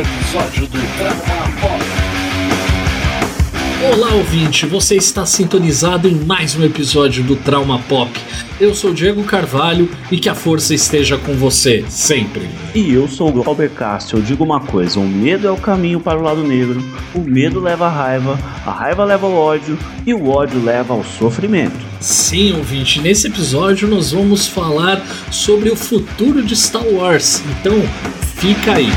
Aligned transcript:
episódio 0.00 0.66
do 0.68 0.78
Trauma 0.96 1.60
Pop. 1.60 1.84
Olá, 3.92 4.14
ouvinte, 4.14 4.64
você 4.64 4.94
está 4.94 5.26
sintonizado 5.26 6.08
em 6.08 6.14
mais 6.14 6.54
um 6.54 6.62
episódio 6.62 7.24
do 7.24 7.34
Trauma 7.34 7.80
Pop. 7.80 8.10
Eu 8.60 8.74
sou 8.74 8.92
Diego 8.92 9.24
Carvalho 9.24 9.90
e 10.10 10.18
que 10.18 10.28
a 10.28 10.36
força 10.36 10.72
esteja 10.72 11.18
com 11.18 11.34
você, 11.34 11.84
sempre. 11.88 12.48
E 12.74 12.92
eu 12.92 13.08
sou 13.08 13.28
o 13.28 13.32
Glauber 13.32 13.70
Castro. 13.70 14.18
Eu 14.18 14.22
digo 14.22 14.44
uma 14.44 14.60
coisa: 14.60 15.00
o 15.00 15.08
medo 15.08 15.48
é 15.48 15.50
o 15.50 15.56
caminho 15.56 15.98
para 15.98 16.18
o 16.18 16.22
lado 16.22 16.44
negro, 16.44 16.80
o 17.12 17.20
medo 17.20 17.58
leva 17.58 17.86
à 17.86 17.90
raiva, 17.90 18.38
a 18.64 18.70
raiva 18.70 19.04
leva 19.04 19.26
ao 19.26 19.34
ódio 19.34 19.76
e 20.06 20.14
o 20.14 20.28
ódio 20.28 20.62
leva 20.62 20.94
ao 20.94 21.02
sofrimento. 21.02 21.78
Sim, 21.98 22.52
ouvinte, 22.52 23.00
nesse 23.00 23.26
episódio 23.26 23.88
nós 23.88 24.12
vamos 24.12 24.46
falar 24.46 25.04
sobre 25.30 25.70
o 25.70 25.76
futuro 25.76 26.40
de 26.40 26.54
Star 26.54 26.86
Wars. 26.86 27.42
Então, 27.58 27.80
fica 28.36 28.74
aí. 28.74 28.92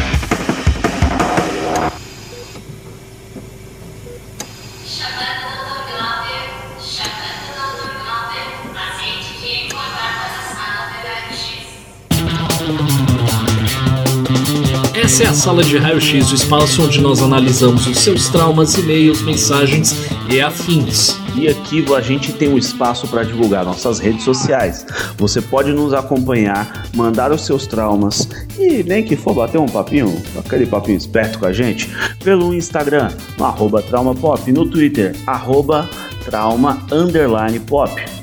Sala 15.42 15.64
de 15.64 15.76
raio-x, 15.76 16.32
o 16.32 16.36
espaço 16.36 16.84
onde 16.84 17.02
nós 17.02 17.20
analisamos 17.20 17.88
os 17.88 17.98
seus 17.98 18.30
traumas, 18.30 18.76
e-mails, 18.76 19.24
mensagens 19.24 19.96
e 20.30 20.40
afins. 20.40 21.18
E 21.36 21.48
aqui 21.48 21.84
a 21.96 22.00
gente 22.00 22.32
tem 22.32 22.48
um 22.48 22.60
espaço 22.60 23.08
para 23.08 23.24
divulgar 23.24 23.66
nossas 23.66 23.98
redes 23.98 24.24
sociais. 24.24 24.86
Você 25.18 25.42
pode 25.42 25.74
nos 25.74 25.96
acompanhar, 25.96 26.86
mandar 26.96 27.32
os 27.32 27.44
seus 27.44 27.66
traumas 27.66 28.30
e 28.60 28.84
nem 28.84 29.04
que 29.04 29.16
for 29.16 29.34
bater 29.34 29.58
um 29.58 29.66
papinho, 29.66 30.16
aquele 30.38 30.68
papinho 30.68 31.00
esperto 31.00 31.40
com 31.40 31.48
a 31.48 31.52
gente, 31.52 31.90
pelo 32.24 32.54
Instagram, 32.54 33.10
no 33.36 33.44
arroba 33.44 33.82
traumapop, 33.82 34.52
no 34.52 34.70
Twitter, 34.70 35.16
arroba 35.26 35.90
trauma 36.24 36.86
underline 36.92 37.60
pop. 37.62 38.21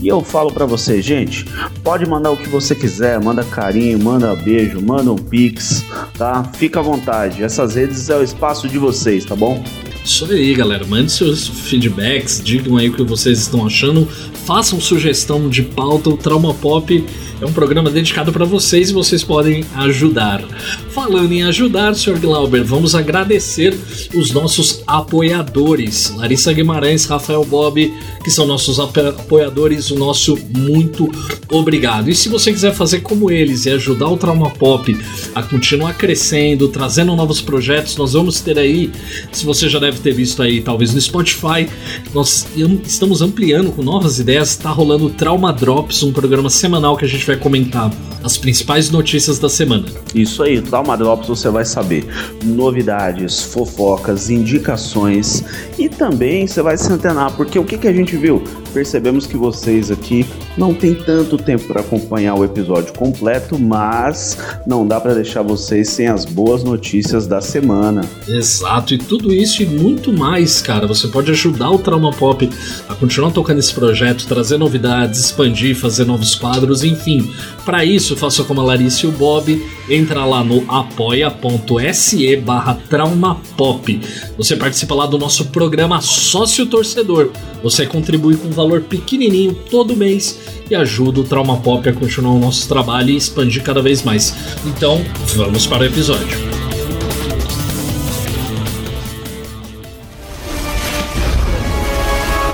E 0.00 0.08
eu 0.08 0.20
falo 0.22 0.52
pra 0.52 0.66
você, 0.66 1.00
gente, 1.00 1.46
pode 1.82 2.06
mandar 2.06 2.30
o 2.30 2.36
que 2.36 2.48
você 2.48 2.74
quiser, 2.74 3.18
manda 3.20 3.42
carinho, 3.42 3.98
manda 3.98 4.34
beijo, 4.34 4.80
manda 4.80 5.10
um 5.10 5.16
pix, 5.16 5.84
tá? 6.18 6.44
Fica 6.54 6.80
à 6.80 6.82
vontade. 6.82 7.42
Essas 7.42 7.74
redes 7.74 8.10
é 8.10 8.16
o 8.16 8.22
espaço 8.22 8.68
de 8.68 8.78
vocês, 8.78 9.24
tá 9.24 9.34
bom? 9.34 9.62
Isso 10.04 10.24
aí, 10.26 10.54
galera. 10.54 10.86
Mande 10.86 11.10
seus 11.10 11.48
feedbacks, 11.48 12.40
digam 12.44 12.76
aí 12.76 12.88
o 12.88 12.94
que 12.94 13.02
vocês 13.02 13.38
estão 13.40 13.66
achando, 13.66 14.06
façam 14.46 14.80
sugestão 14.80 15.48
de 15.48 15.62
pauta. 15.62 16.08
O 16.08 16.16
Trauma 16.16 16.54
Pop 16.54 17.04
é 17.40 17.44
um 17.44 17.52
programa 17.52 17.90
dedicado 17.90 18.32
para 18.32 18.44
vocês 18.44 18.88
e 18.90 18.92
vocês 18.94 19.22
podem 19.24 19.64
ajudar. 19.74 20.42
Falando 20.90 21.32
em 21.32 21.42
ajudar, 21.42 21.94
Sr. 21.94 22.18
Glauber, 22.18 22.62
vamos 22.64 22.94
agradecer 22.94 23.76
os 24.14 24.30
nossos 24.30 24.82
apoiadores. 24.86 26.14
Larissa 26.16 26.52
Guimarães, 26.52 27.04
Rafael 27.04 27.44
Bob, 27.44 27.92
que 28.24 28.30
são 28.30 28.46
nossos 28.46 28.78
apo- 28.80 29.00
apoiadores, 29.00 29.90
o 29.90 29.96
nosso 29.96 30.38
muito 30.56 31.10
obrigado. 31.50 32.08
E 32.08 32.14
se 32.14 32.28
você 32.28 32.52
quiser 32.52 32.72
fazer 32.72 33.00
como 33.00 33.30
eles 33.30 33.66
e 33.66 33.70
ajudar 33.70 34.08
o 34.08 34.16
Trauma 34.16 34.50
Pop 34.50 34.96
a 35.34 35.42
continuar 35.42 35.94
crescendo, 35.94 36.68
trazendo 36.68 37.14
novos 37.16 37.40
projetos, 37.40 37.96
nós 37.96 38.12
vamos 38.14 38.40
ter 38.40 38.58
aí, 38.58 38.90
se 39.32 39.44
você 39.44 39.68
já 39.68 39.78
deve 39.80 39.98
ter 39.98 40.14
visto 40.14 40.40
aí, 40.40 40.62
talvez 40.62 40.94
no 40.94 41.00
Spotify, 41.00 41.68
nós 42.14 42.46
am- 42.56 42.80
estamos 42.86 43.20
ampliando 43.20 43.72
com 43.72 43.82
novas 43.82 44.18
ideias. 44.20 44.35
Está 44.36 44.68
rolando 44.68 45.08
Trauma 45.08 45.50
Drops, 45.50 46.02
um 46.02 46.12
programa 46.12 46.50
semanal 46.50 46.94
que 46.94 47.06
a 47.06 47.08
gente 47.08 47.26
vai 47.26 47.36
comentar 47.36 47.90
as 48.22 48.36
principais 48.36 48.90
notícias 48.90 49.38
da 49.38 49.48
semana. 49.48 49.86
Isso 50.14 50.42
aí, 50.42 50.60
Trauma 50.60 50.94
Drops 50.94 51.26
você 51.26 51.48
vai 51.48 51.64
saber 51.64 52.04
novidades, 52.44 53.42
fofocas, 53.42 54.28
indicações 54.28 55.42
e 55.78 55.88
também 55.88 56.46
você 56.46 56.60
vai 56.60 56.76
se 56.76 56.92
antenar, 56.92 57.34
porque 57.34 57.58
o 57.58 57.64
que, 57.64 57.78
que 57.78 57.88
a 57.88 57.92
gente 57.92 58.14
viu? 58.14 58.44
Percebemos 58.76 59.26
que 59.26 59.38
vocês 59.38 59.90
aqui 59.90 60.26
não 60.54 60.74
tem 60.74 60.94
tanto 60.94 61.38
tempo 61.38 61.64
para 61.64 61.80
acompanhar 61.80 62.34
o 62.34 62.44
episódio 62.44 62.92
completo, 62.92 63.58
mas 63.58 64.36
não 64.66 64.86
dá 64.86 65.00
para 65.00 65.14
deixar 65.14 65.40
vocês 65.40 65.88
sem 65.88 66.08
as 66.08 66.26
boas 66.26 66.62
notícias 66.62 67.26
da 67.26 67.40
semana. 67.40 68.02
Exato, 68.28 68.92
e 68.92 68.98
tudo 68.98 69.32
isso 69.32 69.62
e 69.62 69.66
muito 69.66 70.12
mais, 70.12 70.60
cara. 70.60 70.86
Você 70.86 71.08
pode 71.08 71.30
ajudar 71.30 71.70
o 71.70 71.78
Trauma 71.78 72.12
Pop 72.12 72.50
a 72.86 72.94
continuar 72.94 73.30
tocando 73.30 73.60
esse 73.60 73.72
projeto, 73.72 74.26
trazer 74.26 74.58
novidades, 74.58 75.20
expandir, 75.20 75.74
fazer 75.74 76.04
novos 76.04 76.34
quadros, 76.34 76.84
enfim. 76.84 77.32
Para 77.64 77.82
isso, 77.82 78.14
faça 78.14 78.44
como 78.44 78.60
a 78.60 78.64
Larissa 78.64 79.06
e 79.06 79.08
o 79.08 79.12
Bob, 79.12 79.66
entra 79.88 80.26
lá 80.26 80.44
no 80.44 80.62
apoia.se 80.68 82.36
barra 82.36 82.78
traumapop. 82.90 84.00
Você 84.36 84.54
participa 84.54 84.94
lá 84.94 85.06
do 85.06 85.16
nosso 85.16 85.46
programa 85.46 86.02
Sócio 86.02 86.66
Torcedor. 86.66 87.30
Você 87.62 87.86
contribui 87.86 88.36
com 88.36 88.48
um 88.48 88.52
valor 88.66 88.82
pequenininho 88.82 89.54
todo 89.70 89.96
mês 89.96 90.38
e 90.68 90.74
ajuda 90.74 91.20
o 91.20 91.24
Trauma 91.24 91.56
Pop 91.58 91.88
a 91.88 91.92
continuar 91.92 92.32
o 92.32 92.38
nosso 92.40 92.66
trabalho 92.66 93.10
e 93.10 93.16
expandir 93.16 93.62
cada 93.62 93.80
vez 93.80 94.02
mais. 94.02 94.34
Então, 94.66 95.00
vamos 95.36 95.66
para 95.66 95.84
o 95.84 95.86
episódio. 95.86 96.36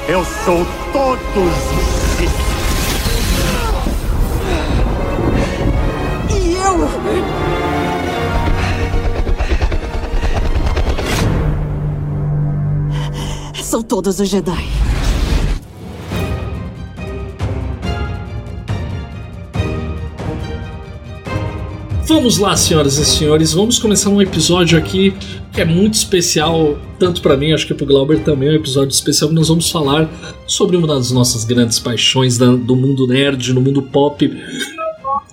Eu 0.07 0.23
sou 0.45 0.67
todos. 0.93 1.23
E 6.31 6.53
eu? 6.55 6.83
São 13.65 13.83
todos 13.83 14.21
os 14.21 14.29
Jedi. 14.29 14.82
Vamos 22.15 22.37
lá, 22.39 22.55
senhoras 22.57 22.99
e 22.99 23.05
senhores, 23.07 23.53
vamos 23.55 23.79
começar 23.79 24.11
um 24.11 24.21
episódio 24.21 24.79
aqui 24.79 25.15
que 25.53 25.61
é 25.61 25.65
muito 25.65 25.95
especial, 25.95 26.79
tanto 26.99 27.21
pra 27.23 27.37
mim, 27.37 27.53
acho 27.53 27.67
que 27.67 27.73
pro 27.75 27.87
Glauber 27.87 28.21
também 28.23 28.49
é 28.51 28.53
um 28.53 28.55
episódio 28.57 28.93
especial, 28.93 29.33
nós 29.33 29.49
vamos 29.49 29.71
falar 29.71 30.09
sobre 30.47 30.77
uma 30.77 30.87
das 30.87 31.11
nossas 31.11 31.45
grandes 31.45 31.79
paixões 31.79 32.37
da- 32.39 32.55
do 32.55 32.77
mundo 32.77 33.07
nerd, 33.07 33.53
no 33.55 33.61
mundo 33.61 33.83
pop, 33.83 34.31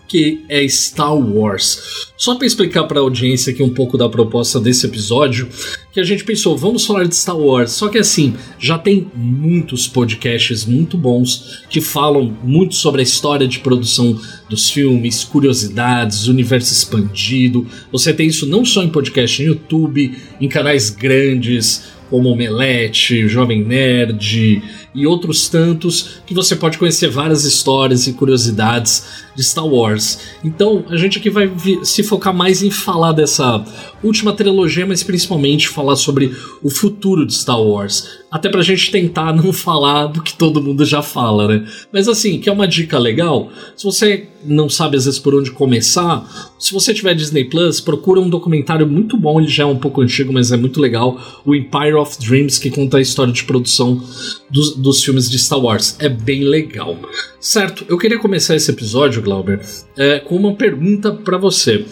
que 0.09 0.43
é 0.49 0.67
Star 0.67 1.15
Wars. 1.15 2.09
Só 2.17 2.35
para 2.35 2.47
explicar 2.47 2.83
para 2.85 2.99
a 2.99 3.03
audiência 3.03 3.53
aqui 3.53 3.61
um 3.61 3.69
pouco 3.69 3.97
da 3.97 4.09
proposta 4.09 4.59
desse 4.59 4.85
episódio, 4.85 5.47
que 5.93 5.99
a 5.99 6.03
gente 6.03 6.23
pensou, 6.23 6.57
vamos 6.57 6.85
falar 6.85 7.05
de 7.05 7.15
Star 7.15 7.37
Wars. 7.37 7.71
Só 7.71 7.87
que 7.87 7.99
assim, 7.99 8.35
já 8.57 8.77
tem 8.77 9.07
muitos 9.15 9.87
podcasts 9.87 10.65
muito 10.65 10.97
bons 10.97 11.63
que 11.69 11.79
falam 11.79 12.35
muito 12.43 12.75
sobre 12.75 13.01
a 13.01 13.03
história 13.03 13.47
de 13.47 13.59
produção 13.59 14.19
dos 14.49 14.69
filmes, 14.69 15.23
curiosidades, 15.23 16.27
universo 16.27 16.73
expandido. 16.73 17.67
Você 17.91 18.11
tem 18.11 18.27
isso 18.27 18.47
não 18.47 18.65
só 18.65 18.83
em 18.83 18.89
podcast 18.89 19.41
no 19.41 19.49
YouTube, 19.49 20.17
em 20.41 20.49
canais 20.49 20.89
grandes 20.89 21.83
como 22.09 22.29
Omelete, 22.29 23.27
Jovem 23.27 23.63
Nerd 23.63 24.63
e 24.93 25.05
outros 25.05 25.47
tantos 25.47 26.21
que 26.25 26.33
você 26.33 26.55
pode 26.55 26.77
conhecer 26.77 27.09
várias 27.09 27.43
histórias 27.43 28.07
e 28.07 28.13
curiosidades 28.13 29.05
de 29.35 29.43
Star 29.43 29.65
Wars. 29.65 30.19
Então 30.43 30.83
a 30.89 30.97
gente 30.97 31.17
aqui 31.17 31.29
vai 31.29 31.51
se 31.83 32.03
focar 32.03 32.33
mais 32.33 32.61
em 32.61 32.71
falar 32.71 33.11
dessa 33.11 33.63
última 34.03 34.33
trilogia, 34.33 34.85
mas 34.85 35.03
principalmente 35.03 35.69
falar 35.69 35.95
sobre 35.95 36.35
o 36.61 36.69
futuro 36.69 37.25
de 37.25 37.33
Star 37.33 37.61
Wars. 37.61 38.19
Até 38.31 38.49
pra 38.49 38.61
gente 38.61 38.91
tentar 38.91 39.33
não 39.33 39.51
falar 39.53 40.07
do 40.07 40.21
que 40.21 40.33
todo 40.33 40.61
mundo 40.61 40.85
já 40.85 41.01
fala, 41.01 41.47
né? 41.47 41.67
Mas 41.91 42.07
assim, 42.07 42.39
que 42.39 42.49
é 42.49 42.51
uma 42.51 42.67
dica 42.67 42.99
legal, 42.99 43.49
se 43.75 43.83
você 43.83 44.27
não 44.45 44.69
sabe 44.69 44.97
às 44.97 45.05
vezes 45.05 45.19
por 45.19 45.33
onde 45.33 45.51
começar, 45.51 46.51
se 46.59 46.73
você 46.73 46.93
tiver 46.93 47.13
Disney 47.13 47.45
Plus, 47.45 47.81
procura 47.81 48.19
um 48.19 48.29
documentário 48.29 48.87
muito 48.87 49.17
bom, 49.17 49.39
ele 49.39 49.49
já 49.49 49.63
é 49.63 49.65
um 49.65 49.77
pouco 49.77 50.01
antigo, 50.01 50.31
mas 50.31 50.51
é 50.51 50.57
muito 50.57 50.79
legal, 50.79 51.19
o 51.45 51.55
Empire 51.55 51.95
of 51.95 52.17
Dreams, 52.19 52.59
que 52.59 52.69
conta 52.69 52.97
a 52.97 53.01
história 53.01 53.33
de 53.33 53.43
produção 53.43 54.01
dos, 54.49 54.75
dos 54.89 55.03
filmes 55.03 55.29
de 55.29 55.37
Star 55.37 55.59
Wars. 55.59 55.95
É 55.99 56.09
bem 56.09 56.43
legal. 56.43 56.97
Certo, 57.39 57.85
eu 57.87 57.97
queria 57.97 58.17
começar 58.17 58.55
esse 58.55 58.71
episódio, 58.71 59.21
Glauber, 59.21 59.61
é, 59.95 60.19
com 60.19 60.35
uma 60.35 60.55
pergunta 60.55 61.11
pra 61.11 61.37
você. 61.37 61.85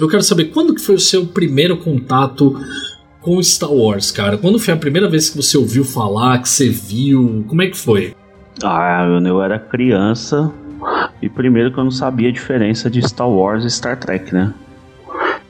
Eu 0.00 0.08
quero 0.08 0.22
saber 0.22 0.46
quando 0.46 0.74
que 0.74 0.80
foi 0.80 0.94
o 0.94 1.00
seu 1.00 1.26
primeiro 1.26 1.76
contato 1.76 2.58
com 3.20 3.42
Star 3.42 3.72
Wars, 3.72 4.10
cara? 4.10 4.36
Quando 4.36 4.58
foi 4.58 4.74
a 4.74 4.76
primeira 4.76 5.08
vez 5.08 5.30
que 5.30 5.36
você 5.36 5.56
ouviu 5.56 5.84
falar, 5.84 6.40
que 6.40 6.48
você 6.48 6.68
viu? 6.68 7.44
Como 7.46 7.62
é 7.62 7.68
que 7.68 7.76
foi? 7.76 8.14
Ah, 8.62 9.06
eu 9.24 9.42
era 9.42 9.58
criança 9.58 10.52
e 11.20 11.28
primeiro 11.28 11.72
que 11.72 11.78
eu 11.78 11.84
não 11.84 11.90
sabia 11.90 12.28
a 12.28 12.32
diferença 12.32 12.90
de 12.90 13.06
Star 13.06 13.28
Wars 13.28 13.64
e 13.64 13.70
Star 13.70 13.98
Trek, 13.98 14.34
né? 14.34 14.52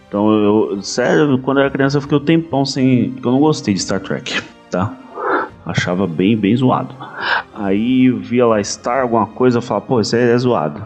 Então 0.09 0.31
eu, 0.31 0.83
sério, 0.83 1.39
quando 1.39 1.59
eu 1.59 1.63
era 1.63 1.71
criança 1.71 1.99
eu 1.99 2.03
fiquei 2.03 2.19
um 2.19 2.25
tempão 2.25 2.65
sem. 2.65 3.15
eu 3.23 3.31
não 3.33 3.41
gostei 3.41 3.75
de 3.75 3.81
Star 3.81 4.01
Trek, 4.01 4.43
tá? 4.71 4.97
Achava 5.67 6.07
bem, 6.07 6.37
bem 6.37 6.55
zoado. 6.55 6.95
Aí 7.55 8.07
eu 8.07 8.19
via 8.19 8.45
lá 8.47 8.63
Star, 8.63 9.03
alguma 9.03 9.27
coisa, 9.27 9.59
eu 9.59 9.63
falava, 9.63 9.87
pô, 9.87 10.01
isso 10.01 10.15
aí 10.15 10.23
é 10.23 10.37
zoado. 10.37 10.83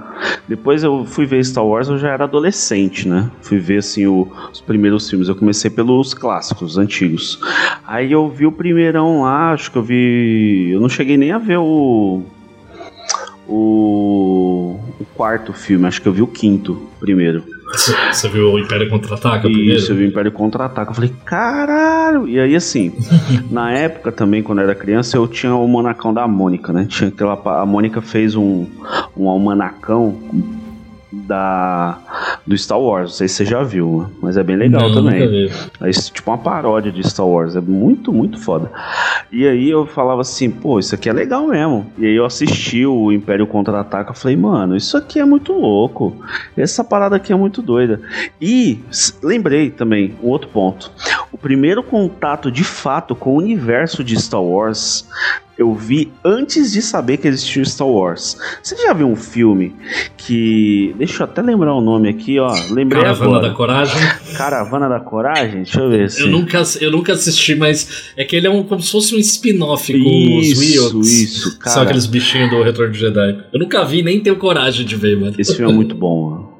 Depois 0.47 0.85
eu 0.85 1.05
fui 1.05 1.27
ver 1.27 1.45
Star 1.45 1.65
Wars, 1.67 1.89
eu 1.89 1.99
já 1.99 2.11
era 2.11 2.25
adolescente, 2.25 3.09
né? 3.09 3.29
Fui 3.43 3.59
ver, 3.59 3.79
assim, 3.79 4.07
o- 4.07 4.31
os 4.53 4.61
primeiros 4.61 5.09
filmes. 5.11 5.29
Eu 5.29 5.35
comecei 5.35 5.71
pelos 5.71 6.15
clássicos, 6.15 6.79
antigos. 6.79 7.41
Aí 7.87 8.13
eu 8.13 8.29
vi 8.29 8.47
o 8.47 8.53
primeirão 8.53 9.23
lá, 9.23 9.53
acho 9.53 9.71
que 9.73 9.79
eu 9.79 9.83
vi... 9.83 10.71
Eu 10.73 10.81
não 10.81 10.89
cheguei 10.89 11.17
nem 11.17 11.33
a 11.33 11.39
ver 11.39 11.59
o... 11.59 12.23
O, 13.51 14.79
o 15.01 15.05
quarto 15.15 15.53
filme, 15.53 15.87
acho 15.87 16.03
que 16.03 16.07
eu 16.09 16.13
vi 16.13 16.21
o 16.23 16.27
quinto 16.27 16.89
primeiro. 17.01 17.45
Você, 17.71 18.29
viu 18.29 18.53
o 18.53 18.59
Império 18.59 18.89
Contra-Ataca 18.89 19.43
primeiro? 19.43 19.77
Isso, 19.77 19.93
eu 19.93 19.97
vi 19.97 20.05
o 20.05 20.09
Império 20.09 20.33
Contra-Ataca. 20.33 20.91
Eu 20.91 20.95
falei, 20.95 21.13
caralho! 21.25 22.27
E 22.27 22.41
aí, 22.41 22.57
assim, 22.57 22.93
na 23.51 23.73
época 23.73 24.11
também, 24.11 24.43
quando 24.43 24.61
eu 24.61 24.65
era 24.65 24.75
criança, 24.75 25.17
eu 25.17 25.29
tinha 25.29 25.55
o 25.55 25.69
manacão 25.69 26.13
da 26.15 26.27
Mônica, 26.27 26.73
né? 26.73 26.87
Tinha 26.89 27.09
aquela, 27.09 27.35
a 27.61 27.67
Mônica 27.67 28.01
fez 28.01 28.35
um, 28.35 28.67
um 29.17 29.29
almanacão 29.29 30.19
da, 31.13 31.99
do 32.49 32.57
Star 32.57 32.81
Wars. 32.81 33.11
Não 33.11 33.17
sei 33.17 33.29
se 33.29 33.35
você 33.35 33.45
já 33.45 33.63
viu, 33.63 34.07
mas 34.23 34.39
é 34.39 34.43
bem 34.43 34.57
legal 34.57 34.89
Não, 34.89 34.95
também. 34.95 35.51
É 35.81 35.91
tipo 35.91 36.31
uma 36.31 36.39
paródia 36.39 36.91
de 36.91 37.07
Star 37.07 37.27
Wars. 37.27 37.55
É 37.55 37.61
muito, 37.61 38.11
muito 38.11 38.41
foda. 38.41 38.73
E 39.31 39.47
aí 39.47 39.69
eu 39.69 39.87
falava 39.87 40.23
assim, 40.23 40.51
pô, 40.51 40.79
isso 40.79 40.95
aqui 40.95 41.11
é 41.11 41.13
legal 41.13 41.47
mesmo. 41.47 41.93
E 41.99 42.07
aí 42.07 42.15
eu 42.15 42.25
assisti 42.25 42.87
o 42.87 43.13
Império 43.13 43.47
Contra-Ataca. 43.47 44.15
Falei, 44.15 44.37
mano, 44.37 44.75
isso 44.75 44.97
aqui 44.97 45.21
é 45.21 45.25
muito 45.27 45.53
louco. 45.53 46.17
Essa 46.57 46.83
parada 46.83 47.17
aqui 47.17 47.33
é 47.33 47.37
muito 47.37 47.61
doida. 47.61 48.01
E 48.41 48.81
lembrei 49.23 49.71
também, 49.71 50.15
um 50.23 50.29
outro 50.29 50.49
ponto. 50.49 50.91
O 51.31 51.37
primeiro 51.37 51.83
contato 51.83 52.51
de 52.51 52.65
fato 52.65 53.15
com 53.15 53.35
o 53.35 53.39
universo 53.39 54.03
de 54.03 54.19
Star 54.19 54.43
Wars 54.43 55.07
eu 55.59 55.75
vi 55.75 56.13
antes 56.25 56.73
de 56.73 56.81
saber 56.81 57.17
que 57.17 57.27
existia 57.27 57.65
Star 57.65 57.89
Wars. 57.89 58.37
Você 58.63 58.77
já 58.77 58.93
viu 58.93 59.09
um 59.09 59.17
filme 59.17 59.75
que. 60.17 60.95
Deixa 60.97 61.23
eu 61.23 61.27
até 61.27 61.43
lembrar 61.43 61.75
o 61.75 61.81
nome 61.81 62.09
aqui, 62.09 62.39
ó. 62.39 62.53
Lembrei 62.71 63.03
Caravana 63.03 63.31
agora. 63.37 63.49
da 63.49 63.55
Coragem. 63.55 64.01
Caravana 64.37 64.89
da 64.89 65.01
Coragem? 65.01 65.63
Deixa 65.65 65.81
eu 65.81 65.91
ver. 65.91 66.09
Eu 66.19 66.29
nunca, 66.29 66.63
eu 66.81 66.91
nunca 66.93 67.13
assisti, 67.13 67.57
mas 67.57 68.13
é 68.17 68.25
que 68.25 68.37
ele 68.37 68.47
é 68.47 68.51
um, 68.51 68.63
como 68.63 68.81
se 68.81 68.93
fosse 68.93 69.15
um 69.15 69.19
spin-off 69.19 69.93
com 69.93 70.39
os 70.39 70.75
Ewoks. 70.77 71.11
isso, 71.11 71.51
São 71.51 71.59
cara. 71.59 71.83
aqueles 71.83 72.07
bichinhos 72.07 72.51
do 72.51 72.63
Retorno 72.63 72.93
de 72.93 73.01
Jedi. 73.01 73.45
Eu 73.53 73.59
nunca 73.59 73.85
vi, 73.85 74.03
nem 74.03 74.21
tenho 74.21 74.37
coragem 74.37 74.87
de 74.87 74.95
ver, 74.95 75.19
mano. 75.19 75.35
Esse 75.37 75.57
filme 75.57 75.73
é 75.73 75.75
muito 75.75 75.95
bom, 75.95 76.31
mano. 76.31 76.58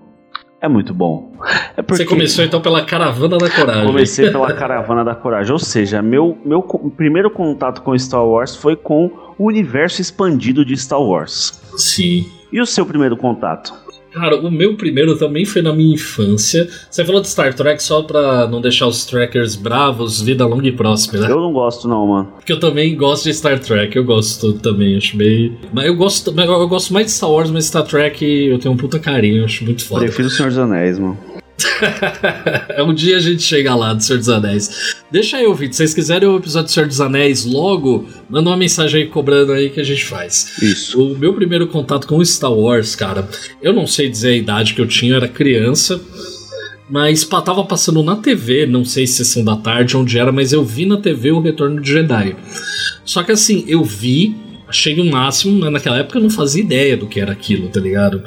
É 0.61 0.69
muito 0.69 0.93
bom. 0.93 1.33
É 1.77 1.83
porque 1.83 2.03
Você 2.03 2.05
começou 2.05 2.45
então 2.45 2.61
pela 2.61 2.85
Caravana 2.85 3.39
da 3.39 3.49
Coragem. 3.49 3.87
comecei 3.87 4.31
pela 4.33 4.53
Caravana 4.53 5.05
da 5.05 5.15
Coragem. 5.15 5.53
Ou 5.53 5.59
seja, 5.59 6.03
meu, 6.03 6.37
meu 6.45 6.63
primeiro 6.97 7.31
contato 7.31 7.81
com 7.83 7.97
Star 7.97 8.25
Wars 8.27 8.57
foi 8.57 8.75
com 8.75 9.11
o 9.39 9.47
universo 9.47 10.01
expandido 10.01 10.65
de 10.65 10.77
Star 10.77 11.01
Wars. 11.01 11.61
Sim. 11.77 12.27
E 12.53 12.61
o 12.61 12.67
seu 12.67 12.85
primeiro 12.85 13.17
contato? 13.17 13.73
Cara, 14.13 14.37
o 14.37 14.51
meu 14.51 14.75
primeiro 14.75 15.17
também 15.17 15.45
foi 15.45 15.63
na 15.63 15.73
minha 15.73 15.95
infância. 15.95 16.69
Você 16.91 17.05
falou 17.05 17.21
de 17.21 17.29
Star 17.29 17.55
Trek 17.55 17.83
só 17.83 18.03
pra 18.03 18.47
não 18.47 18.61
deixar 18.61 18.87
os 18.87 19.05
trackers 19.05 19.55
bravos, 19.55 20.21
vida 20.21 20.47
longa 20.47 20.67
e 20.67 20.73
próspera. 20.73 21.27
Eu 21.27 21.41
não 21.41 21.53
gosto, 21.53 21.87
não, 21.87 22.07
mano. 22.07 22.33
Porque 22.37 22.53
eu 22.53 22.61
também 22.61 22.97
gosto 22.97 23.25
de 23.25 23.35
Star 23.35 23.59
Trek, 23.59 23.97
eu 23.97 24.05
gosto 24.05 24.55
também, 24.55 24.97
acho 24.97 25.17
meio. 25.17 25.57
Mas 25.73 25.87
eu 25.87 25.95
gosto, 25.95 26.35
eu 26.39 26.69
gosto 26.69 26.93
mais 26.93 27.07
de 27.07 27.13
Star 27.13 27.31
Wars, 27.31 27.51
mas 27.51 27.67
Star 27.67 27.85
Trek 27.85 28.25
eu 28.25 28.59
tenho 28.59 28.75
um 28.75 28.77
puta 28.77 28.99
carinho, 28.99 29.45
acho 29.45 29.65
muito 29.65 29.85
foda. 29.85 30.05
Prefiro 30.05 30.29
o 30.29 30.31
Senhor 30.31 30.49
dos 30.49 30.59
Anéis, 30.59 30.99
mano. 30.99 31.19
um 32.85 32.95
dia 32.95 33.17
a 33.17 33.21
gente 33.21 33.43
chega 33.43 33.75
lá 33.75 33.95
do 33.95 34.03
Senhor 34.03 34.19
dos 34.19 34.29
Anéis. 34.29 34.97
Deixa 35.11 35.39
aí, 35.39 35.47
ouvir, 35.47 35.69
se 35.69 35.79
vocês 35.79 35.95
quiserem 35.95 36.29
o 36.29 36.37
episódio 36.37 36.69
do 36.69 36.73
Senhor 36.73 36.87
dos 36.87 37.01
Anéis 37.01 37.45
logo, 37.45 38.07
manda 38.29 38.51
uma 38.51 38.57
mensagem 38.57 39.03
aí 39.03 39.09
cobrando 39.09 39.53
aí 39.53 39.71
que 39.71 39.81
a 39.81 39.85
gente 39.85 40.05
faz. 40.05 40.59
Isso. 40.63 41.03
O 41.03 41.19
meu 41.19 41.35
primeiro 41.35 41.67
contato 41.67 42.07
com 42.07 42.25
Star 42.25 42.53
Wars, 42.53 42.95
cara, 42.95 43.29
eu 43.63 43.73
não 43.73 43.87
sei 43.87 44.09
dizer 44.09 44.31
a 44.31 44.37
idade 44.37 44.75
que 44.75 44.81
eu 44.81 44.87
tinha, 44.87 45.13
eu 45.13 45.17
era 45.17 45.29
criança. 45.29 46.01
Mas 46.91 47.23
tava 47.23 47.65
passando 47.65 48.03
na 48.03 48.17
TV, 48.17 48.65
não 48.65 48.83
sei 48.83 49.07
se 49.07 49.17
sessão 49.17 49.45
da 49.45 49.57
tarde, 49.57 49.95
onde 49.95 50.19
era, 50.19 50.33
mas 50.33 50.55
eu 50.55 50.65
vi 50.65 50.87
na 50.87 50.97
TV 50.97 51.31
o 51.31 51.41
Retorno 51.41 51.83
de 51.83 51.93
Jedi. 51.93 52.35
Só 53.05 53.23
que 53.23 53.31
assim, 53.31 53.63
eu 53.69 53.85
vi, 53.85 54.35
achei 54.69 55.01
o 55.01 55.05
máximo, 55.05 55.59
mas 55.59 55.73
naquela 55.73 55.99
época 55.99 56.19
eu 56.19 56.23
não 56.23 56.31
fazia 56.31 56.63
ideia 56.63 56.97
do 56.97 57.07
que 57.07 57.21
era 57.21 57.33
aquilo, 57.33 57.69
tá 57.69 57.81
ligado? 57.81 58.23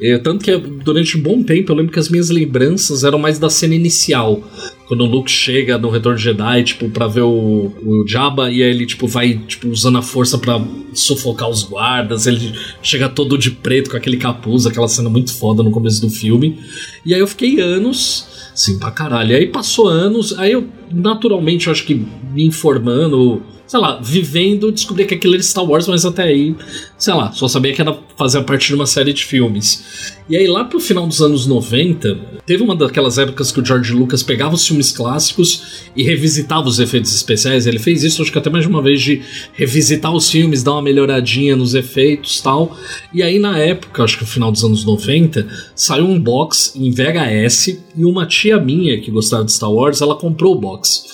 Eu, 0.00 0.20
tanto 0.20 0.44
que 0.44 0.56
durante 0.56 1.16
um 1.16 1.22
bom 1.22 1.42
tempo 1.42 1.70
eu 1.70 1.76
lembro 1.76 1.92
que 1.92 1.98
as 1.98 2.08
minhas 2.08 2.28
lembranças 2.28 3.04
eram 3.04 3.18
mais 3.18 3.38
da 3.38 3.48
cena 3.48 3.74
inicial. 3.74 4.42
Quando 4.88 5.02
o 5.02 5.06
Luke 5.06 5.30
chega 5.30 5.78
no 5.78 5.88
Retorno 5.88 6.18
Jedi, 6.18 6.64
tipo, 6.64 6.90
pra 6.90 7.06
ver 7.06 7.22
o, 7.22 7.72
o 7.82 8.04
Jabba, 8.06 8.50
e 8.50 8.62
aí 8.62 8.70
ele, 8.70 8.86
tipo, 8.86 9.06
vai, 9.06 9.38
tipo, 9.46 9.68
usando 9.68 9.96
a 9.96 10.02
força 10.02 10.36
pra 10.36 10.60
sufocar 10.92 11.48
os 11.48 11.62
guardas, 11.62 12.26
ele 12.26 12.52
chega 12.82 13.08
todo 13.08 13.38
de 13.38 13.50
preto 13.50 13.90
com 13.90 13.96
aquele 13.96 14.16
capuz, 14.16 14.66
aquela 14.66 14.88
cena 14.88 15.08
muito 15.08 15.32
foda 15.32 15.62
no 15.62 15.70
começo 15.70 16.00
do 16.00 16.10
filme. 16.10 16.58
E 17.06 17.14
aí 17.14 17.20
eu 17.20 17.26
fiquei 17.26 17.60
anos, 17.60 18.26
assim, 18.52 18.78
pra 18.78 18.90
caralho. 18.90 19.34
Aí 19.34 19.46
passou 19.46 19.88
anos, 19.88 20.38
aí 20.38 20.52
eu, 20.52 20.68
naturalmente, 20.92 21.68
eu 21.68 21.72
acho 21.72 21.86
que 21.86 21.94
me 22.34 22.44
informando, 22.44 23.42
sei 23.66 23.80
lá, 23.80 23.98
vivendo, 24.00 24.70
descobri 24.70 25.06
que 25.06 25.14
aquilo 25.14 25.34
era 25.34 25.42
Star 25.42 25.64
Wars, 25.64 25.86
mas 25.88 26.04
até 26.04 26.24
aí, 26.24 26.54
sei 26.96 27.14
lá, 27.14 27.32
só 27.32 27.48
sabia 27.48 27.72
que 27.72 27.80
era 27.80 27.96
fazer 28.16 28.42
parte 28.42 28.68
de 28.68 28.74
uma 28.74 28.86
série 28.86 29.12
de 29.12 29.24
filmes. 29.24 30.12
E 30.28 30.36
aí 30.36 30.46
lá 30.46 30.64
pro 30.64 30.80
final 30.80 31.06
dos 31.06 31.20
anos 31.20 31.46
90, 31.46 32.18
teve 32.46 32.62
uma 32.62 32.74
daquelas 32.74 33.18
épocas 33.18 33.52
que 33.52 33.60
o 33.60 33.64
George 33.64 33.92
Lucas 33.92 34.22
pegava 34.22 34.54
os 34.54 34.66
filmes 34.66 34.92
clássicos 34.92 35.82
e 35.94 36.02
revisitava 36.02 36.66
os 36.66 36.78
efeitos 36.78 37.14
especiais. 37.14 37.66
Ele 37.66 37.78
fez 37.78 38.02
isso, 38.04 38.22
acho 38.22 38.32
que 38.32 38.38
até 38.38 38.48
mais 38.48 38.64
de 38.64 38.70
uma 38.70 38.80
vez, 38.80 39.02
de 39.02 39.22
revisitar 39.52 40.14
os 40.14 40.30
filmes, 40.30 40.62
dar 40.62 40.72
uma 40.72 40.82
melhoradinha 40.82 41.56
nos 41.56 41.74
efeitos 41.74 42.40
tal. 42.40 42.76
E 43.12 43.22
aí 43.22 43.38
na 43.38 43.58
época, 43.58 44.02
acho 44.02 44.16
que 44.16 44.24
no 44.24 44.30
final 44.30 44.50
dos 44.50 44.64
anos 44.64 44.84
90, 44.84 45.46
saiu 45.74 46.06
um 46.06 46.18
box 46.18 46.72
em 46.76 46.90
VHS 46.90 47.68
e 47.96 48.04
uma 48.04 48.26
tia 48.26 48.58
minha 48.58 49.00
que 49.00 49.10
gostava 49.10 49.44
de 49.44 49.52
Star 49.52 49.70
Wars, 49.70 50.00
ela 50.00 50.14
comprou 50.14 50.54
o 50.54 50.58
box. 50.58 51.04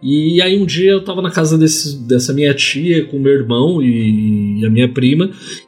E 0.00 0.40
aí 0.40 0.60
um 0.60 0.64
dia 0.64 0.92
eu 0.92 1.02
tava 1.02 1.20
na 1.20 1.30
casa 1.30 1.58
desse, 1.58 1.96
dessa 1.98 2.32
minha 2.32 2.54
tia 2.54 3.04
com 3.06 3.18
meu 3.18 3.32
irmão 3.32 3.82
e 3.82 4.64
a 4.64 4.70
minha 4.70 4.88
prima, 4.88 5.17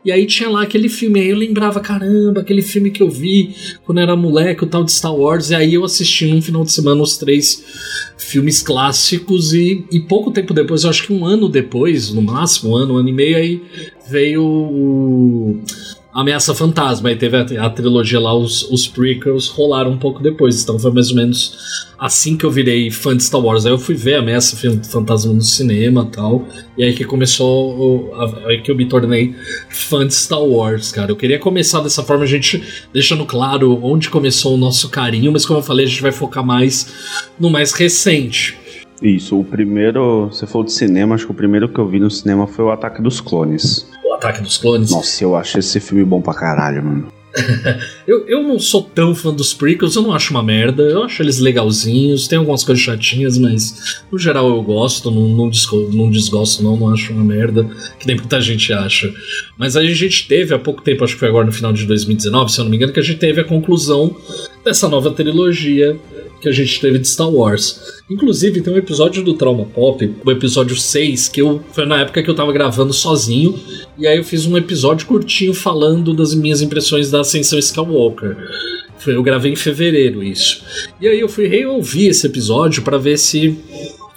e 0.05 0.13
aí 0.13 0.27
tinha 0.27 0.49
lá 0.49 0.63
aquele 0.63 0.89
filme, 0.89 1.21
aí 1.21 1.31
eu 1.31 1.37
lembrava, 1.37 1.81
caramba, 1.81 2.41
aquele 2.41 2.63
filme 2.63 2.91
que 2.91 3.03
eu 3.03 3.11
vi 3.11 3.55
quando 3.85 3.99
era 3.99 4.17
moleque, 4.17 4.65
o 4.65 4.67
tal 4.67 4.85
de 4.85 4.93
Star 4.93 5.15
Wars, 5.15 5.51
e 5.51 5.55
aí 5.55 5.75
eu 5.75 5.85
assisti 5.85 6.27
num 6.27 6.43
final 6.43 6.65
de 6.65 6.73
semana 6.73 7.03
os 7.03 7.17
três 7.17 7.65
filmes 8.19 8.63
clássicos 8.63 9.53
e, 9.53 9.85
e 9.91 10.01
pouco 10.01 10.31
tempo 10.31 10.55
depois, 10.55 10.85
eu 10.85 10.91
acho 10.91 11.07
que 11.07 11.13
um 11.13 11.25
ano 11.25 11.49
depois, 11.49 12.11
no 12.11 12.23
máximo, 12.23 12.73
um 12.73 12.77
ano, 12.77 12.95
um 12.95 12.97
ano 12.99 13.09
e 13.09 13.13
meio, 13.13 13.37
aí 13.37 13.63
veio 14.09 14.43
o 14.43 15.61
Ameaça 16.13 16.53
Fantasma, 16.55 17.09
aí 17.09 17.17
teve 17.17 17.37
a, 17.37 17.67
a 17.67 17.71
trilogia 17.71 18.19
lá, 18.19 18.35
os, 18.37 18.63
os 18.71 18.89
prequels 18.89 19.47
rolaram 19.47 19.93
um 19.93 19.97
pouco 19.97 20.21
depois, 20.21 20.61
então 20.61 20.77
foi 20.77 20.91
mais 20.93 21.11
ou 21.11 21.17
menos 21.17 21.57
assim 21.97 22.37
que 22.37 22.45
eu 22.45 22.51
virei 22.51 22.91
fã 22.91 23.17
de 23.17 23.23
Star 23.23 23.41
Wars. 23.41 23.65
Aí 23.65 23.71
eu 23.73 23.79
fui 23.79 23.95
ver 23.95 24.17
Ameaça 24.17 24.57
Fan- 24.57 24.83
Fantasma 24.83 25.33
no 25.33 25.41
cinema 25.41 26.05
tal, 26.11 26.45
e 26.77 26.83
aí 26.83 26.95
que 26.95 27.05
começou, 27.05 28.13
aí 28.47 28.61
que 28.61 28.73
eu 28.73 28.77
me 28.77 28.87
tornei 28.87 29.35
fã 29.69 30.05
de 30.05 30.13
Star 30.15 30.43
Wars, 30.43 30.91
cara. 30.91 31.13
Eu 31.13 31.17
queria 31.17 31.39
começar 31.39 31.81
dessa 31.81 32.03
forma, 32.03 32.25
a 32.25 32.27
gente 32.27 32.61
deixando 32.93 33.25
claro 33.25 33.79
onde 33.81 34.11
começou 34.11 34.55
o 34.55 34.59
nosso 34.59 34.89
carinho, 34.89 35.31
mas 35.31 35.47
como 35.47 35.61
eu 35.61 35.63
falei, 35.63 35.87
a 35.87 35.89
gente 35.89 36.03
vai 36.03 36.13
focar 36.13 36.45
mais 36.45 36.93
no 37.39 37.49
mais 37.51 37.73
recente. 37.73 38.59
Isso, 39.03 39.39
o 39.39 39.45
primeiro. 39.45 40.27
Você 40.31 40.47
falou 40.47 40.65
de 40.65 40.73
cinema, 40.73 41.15
acho 41.15 41.25
que 41.25 41.33
o 41.33 41.35
primeiro 41.35 41.69
que 41.69 41.79
eu 41.79 41.89
vi 41.89 41.99
no 41.99 42.11
cinema 42.11 42.47
foi 42.47 42.65
o 42.67 42.71
Ataque 42.71 43.01
dos 43.01 43.19
Clones. 43.19 43.89
Ataque 44.21 44.43
dos 44.43 44.59
Clones. 44.59 44.91
Nossa, 44.91 45.25
eu 45.25 45.35
achei 45.35 45.61
esse 45.61 45.81
filme 45.81 46.05
bom 46.05 46.21
pra 46.21 46.35
caralho, 46.35 46.85
mano. 46.85 47.07
Eu, 48.09 48.27
eu 48.27 48.43
não 48.43 48.59
sou 48.59 48.83
tão 48.83 49.15
fã 49.15 49.33
dos 49.33 49.55
prequels, 49.55 49.95
eu 49.95 50.03
não 50.03 50.13
acho 50.13 50.33
uma 50.33 50.43
merda. 50.43 50.83
Eu 50.83 51.05
acho 51.05 51.23
eles 51.23 51.39
legalzinhos, 51.39 52.27
tem 52.27 52.37
algumas 52.37 52.65
coisas 52.65 52.83
chatinhas, 52.83 53.39
mas 53.39 54.03
no 54.11 54.19
geral 54.19 54.49
eu 54.49 54.61
gosto, 54.63 55.13
não, 55.13 55.29
não, 55.29 55.49
desgo- 55.49 55.89
não 55.93 56.11
desgosto, 56.11 56.61
não, 56.61 56.77
não 56.77 56.93
acho 56.93 57.13
uma 57.13 57.23
merda, 57.23 57.65
que 58.01 58.07
nem 58.09 58.17
muita 58.17 58.41
gente 58.41 58.73
acha. 58.73 59.09
Mas 59.57 59.77
aí 59.77 59.89
a 59.93 59.95
gente 59.95 60.27
teve 60.27 60.53
há 60.53 60.59
pouco 60.59 60.83
tempo, 60.83 61.05
acho 61.05 61.13
que 61.15 61.21
foi 61.21 61.29
agora 61.29 61.47
no 61.47 61.53
final 61.53 61.73
de 61.73 61.87
2019, 61.87 62.51
se 62.51 62.59
eu 62.59 62.65
não 62.65 62.71
me 62.71 62.77
engano, 62.77 62.93
que 62.93 62.99
a 62.99 63.03
gente 63.05 63.21
teve 63.21 63.41
a 63.41 63.45
conclusão 63.45 64.13
dessa 64.65 64.89
nova 64.89 65.13
trilogia 65.13 65.97
que 66.41 66.49
a 66.49 66.53
gente 66.53 66.81
teve 66.81 66.99
de 66.99 67.07
Star 67.07 67.31
Wars. 67.31 67.81
Inclusive, 68.11 68.61
tem 68.61 68.73
um 68.73 68.79
episódio 68.79 69.23
do 69.23 69.35
Trauma 69.35 69.65
Pop, 69.67 70.13
o 70.25 70.31
episódio 70.31 70.77
6, 70.77 71.29
que 71.29 71.41
eu 71.41 71.63
foi 71.73 71.87
na 71.87 72.01
época 72.01 72.23
que 72.23 72.31
eu 72.31 72.35
tava 72.35 72.53
gravando 72.53 72.93
sozinho, 72.93 73.59
e 73.99 74.07
aí 74.07 74.17
eu 74.17 74.25
fiz 74.25 74.47
um 74.47 74.57
episódio 74.57 75.07
curtinho 75.07 75.55
falando 75.55 76.15
das 76.15 76.35
minhas 76.35 76.63
impressões 76.63 77.11
da 77.11 77.21
Ascensão 77.21 77.59
Skywalker. 77.59 78.37
Eu 79.07 79.23
gravei 79.23 79.53
em 79.53 79.57
fevereiro 79.57 80.23
isso. 80.23 80.63
E 81.01 81.09
aí 81.09 81.21
eu 81.21 81.29
fui 81.29 81.47
reouvir 81.47 82.09
esse 82.09 82.27
episódio 82.27 82.83
pra 82.83 82.99
ver 82.99 83.19
se 83.19 83.59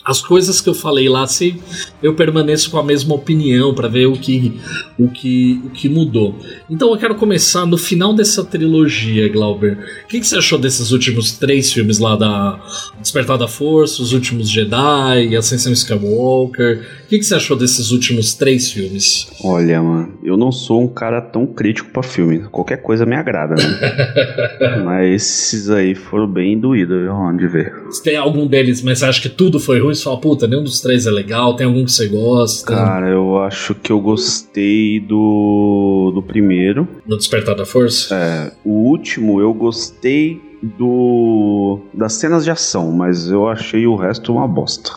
as 0.06 0.22
coisas 0.22 0.60
que 0.60 0.70
eu 0.70 0.74
falei 0.74 1.08
lá, 1.08 1.26
se 1.26 1.56
eu 2.02 2.14
permaneço 2.14 2.70
com 2.70 2.78
a 2.78 2.84
mesma 2.84 3.16
opinião 3.16 3.74
para 3.74 3.88
ver 3.88 4.08
o 4.08 4.14
que, 4.14 4.60
o, 5.00 5.08
que, 5.08 5.62
o 5.66 5.70
que 5.70 5.88
mudou. 5.88 6.38
Então 6.70 6.92
eu 6.92 6.98
quero 6.98 7.16
começar 7.16 7.66
no 7.66 7.78
final 7.78 8.14
dessa 8.14 8.44
trilogia, 8.44 9.30
Glauber. 9.30 9.78
O 10.04 10.08
que, 10.08 10.20
que 10.20 10.28
você 10.28 10.38
achou 10.38 10.60
desses 10.60 10.92
últimos 10.92 11.32
três 11.32 11.72
filmes 11.72 12.00
lá 12.00 12.16
da 12.16 12.60
Despertar 13.00 13.38
da 13.38 13.48
Força, 13.48 14.02
Os 14.02 14.12
Últimos 14.12 14.50
Jedi, 14.50 15.36
Ascensão 15.38 15.72
Skywalker? 15.72 16.82
O 17.06 17.08
que, 17.08 17.20
que 17.20 17.26
você 17.26 17.36
achou 17.36 17.56
desses 17.56 17.92
últimos 17.92 18.34
três 18.34 18.72
filmes? 18.72 19.28
Olha, 19.44 19.82
mano, 19.82 20.14
eu 20.24 20.36
não 20.36 20.52
sou 20.52 20.82
um 20.82 20.88
cara 20.88 21.22
tão 21.22 21.46
crítico 21.46 21.92
pra 21.92 22.04
filme. 22.04 22.40
Qualquer 22.52 22.78
coisa 22.78 23.06
me 23.06 23.16
agrada, 23.16 23.56
né? 23.56 24.82
mas 24.84 25.14
esses 25.14 25.70
aí 25.70 25.96
foram 25.96 26.28
bem 26.28 26.60
doídos, 26.60 27.02
viu? 27.02 27.14
Onde 27.14 27.48
ver. 27.48 27.74
Se 27.92 28.04
tem 28.04 28.18
algum 28.18 28.48
deles, 28.48 28.82
mas 28.82 29.00
você 29.00 29.06
acha 29.06 29.22
que 29.22 29.30
tudo 29.30 29.60
foi 29.60 29.80
ruim? 29.80 29.93
Você 29.96 30.04
fala, 30.04 30.20
puta, 30.20 30.48
nenhum 30.48 30.64
dos 30.64 30.82
três 30.82 31.06
é 31.06 31.12
legal. 31.12 31.56
Tem 31.56 31.66
algum 31.66 31.84
que 31.86 31.92
você 31.92 32.08
gosta? 32.08 32.74
Cara, 32.74 33.10
eu 33.10 33.38
acho 33.40 33.76
que 33.76 33.92
eu 33.92 34.00
gostei 34.00 35.00
do, 35.00 36.12
do 36.14 36.22
primeiro. 36.22 36.88
No 37.06 37.18
Despertar 37.18 37.56
da 37.56 37.66
Força? 37.66 38.16
É, 38.16 38.52
o 38.64 38.90
último 38.90 39.40
eu 39.40 39.54
gostei 39.54 40.42
do 40.64 41.82
das 41.94 42.14
cenas 42.14 42.46
de 42.46 42.52
ação, 42.52 42.90
mas 42.92 43.30
eu 43.30 43.48
achei 43.50 43.86
o 43.86 43.98
resto 43.98 44.32
uma 44.32 44.48
bosta. 44.48 44.92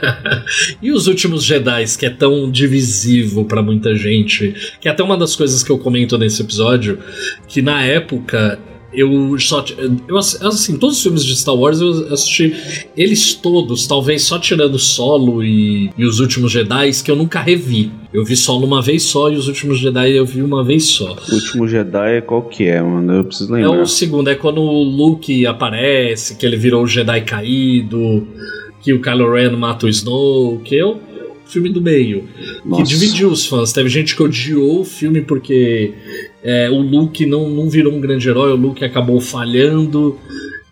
e 0.80 0.90
os 0.90 1.06
últimos 1.06 1.44
Jedi, 1.44 1.84
que 1.98 2.06
é 2.06 2.10
tão 2.10 2.50
divisivo 2.50 3.44
pra 3.44 3.62
muita 3.62 3.94
gente, 3.94 4.54
que 4.80 4.88
é 4.88 4.90
até 4.90 5.02
uma 5.02 5.18
das 5.18 5.36
coisas 5.36 5.62
que 5.62 5.70
eu 5.70 5.78
comento 5.78 6.16
nesse 6.16 6.40
episódio, 6.40 6.98
que 7.46 7.60
na 7.60 7.84
época 7.84 8.58
eu 8.92 9.38
só. 9.38 9.64
Eu, 10.08 10.16
assim, 10.16 10.76
todos 10.76 10.96
os 10.96 11.02
filmes 11.02 11.24
de 11.24 11.36
Star 11.36 11.54
Wars 11.54 11.80
eu 11.80 12.12
assisti 12.12 12.54
eles 12.96 13.34
todos, 13.34 13.86
talvez 13.86 14.22
só 14.22 14.38
tirando 14.38 14.78
Solo 14.78 15.42
e, 15.42 15.90
e 15.96 16.04
os 16.04 16.20
últimos 16.20 16.52
Jedi, 16.52 16.90
que 17.04 17.10
eu 17.10 17.16
nunca 17.16 17.40
revi. 17.40 17.90
Eu 18.12 18.24
vi 18.24 18.36
Solo 18.36 18.66
uma 18.66 18.82
vez 18.82 19.04
só 19.04 19.30
e 19.30 19.36
os 19.36 19.46
últimos 19.46 19.78
Jedi 19.78 20.12
eu 20.12 20.26
vi 20.26 20.42
uma 20.42 20.64
vez 20.64 20.84
só. 20.86 21.16
O 21.30 21.34
último 21.34 21.68
Jedi 21.68 22.16
é 22.16 22.20
qual 22.20 22.42
que 22.42 22.64
é, 22.64 22.82
mano? 22.82 23.12
Eu 23.12 23.24
preciso 23.24 23.52
lembrar. 23.52 23.76
É 23.76 23.82
o 23.82 23.86
segundo, 23.86 24.28
é 24.28 24.34
quando 24.34 24.60
o 24.60 24.82
Luke 24.82 25.46
aparece, 25.46 26.36
que 26.36 26.44
ele 26.44 26.56
virou 26.56 26.82
o 26.82 26.86
Jedi 26.86 27.20
caído, 27.22 28.26
que 28.82 28.92
o 28.92 29.00
Kylo 29.00 29.32
Ren 29.32 29.56
mata 29.56 29.86
o 29.86 29.88
Snow, 29.88 30.58
que 30.64 30.74
eu 30.74 31.00
filme 31.50 31.70
do 31.70 31.80
meio. 31.80 32.28
Nossa. 32.64 32.82
Que 32.82 32.88
dividiu 32.88 33.30
os 33.30 33.46
fãs. 33.46 33.72
Teve 33.72 33.88
gente 33.88 34.14
que 34.14 34.22
odiou 34.22 34.80
o 34.80 34.84
filme 34.84 35.20
porque 35.22 35.92
é, 36.42 36.70
o 36.70 36.80
Luke 36.80 37.26
não, 37.26 37.48
não 37.50 37.68
virou 37.68 37.92
um 37.92 38.00
grande 38.00 38.28
herói, 38.28 38.52
o 38.52 38.56
Luke 38.56 38.84
acabou 38.84 39.20
falhando. 39.20 40.18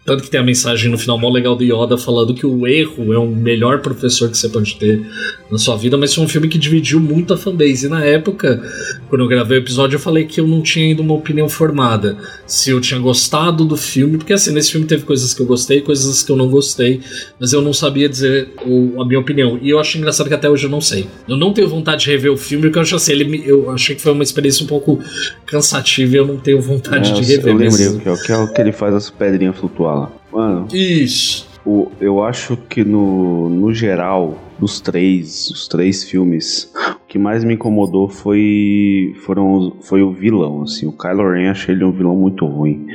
Tanto 0.09 0.23
que 0.23 0.31
tem 0.31 0.41
a 0.41 0.43
mensagem 0.43 0.91
no 0.91 0.97
final 0.97 1.19
mó 1.19 1.29
legal 1.31 1.55
do 1.55 1.62
Yoda 1.62 1.99
falando 1.99 2.33
que 2.33 2.47
o 2.47 2.67
erro 2.67 3.12
é 3.12 3.19
o 3.19 3.27
melhor 3.27 3.81
professor 3.83 4.31
que 4.31 4.38
você 4.38 4.49
pode 4.49 4.77
ter 4.77 5.03
na 5.50 5.59
sua 5.59 5.77
vida, 5.77 5.97
mas 5.99 6.15
foi 6.15 6.25
um 6.25 6.29
filme 6.29 6.49
que 6.49 6.57
dividiu 6.59 6.99
muito 6.99 7.35
a 7.35 7.37
fanbase. 7.37 7.87
E 7.87 7.88
na 7.91 8.03
época, 8.05 8.62
quando 9.09 9.21
eu 9.23 9.29
gravei 9.29 9.59
o 9.59 9.61
episódio, 9.61 9.97
eu 9.97 10.00
falei 10.00 10.25
que 10.25 10.41
eu 10.41 10.47
não 10.49 10.62
tinha 10.62 10.87
ainda 10.87 11.03
uma 11.03 11.12
opinião 11.15 11.49
formada. 11.49 12.17
Se 12.47 12.71
eu 12.71 12.81
tinha 12.81 12.99
gostado 12.99 13.65
do 13.67 13.77
filme, 13.77 14.17
porque 14.17 14.33
assim, 14.33 14.50
nesse 14.53 14.73
filme 14.73 14.87
teve 14.87 15.05
coisas 15.05 15.35
que 15.35 15.43
eu 15.43 15.47
gostei, 15.47 15.81
coisas 15.83 16.23
que 16.23 16.33
eu 16.33 16.37
não 16.37 16.49
gostei, 16.49 17.00
mas 17.38 17.53
eu 17.53 17.61
não 17.61 17.73
sabia 17.75 18.09
dizer 18.09 18.49
o, 18.67 19.00
a 19.03 19.07
minha 19.07 19.21
opinião. 19.21 19.59
E 19.61 19.69
eu 19.71 19.79
acho 19.79 19.99
engraçado 19.99 20.29
que 20.29 20.35
até 20.35 20.49
hoje 20.49 20.65
eu 20.65 20.71
não 20.71 20.81
sei. 20.81 21.07
Eu 21.29 21.37
não 21.37 21.53
tenho 21.53 21.69
vontade 21.69 22.05
de 22.05 22.11
rever 22.11 22.33
o 22.33 22.37
filme, 22.37 22.65
porque 22.65 22.79
eu 22.79 22.83
acho 22.83 22.97
assim, 22.97 23.12
ele 23.12 23.25
me, 23.25 23.43
eu 23.47 23.71
achei 23.71 23.95
que 23.95 24.00
foi 24.03 24.12
uma 24.12 24.23
experiência 24.23 24.65
um 24.65 24.67
pouco 24.69 24.99
cansativa 25.47 26.15
e 26.15 26.17
eu 26.19 26.27
não 26.27 26.37
tenho 26.37 26.61
vontade 26.61 27.11
É, 27.11 27.15
de 27.15 27.23
rever. 27.23 27.53
eu 27.53 27.59
lembrei 27.59 27.87
mas- 27.88 27.95
o 27.97 28.00
que 28.00 28.09
é, 28.09 28.12
o 28.12 28.23
que 28.23 28.33
é 28.33 28.37
o 28.37 28.53
que 28.53 28.61
ele 28.61 28.73
faz 28.73 28.95
as 28.95 29.11
pedrinhas 29.11 29.57
flutuar. 29.57 29.98
Mano, 30.32 30.68
Isso. 30.73 31.49
o, 31.64 31.90
eu 32.00 32.23
acho 32.23 32.56
que 32.56 32.85
no, 32.85 33.49
no 33.49 33.73
geral, 33.73 34.38
dos 34.58 34.80
três, 34.80 35.49
os 35.50 35.68
três 35.68 36.04
filmes, 36.04 36.73
o 37.02 37.06
que 37.06 37.18
mais 37.18 37.44
me 37.44 37.54
incomodou 37.54 38.08
foi, 38.08 39.14
foram, 39.25 39.76
foi 39.80 40.02
o 40.02 40.12
vilão, 40.12 40.62
assim. 40.62 40.87
O 40.87 40.92
Kylo 40.92 41.30
Ren, 41.30 41.50
achei 41.50 41.75
ele 41.75 41.85
um 41.85 41.92
vilão 41.92 42.16
muito 42.16 42.44
ruim. 42.44 42.87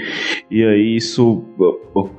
E 0.51 0.63
aí 0.63 0.95
isso, 0.95 1.43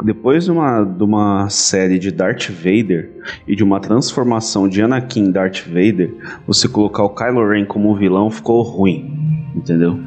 depois 0.02 0.44
de 0.44 0.50
uma, 0.50 0.82
de 0.82 1.02
uma 1.04 1.48
série 1.50 1.98
de 1.98 2.10
Darth 2.10 2.48
Vader 2.50 3.12
e 3.46 3.54
de 3.54 3.62
uma 3.62 3.78
transformação 3.80 4.68
de 4.68 4.82
Anakin 4.82 5.26
em 5.26 5.30
Darth 5.30 5.66
Vader, 5.66 6.14
você 6.46 6.68
colocar 6.68 7.04
o 7.04 7.14
Kylo 7.14 7.46
Ren 7.48 7.64
como 7.64 7.90
um 7.90 7.94
vilão 7.94 8.30
ficou 8.30 8.62
ruim, 8.62 9.50
entendeu? 9.54 10.00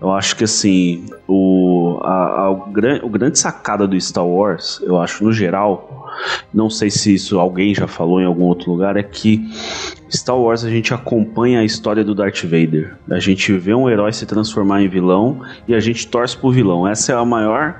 Eu 0.00 0.10
acho 0.12 0.36
que 0.36 0.44
assim, 0.44 1.04
o, 1.32 2.00
a, 2.02 2.42
a- 2.42 2.50
o, 2.50 2.56
gran, 2.70 2.98
o 3.02 3.08
grande 3.08 3.38
sacada 3.38 3.86
do 3.86 3.98
Star 4.00 4.26
Wars, 4.26 4.80
eu 4.82 4.98
acho 5.00 5.22
no 5.22 5.32
geral, 5.32 6.08
não 6.52 6.68
sei 6.68 6.90
se 6.90 7.14
isso 7.14 7.38
alguém 7.38 7.72
já 7.74 7.86
falou 7.86 8.20
em 8.20 8.24
algum 8.24 8.44
outro 8.44 8.72
lugar, 8.72 8.96
é 8.96 9.02
que 9.02 9.48
Star 10.10 10.36
Wars 10.36 10.64
a 10.64 10.68
gente 10.70 10.92
acompanha 10.92 11.60
a 11.60 11.64
história 11.64 12.02
do 12.02 12.16
Darth 12.16 12.42
Vader. 12.42 12.96
A 13.08 13.20
gente 13.20 13.52
vê 13.52 13.72
um 13.72 13.88
herói 13.88 14.12
se 14.12 14.26
transformar 14.26 14.82
em 14.82 14.88
vilão 14.88 15.40
e 15.68 15.74
a 15.74 15.78
gente 15.78 16.08
torce 16.08 16.36
pro 16.36 16.50
vilão. 16.50 16.86
Essa 16.86 17.12
é 17.12 17.14
a 17.14 17.24
maior 17.24 17.76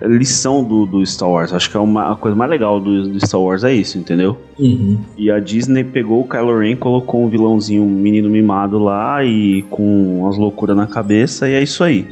lição 0.00 0.62
do, 0.62 0.86
do 0.86 1.04
Star 1.04 1.28
Wars. 1.28 1.52
Acho 1.52 1.68
que 1.68 1.76
é 1.76 1.80
uma, 1.80 2.12
a 2.12 2.14
coisa 2.16 2.36
mais 2.36 2.48
legal 2.48 2.78
do, 2.78 3.08
do 3.08 3.26
Star 3.26 3.40
Wars 3.40 3.64
é 3.64 3.72
isso, 3.74 3.98
entendeu? 3.98 4.38
Uhum. 4.56 4.98
E 5.18 5.28
a 5.32 5.40
Disney 5.40 5.82
pegou 5.82 6.20
o 6.20 6.28
Kylo 6.28 6.60
Ren, 6.60 6.76
colocou 6.76 7.24
um 7.24 7.28
vilãozinho, 7.28 7.82
um 7.82 7.90
menino 7.90 8.30
mimado 8.30 8.78
lá 8.78 9.24
e 9.24 9.62
com 9.62 10.20
umas 10.20 10.36
loucuras 10.38 10.76
na 10.76 10.86
cabeça, 10.86 11.48
e 11.48 11.54
é 11.54 11.62
isso 11.62 11.82
aí. 11.82 12.06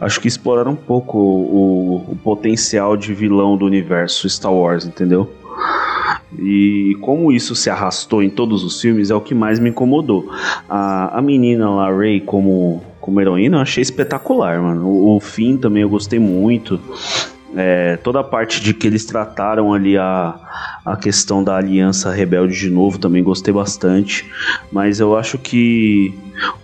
Acho 0.00 0.20
que 0.20 0.28
exploraram 0.28 0.72
um 0.72 0.76
pouco 0.76 1.18
o, 1.18 2.12
o 2.12 2.16
potencial 2.16 2.96
de 2.96 3.14
vilão 3.14 3.56
do 3.56 3.64
universo 3.64 4.28
Star 4.28 4.52
Wars, 4.52 4.84
entendeu? 4.84 5.30
E 6.38 6.96
como 7.00 7.32
isso 7.32 7.54
se 7.54 7.70
arrastou 7.70 8.22
em 8.22 8.28
todos 8.28 8.62
os 8.62 8.80
filmes, 8.80 9.10
é 9.10 9.14
o 9.14 9.20
que 9.20 9.34
mais 9.34 9.58
me 9.58 9.70
incomodou. 9.70 10.28
A, 10.68 11.18
a 11.18 11.22
menina 11.22 11.70
lá, 11.70 11.90
Ray, 11.90 12.20
como, 12.20 12.82
como 13.00 13.20
heroína, 13.20 13.58
eu 13.58 13.62
achei 13.62 13.82
espetacular, 13.82 14.60
mano. 14.60 14.86
O, 14.86 15.16
o 15.16 15.20
fim 15.20 15.56
também 15.56 15.82
eu 15.82 15.88
gostei 15.88 16.18
muito. 16.18 16.78
É, 17.54 17.96
toda 17.98 18.20
a 18.20 18.24
parte 18.24 18.60
de 18.60 18.74
que 18.74 18.86
eles 18.86 19.04
trataram 19.04 19.72
ali 19.72 19.96
a, 19.96 20.38
a 20.84 20.96
questão 20.96 21.42
da 21.42 21.56
aliança 21.56 22.10
rebelde 22.10 22.58
de 22.58 22.70
novo 22.70 22.98
também 22.98 23.22
gostei 23.22 23.52
bastante. 23.52 24.24
Mas 24.72 25.00
eu 25.00 25.16
acho 25.16 25.38
que 25.38 26.12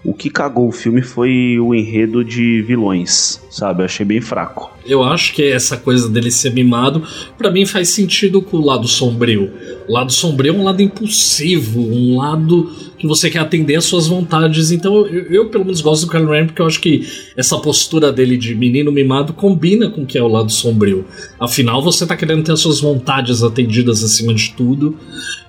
o 0.05 0.13
que 0.13 0.29
cagou 0.29 0.69
o 0.69 0.73
filme 0.73 1.03
foi 1.03 1.59
o 1.59 1.75
enredo 1.75 2.25
de 2.25 2.63
vilões, 2.63 3.41
sabe? 3.51 3.83
Eu 3.83 3.87
achei 3.87 4.05
bem 4.05 4.21
fraco. 4.21 4.71
Eu 4.85 5.03
acho 5.03 5.33
que 5.33 5.45
essa 5.45 5.77
coisa 5.77 6.09
dele 6.09 6.31
ser 6.31 6.53
mimado, 6.53 7.03
pra 7.39 7.51
mim 7.51 7.65
faz 7.65 7.89
sentido 7.91 8.43
com 8.43 8.59
o 8.59 8.65
lado 8.65 8.87
sombrio. 8.89 9.51
O 9.89 9.93
lado 9.93 10.13
sombrio 10.13 10.55
é 10.55 10.59
um 10.59 10.65
lado 10.65 10.83
impulsivo, 10.83 11.81
um 11.81 12.17
lado 12.17 12.71
que 13.03 13.09
você 13.09 13.29
quer 13.29 13.41
atender 13.41 13.75
às 13.75 13.85
suas 13.85 14.07
vontades. 14.07 14.71
Então 14.71 15.05
eu, 15.07 15.25
eu, 15.25 15.49
pelo 15.49 15.65
menos 15.65 15.81
gosto 15.81 16.07
do 16.07 16.13
Kylo 16.13 16.31
Ren 16.31 16.47
porque 16.47 16.63
eu 16.63 16.67
acho 16.67 16.81
que 16.81 17.03
essa 17.37 17.59
postura 17.59 18.13
dele 18.13 18.37
de 18.37 18.55
menino 18.55 18.93
mimado 18.93 19.33
combina 19.33 19.91
com 19.91 20.03
o 20.03 20.07
que 20.07 20.17
é 20.17 20.23
o 20.23 20.29
lado 20.29 20.53
sombrio. 20.53 21.05
Afinal, 21.39 21.83
você 21.83 22.07
tá 22.07 22.17
querendo 22.17 22.45
ter 22.45 22.53
as 22.53 22.61
suas 22.61 22.81
vontades 22.81 23.43
atendidas 23.43 24.05
acima 24.05 24.33
de 24.33 24.53
tudo. 24.53 24.97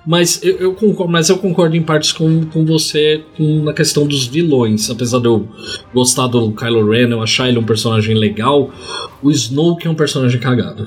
Mas 0.04 0.42
eu, 0.42 0.56
eu 0.58 0.74
concordo, 0.74 1.12
mas 1.12 1.28
eu 1.28 1.38
concordo 1.38 1.76
em 1.76 1.82
partes 1.82 2.12
com, 2.12 2.44
com 2.46 2.66
você 2.66 3.22
com, 3.36 3.62
na 3.62 3.72
questão 3.72 4.06
dos 4.06 4.26
vilões. 4.26 4.90
Apesar 4.90 5.20
de 5.20 5.26
eu 5.26 5.48
gostar 5.94 6.26
do 6.26 6.52
Kylo 6.52 6.90
Ren, 6.90 7.10
eu 7.10 7.22
achar 7.22 7.48
ele 7.48 7.58
um 7.58 7.64
personagem 7.64 8.14
legal, 8.16 8.70
o 9.22 9.30
Snoke 9.30 9.86
é 9.86 9.90
um 9.90 9.94
personagem 9.94 10.40
cagado. 10.40 10.84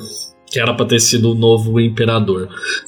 Que 0.49 0.61
era 0.61 0.73
pra 0.73 0.85
ter 0.85 0.99
sido 1.01 1.31
o 1.31 1.35
novo 1.35 1.77
imperador. 1.77 2.47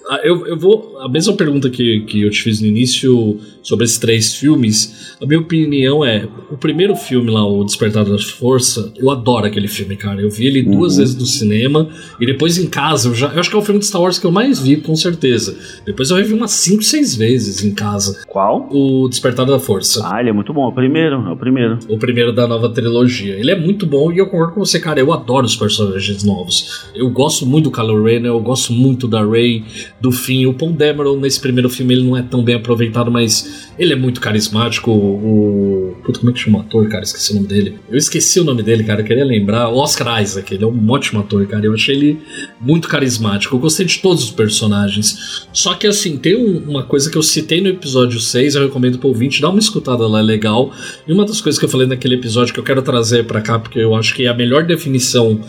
Ah, 0.10 0.22
Eu, 0.24 0.48
eu 0.48 0.58
vou. 0.58 0.98
A 1.00 1.08
mesma 1.08 1.34
pergunta 1.34 1.70
que, 1.70 2.02
que 2.02 2.22
eu 2.22 2.30
te 2.30 2.42
fiz 2.42 2.60
no 2.60 2.68
início 2.68 3.40
sobre 3.62 3.86
esses 3.86 3.98
três 3.98 4.36
filmes. 4.36 5.16
A 5.22 5.26
minha 5.26 5.40
opinião 5.40 6.04
é: 6.04 6.28
o 6.52 6.58
primeiro 6.58 6.96
filme 6.96 7.30
lá, 7.32 7.46
O 7.48 7.64
Despertar 7.64 8.04
da 8.04 8.18
Força, 8.18 8.92
eu 8.98 9.10
adoro 9.10 9.46
aquele 9.46 9.68
filme, 9.68 9.96
cara. 9.96 10.22
Eu 10.22 10.30
vi 10.30 10.48
ele 10.48 10.64
duas 10.64 10.98
vezes 10.98 11.16
no 11.16 11.26
cinema 11.26 11.88
e 12.20 12.26
depois 12.26 12.58
em 12.58 12.68
casa. 12.68 13.10
Eu, 13.10 13.16
já, 13.16 13.28
eu 13.28 13.40
acho 13.40 13.50
que 13.50 13.56
é 13.56 13.60
o 13.60 13.62
filme 13.62 13.80
de 13.80 13.86
Star 13.86 14.02
Wars 14.02 14.20
que 14.20 14.26
eu 14.26 14.32
mais 14.32 14.60
vi, 14.60 14.78
com 14.78 14.96
certeza. 14.96 15.58
Depois 15.86 16.10
eu 16.10 16.18
revi 16.18 16.34
umas 16.34 16.52
5, 16.52 16.84
6 16.84 17.16
vezes 17.16 17.64
em 17.64 17.74
casa. 17.74 18.24
Qual? 18.28 18.68
O 18.72 19.08
Despertar 19.08 19.46
da 19.46 19.60
Força. 19.60 20.02
Ah, 20.04 20.20
ele 20.20 20.30
é 20.30 20.34
muito 20.34 20.54
bom. 20.54 20.66
É 20.66 20.70
o 20.70 20.74
primeiro, 20.74 21.16
é 21.28 21.32
o 21.32 21.38
primeiro. 21.38 21.80
O 21.88 21.98
primeiro 21.98 22.34
da 22.34 22.48
nova 22.48 22.70
trilogia. 22.70 23.36
Ele 23.36 23.52
é 23.52 23.60
muito 23.60 23.86
bom 23.86 24.12
e 24.12 24.18
eu 24.18 24.26
concordo 24.26 24.54
com 24.54 24.66
você, 24.66 24.80
cara. 24.80 25.00
Eu 25.00 25.14
adoro 25.14 25.46
os 25.46 25.56
personagens 25.56 26.24
novos. 26.24 26.86
Eu 26.94 27.10
gosto 27.10 27.46
muito 27.46 27.70
do 27.70 27.72
Kylo 27.72 28.04
Ren, 28.04 28.26
eu 28.26 28.40
gosto 28.40 28.74
muito 28.74 29.08
da 29.08 29.26
Rey, 29.26 29.64
do 30.02 30.12
Finn. 30.12 30.48
O 30.48 30.54
Paul 30.54 30.72
Dameron, 30.92 31.18
nesse 31.18 31.40
primeiro 31.40 31.70
filme, 31.70 31.94
ele 31.94 32.04
não 32.04 32.18
é 32.18 32.22
tão 32.22 32.44
bem 32.44 32.56
aproveitado, 32.56 33.12
mas 33.12 33.70
ele 33.78 33.94
é 33.94 33.96
muito 33.96 34.20
carismático. 34.20 34.92
O, 34.92 35.79
Puta, 36.04 36.20
como 36.20 36.32
é 36.32 36.34
que 36.34 36.40
chama 36.40 36.60
o 36.60 36.62
ator, 36.62 36.88
cara? 36.90 37.04
Esqueci 37.04 37.32
o 37.32 37.36
nome 37.36 37.48
dele. 37.48 37.80
Eu 37.90 37.98
esqueci 37.98 38.40
o 38.40 38.44
nome 38.44 38.64
dele, 38.64 38.84
cara. 38.84 39.02
Eu 39.02 39.06
queria 39.06 39.26
lembrar. 39.26 39.70
O 39.70 39.78
Oscar 39.78 40.22
Isaac, 40.22 40.54
ele 40.54 40.64
é 40.64 40.68
um 40.68 40.90
ótimo 40.90 41.20
ator, 41.22 41.46
cara. 41.48 41.66
Eu 41.66 41.74
achei 41.74 41.96
ele 41.96 42.20
muito 42.60 42.88
carismático. 42.88 43.56
Eu 43.56 43.60
gostei 43.60 43.86
de 43.86 44.00
todos 44.00 44.24
os 44.24 44.32
personagens. 44.32 45.48
Só 45.54 45.74
que, 45.74 45.88
assim, 45.88 46.18
tem 46.18 46.36
um- 46.36 46.70
uma 46.70 46.84
coisa 46.84 47.10
que 47.10 47.18
eu 47.18 47.24
citei 47.24 47.62
no 47.62 47.68
episódio 47.70 48.20
6, 48.20 48.56
eu 48.56 48.64
recomendo 48.64 48.98
pro 48.98 49.10
ouvinte, 49.10 49.42
dá 49.42 49.50
uma 49.50 49.60
escutada 49.60 50.08
lá, 50.08 50.20
é 50.20 50.24
legal. 50.24 50.72
E 51.08 51.12
uma 51.14 51.26
das 51.26 51.42
coisas 51.42 51.58
que 51.60 51.66
eu 51.66 51.70
falei 51.70 51.88
naquele 51.88 52.16
episódio 52.16 52.54
que 52.54 52.60
eu 52.60 52.64
quero 52.64 52.82
trazer 52.82 53.26
pra 53.26 53.42
cá, 53.42 53.58
porque 53.60 53.80
eu 53.80 53.96
acho 53.96 54.14
que 54.16 54.26
é 54.26 54.28
a 54.28 54.34
melhor 54.34 54.66
definição 54.66 55.40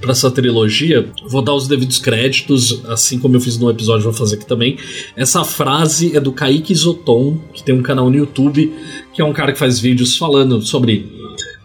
pra 0.00 0.12
essa 0.12 0.30
trilogia, 0.30 1.08
vou 1.28 1.42
dar 1.42 1.54
os 1.54 1.66
devidos 1.68 1.98
créditos, 1.98 2.82
assim 2.86 3.18
como 3.18 3.36
eu 3.36 3.40
fiz 3.40 3.58
no 3.58 3.70
episódio, 3.70 4.04
vou 4.04 4.12
fazer 4.12 4.36
aqui 4.36 4.46
também. 4.46 4.76
Essa 5.16 5.44
frase 5.44 6.16
é 6.16 6.20
do 6.20 6.32
Kaique 6.32 6.72
Isoton, 6.72 7.38
que 7.52 7.62
tem 7.62 7.74
um 7.74 7.82
canal 7.82 8.08
no 8.10 8.16
YouTube, 8.16 8.72
que 9.12 9.20
é 9.20 9.24
um 9.24 9.32
cara 9.32 9.52
que 9.52 9.58
faz 9.58 9.78
vídeos 9.78 10.16
falando 10.16 10.62
sobre 10.62 11.20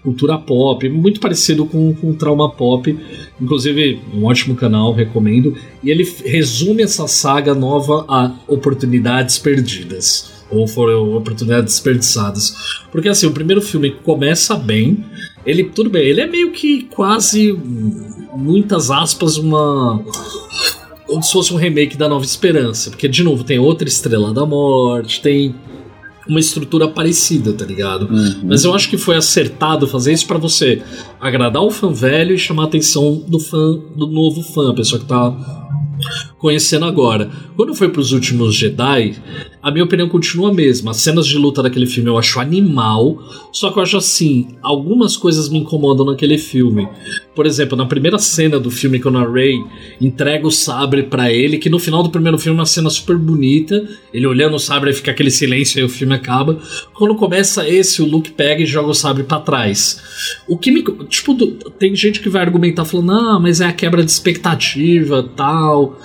cultura 0.05 0.37
pop, 0.37 0.87
muito 0.87 1.19
parecido 1.19 1.65
com, 1.65 1.93
com 1.95 2.13
Trauma 2.13 2.49
Pop. 2.51 2.97
Inclusive, 3.41 3.99
um 4.13 4.25
ótimo 4.25 4.55
canal, 4.55 4.93
recomendo. 4.93 5.57
E 5.83 5.89
ele 5.89 6.07
resume 6.23 6.83
essa 6.83 7.07
saga 7.07 7.55
nova 7.55 8.05
a 8.07 8.31
Oportunidades 8.47 9.39
Perdidas. 9.39 10.45
Ou 10.51 10.67
foram 10.67 11.15
oportunidades 11.15 11.73
desperdiçadas. 11.73 12.55
Porque 12.91 13.09
assim, 13.09 13.25
o 13.25 13.31
primeiro 13.31 13.61
filme 13.61 13.91
começa 14.03 14.55
bem. 14.55 15.03
Ele, 15.43 15.63
tudo 15.63 15.89
bem, 15.89 16.05
ele 16.05 16.21
é 16.21 16.27
meio 16.27 16.51
que 16.51 16.83
quase, 16.83 17.57
muitas 18.35 18.91
aspas, 18.91 19.37
uma 19.37 20.03
como 21.07 21.21
se 21.21 21.31
fosse 21.31 21.53
um 21.53 21.57
remake 21.57 21.95
da 21.95 22.09
Nova 22.09 22.25
Esperança. 22.25 22.89
Porque, 22.89 23.07
de 23.07 23.23
novo, 23.23 23.43
tem 23.43 23.59
outra 23.59 23.87
Estrela 23.87 24.33
da 24.33 24.45
Morte, 24.45 25.21
tem 25.21 25.55
uma 26.27 26.39
estrutura 26.39 26.87
parecida, 26.87 27.53
tá 27.53 27.65
ligado? 27.65 28.09
Mas 28.43 28.63
eu 28.63 28.73
acho 28.73 28.89
que 28.89 28.97
foi 28.97 29.15
acertado 29.15 29.87
fazer 29.87 30.13
isso 30.13 30.25
pra 30.27 30.37
você 30.37 30.81
agradar 31.19 31.63
o 31.63 31.71
fã 31.71 31.91
velho 31.91 32.35
e 32.35 32.39
chamar 32.39 32.63
a 32.63 32.65
atenção 32.67 33.23
do 33.27 33.39
fã, 33.39 33.79
do 33.95 34.07
novo 34.07 34.41
fã, 34.41 34.71
a 34.71 34.75
pessoa 34.75 34.99
que 34.99 35.07
tá 35.07 35.65
conhecendo 36.37 36.85
agora. 36.85 37.29
Quando 37.55 37.73
foi 37.73 37.89
pros 37.89 38.11
últimos 38.11 38.53
Jedi, 38.53 39.15
a 39.63 39.71
minha 39.71 39.83
opinião 39.83 40.07
continua 40.07 40.49
a 40.49 40.53
mesma. 40.53 40.91
As 40.91 40.97
cenas 40.97 41.25
de 41.25 41.37
luta 41.37 41.63
daquele 41.63 41.87
filme 41.87 42.09
eu 42.09 42.17
acho 42.17 42.39
animal, 42.39 43.17
só 43.51 43.71
que 43.71 43.79
eu 43.79 43.83
acho 43.83 43.97
assim, 43.97 44.49
algumas 44.61 45.17
coisas 45.17 45.49
me 45.49 45.57
incomodam 45.57 46.05
naquele 46.05 46.37
filme. 46.37 46.87
Por 47.33 47.45
exemplo, 47.45 47.75
na 47.75 47.85
primeira 47.85 48.19
cena 48.19 48.59
do 48.59 48.69
filme, 48.69 48.99
quando 48.99 49.17
a 49.17 49.27
Rey 49.27 49.63
entrega 49.99 50.45
o 50.45 50.51
sabre 50.51 51.03
pra 51.03 51.31
ele, 51.31 51.57
que 51.57 51.69
no 51.69 51.79
final 51.79 52.03
do 52.03 52.11
primeiro 52.11 52.37
filme 52.37 52.57
é 52.57 52.61
uma 52.61 52.65
cena 52.65 52.89
super 52.89 53.17
bonita, 53.17 53.83
ele 54.13 54.27
olhando 54.27 54.55
o 54.55 54.59
sabre 54.59 54.91
e 54.91 54.93
fica 54.93 55.11
aquele 55.11 55.31
silêncio 55.31 55.79
e 55.79 55.83
o 55.83 55.89
filme 55.89 56.13
acaba. 56.13 56.59
Quando 56.93 57.15
começa 57.15 57.67
esse, 57.67 58.01
o 58.01 58.05
Luke 58.05 58.31
pega 58.31 58.61
e 58.61 58.67
joga 58.67 58.89
o 58.89 58.93
sabre 58.93 59.23
pra 59.23 59.39
trás. 59.39 59.99
O 60.47 60.57
que 60.57 60.71
me. 60.71 60.83
Tipo, 61.05 61.35
tem 61.79 61.95
gente 61.95 62.19
que 62.19 62.29
vai 62.29 62.41
argumentar 62.41 62.85
falando, 62.85 63.11
ah, 63.11 63.39
mas 63.39 63.61
é 63.61 63.65
a 63.65 63.73
quebra 63.73 64.03
de 64.03 64.11
expectativa 64.11 65.23
tal. 65.35 65.99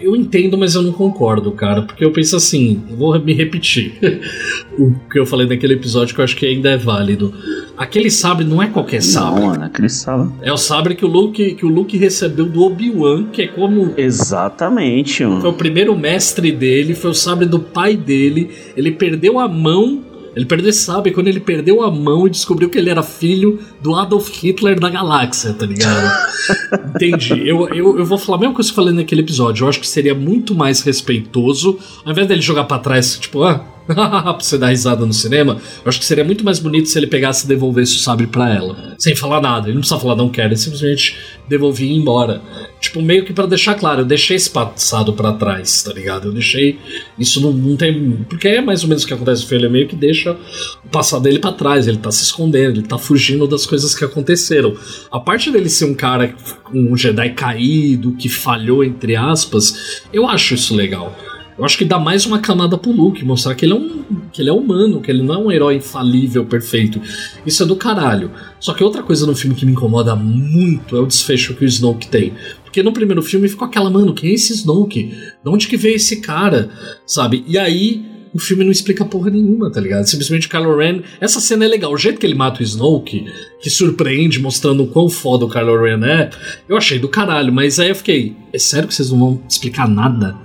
Eu 0.00 0.14
entendo, 0.14 0.58
mas 0.58 0.74
eu 0.74 0.82
não 0.82 0.92
concordo, 0.92 1.50
cara, 1.52 1.82
porque 1.82 2.04
eu 2.04 2.10
penso 2.12 2.36
assim, 2.36 2.82
eu 2.90 2.96
vou 2.96 3.18
me 3.20 3.32
repetir 3.32 3.94
o 4.78 4.94
que 5.10 5.18
eu 5.18 5.24
falei 5.26 5.46
naquele 5.46 5.74
episódio 5.74 6.14
que 6.14 6.20
eu 6.20 6.24
acho 6.24 6.36
que 6.36 6.46
ainda 6.46 6.70
é 6.70 6.76
válido. 6.76 7.32
Aquele 7.76 8.10
sabre 8.10 8.44
não 8.44 8.62
é 8.62 8.68
qualquer 8.68 9.02
sabre. 9.02 9.40
Não, 9.40 9.48
mano, 9.48 9.64
aquele 9.64 9.88
sabre. 9.88 10.32
É 10.42 10.52
o 10.52 10.56
sabre 10.56 10.94
que 10.94 11.04
o 11.04 11.08
Luke, 11.08 11.54
que 11.54 11.66
o 11.66 11.68
Luke 11.68 11.96
recebeu 11.96 12.46
do 12.46 12.62
Obi-Wan, 12.62 13.24
que 13.32 13.42
é 13.42 13.48
como 13.48 13.92
Exatamente, 13.96 15.24
foi 15.24 15.26
mano. 15.26 15.48
o 15.48 15.52
primeiro 15.54 15.96
mestre 15.96 16.52
dele, 16.52 16.94
foi 16.94 17.10
o 17.10 17.14
sabre 17.14 17.46
do 17.46 17.58
pai 17.58 17.96
dele. 17.96 18.50
Ele 18.76 18.92
perdeu 18.92 19.38
a 19.38 19.48
mão. 19.48 20.02
Ele 20.34 20.44
perdeu 20.44 20.70
esse 20.70 20.80
sabre 20.80 21.12
quando 21.12 21.28
ele 21.28 21.40
perdeu 21.40 21.82
a 21.82 21.90
mão 21.90 22.26
e 22.26 22.30
descobriu 22.30 22.68
que 22.68 22.78
ele 22.78 22.90
era 22.90 23.02
filho 23.02 23.60
do 23.80 23.94
Adolf 23.94 24.28
Hitler 24.30 24.78
da 24.78 24.90
galáxia, 24.90 25.52
tá 25.52 25.66
ligado? 25.66 26.12
Entendi. 26.94 27.48
Eu, 27.48 27.68
eu, 27.68 27.98
eu 27.98 28.04
vou 28.04 28.18
falar 28.18 28.38
a 28.38 28.40
mesma 28.40 28.54
coisa 28.54 28.68
que 28.68 28.72
eu 28.72 28.84
falei 28.84 28.94
naquele 28.94 29.20
episódio. 29.20 29.64
Eu 29.64 29.68
acho 29.68 29.80
que 29.80 29.86
seria 29.86 30.14
muito 30.14 30.54
mais 30.54 30.82
respeitoso, 30.82 31.78
ao 32.04 32.12
invés 32.12 32.26
dele 32.26 32.40
jogar 32.40 32.64
pra 32.64 32.78
trás, 32.78 33.18
tipo, 33.18 33.42
ah, 33.42 33.64
pra 33.94 34.32
você 34.38 34.56
dar 34.56 34.68
risada 34.68 35.04
no 35.04 35.12
cinema, 35.12 35.60
eu 35.84 35.88
acho 35.88 35.98
que 35.98 36.06
seria 36.06 36.24
muito 36.24 36.44
mais 36.44 36.58
bonito 36.58 36.88
se 36.88 36.98
ele 36.98 37.06
pegasse 37.06 37.44
e 37.44 37.48
devolvesse 37.48 37.96
o 37.96 37.98
sabre 37.98 38.26
pra 38.26 38.52
ela. 38.52 38.94
Sem 38.98 39.14
falar 39.14 39.40
nada. 39.40 39.66
Ele 39.68 39.74
não 39.74 39.80
precisa 39.80 40.00
falar, 40.00 40.16
não 40.16 40.28
quero, 40.28 40.48
ele 40.48 40.56
simplesmente 40.56 41.16
devolvia 41.48 41.86
e 41.86 41.92
ia 41.92 41.98
embora. 41.98 42.40
Tipo, 42.80 43.02
meio 43.02 43.24
que 43.24 43.32
pra 43.32 43.46
deixar 43.46 43.74
claro, 43.74 44.00
eu 44.02 44.04
deixei 44.04 44.36
esse 44.36 44.50
passado 44.50 45.12
pra 45.12 45.32
trás, 45.32 45.82
tá 45.82 45.92
ligado? 45.92 46.28
Eu 46.28 46.32
deixei. 46.32 46.78
Isso 47.18 47.40
não, 47.40 47.52
não 47.52 47.76
tem. 47.76 48.24
Porque 48.28 48.48
é 48.48 48.60
mais 48.60 48.82
ou 48.82 48.88
menos 48.88 49.04
o 49.04 49.06
que 49.06 49.14
acontece 49.14 49.46
filme, 49.46 49.64
ele 49.64 49.72
meio 49.72 49.88
que 49.88 49.96
deixa 49.96 50.36
o 50.84 50.88
passado 50.88 51.22
dele 51.22 51.38
pra 51.38 51.52
trás, 51.52 51.86
ele 51.86 51.98
tá 51.98 52.10
se 52.10 52.22
escondendo, 52.22 52.80
ele 52.80 52.86
tá 52.86 52.98
fugindo 52.98 53.46
das 53.46 53.66
coisas 53.66 53.94
que 53.94 54.04
aconteceram. 54.04 54.74
A 55.10 55.20
parte 55.20 55.50
dele 55.50 55.68
ser 55.68 55.86
um 55.86 55.94
cara, 55.94 56.34
um 56.72 56.96
Jedi 56.96 57.30
caído, 57.30 58.12
que 58.12 58.28
falhou, 58.28 58.84
entre 58.84 59.16
aspas, 59.16 60.02
eu 60.12 60.26
acho 60.26 60.54
isso 60.54 60.74
legal. 60.74 61.16
Eu 61.56 61.64
acho 61.64 61.78
que 61.78 61.84
dá 61.84 61.98
mais 61.98 62.26
uma 62.26 62.40
camada 62.40 62.76
pro 62.76 62.90
Luke, 62.90 63.24
mostrar 63.24 63.54
que 63.54 63.64
ele 63.64 63.72
é 63.72 63.76
um. 63.76 64.02
que 64.32 64.42
ele 64.42 64.50
é 64.50 64.52
humano, 64.52 65.00
que 65.00 65.10
ele 65.10 65.22
não 65.22 65.34
é 65.34 65.38
um 65.38 65.52
herói 65.52 65.76
infalível, 65.76 66.44
perfeito. 66.44 67.00
Isso 67.46 67.62
é 67.62 67.66
do 67.66 67.76
caralho. 67.76 68.30
Só 68.58 68.74
que 68.74 68.82
outra 68.82 69.02
coisa 69.02 69.24
no 69.24 69.36
filme 69.36 69.54
que 69.54 69.64
me 69.64 69.72
incomoda 69.72 70.16
muito 70.16 70.96
é 70.96 71.00
o 71.00 71.06
desfecho 71.06 71.54
que 71.54 71.64
o 71.64 71.68
Snoke 71.68 72.08
tem. 72.08 72.32
Porque 72.64 72.82
no 72.82 72.92
primeiro 72.92 73.22
filme 73.22 73.48
ficou 73.48 73.68
aquela, 73.68 73.88
mano, 73.88 74.14
quem 74.14 74.30
é 74.30 74.34
esse 74.34 74.52
Snoke? 74.52 75.04
De 75.04 75.48
onde 75.48 75.68
que 75.68 75.76
veio 75.76 75.94
esse 75.94 76.20
cara? 76.20 76.70
Sabe? 77.06 77.44
E 77.46 77.56
aí 77.56 78.04
o 78.34 78.38
filme 78.40 78.64
não 78.64 78.72
explica 78.72 79.04
porra 79.04 79.30
nenhuma, 79.30 79.70
tá 79.70 79.80
ligado? 79.80 80.06
Simplesmente 80.06 80.48
Kylo 80.48 80.76
Ren. 80.76 81.02
Essa 81.20 81.38
cena 81.38 81.64
é 81.64 81.68
legal. 81.68 81.92
O 81.92 81.96
jeito 81.96 82.18
que 82.18 82.26
ele 82.26 82.34
mata 82.34 82.60
o 82.60 82.64
Snoke, 82.64 83.26
que 83.62 83.70
surpreende, 83.70 84.40
mostrando 84.40 84.82
o 84.82 84.88
quão 84.88 85.08
foda 85.08 85.44
o 85.44 85.48
Kylo 85.48 85.80
Ren 85.80 86.04
é, 86.04 86.30
eu 86.68 86.76
achei 86.76 86.98
do 86.98 87.08
caralho. 87.08 87.52
Mas 87.52 87.78
aí 87.78 87.90
eu 87.90 87.94
fiquei, 87.94 88.34
é 88.52 88.58
sério 88.58 88.88
que 88.88 88.94
vocês 88.94 89.10
não 89.10 89.20
vão 89.20 89.42
explicar 89.48 89.88
nada? 89.88 90.36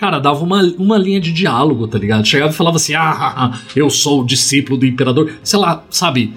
Cara, 0.00 0.18
dava 0.18 0.42
uma, 0.42 0.62
uma 0.78 0.96
linha 0.96 1.20
de 1.20 1.30
diálogo, 1.30 1.86
tá 1.86 1.98
ligado? 1.98 2.26
Chegava 2.26 2.50
e 2.50 2.56
falava 2.56 2.76
assim: 2.76 2.94
ah, 2.94 3.60
eu 3.76 3.90
sou 3.90 4.22
o 4.22 4.24
discípulo 4.24 4.78
do 4.78 4.86
imperador. 4.86 5.30
Sei 5.44 5.58
lá, 5.58 5.84
sabe? 5.90 6.32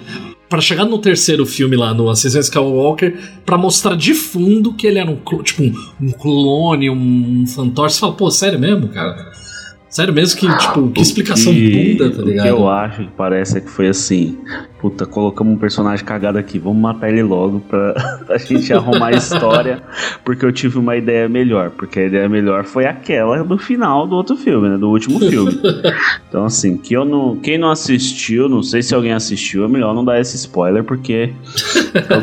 Pra 0.50 0.60
chegar 0.60 0.84
no 0.84 0.98
terceiro 0.98 1.46
filme 1.46 1.74
lá, 1.74 1.94
no 1.94 2.10
Ascensão 2.10 2.42
Skywalker, 2.42 3.18
pra 3.46 3.56
mostrar 3.56 3.96
de 3.96 4.12
fundo 4.12 4.74
que 4.74 4.86
ele 4.86 4.98
era 4.98 5.10
um, 5.10 5.16
tipo, 5.42 5.62
um, 5.98 6.10
clone, 6.12 6.90
um 6.90 7.46
fantoche. 7.46 7.94
Você 7.94 8.00
fala, 8.00 8.12
pô, 8.12 8.30
sério 8.30 8.58
mesmo, 8.60 8.88
cara? 8.88 9.32
Sério 9.88 10.12
mesmo 10.12 10.38
que, 10.38 10.58
tipo, 10.58 10.90
que 10.90 11.00
explicação 11.00 11.50
que, 11.50 11.94
bunda, 11.96 12.10
tá 12.10 12.22
O 12.22 12.26
ligado? 12.26 12.44
que 12.44 12.52
eu 12.52 12.68
acho 12.68 13.04
que 13.04 13.10
parece 13.16 13.56
é 13.56 13.60
que 13.62 13.70
foi 13.70 13.88
assim: 13.88 14.36
puta, 14.84 15.06
colocamos 15.06 15.54
um 15.54 15.56
personagem 15.56 16.04
cagado 16.04 16.36
aqui, 16.36 16.58
vamos 16.58 16.78
matar 16.78 17.08
ele 17.08 17.22
logo 17.22 17.58
pra, 17.60 17.94
pra 18.26 18.36
gente 18.36 18.70
arrumar 18.70 19.06
a 19.06 19.12
história, 19.12 19.82
porque 20.22 20.44
eu 20.44 20.52
tive 20.52 20.78
uma 20.78 20.94
ideia 20.94 21.26
melhor. 21.26 21.70
Porque 21.70 22.00
a 22.00 22.04
ideia 22.04 22.28
melhor 22.28 22.64
foi 22.64 22.84
aquela 22.84 23.42
do 23.42 23.56
final 23.56 24.06
do 24.06 24.14
outro 24.14 24.36
filme, 24.36 24.68
né? 24.68 24.76
Do 24.76 24.90
último 24.90 25.18
filme. 25.20 25.58
Então, 26.28 26.44
assim, 26.44 26.76
que 26.76 26.92
eu 26.92 27.04
não, 27.04 27.36
quem 27.36 27.56
não 27.56 27.70
assistiu, 27.70 28.46
não 28.46 28.62
sei 28.62 28.82
se 28.82 28.94
alguém 28.94 29.12
assistiu, 29.12 29.64
é 29.64 29.68
melhor 29.68 29.94
não 29.94 30.04
dar 30.04 30.20
esse 30.20 30.36
spoiler, 30.36 30.84
porque 30.84 31.32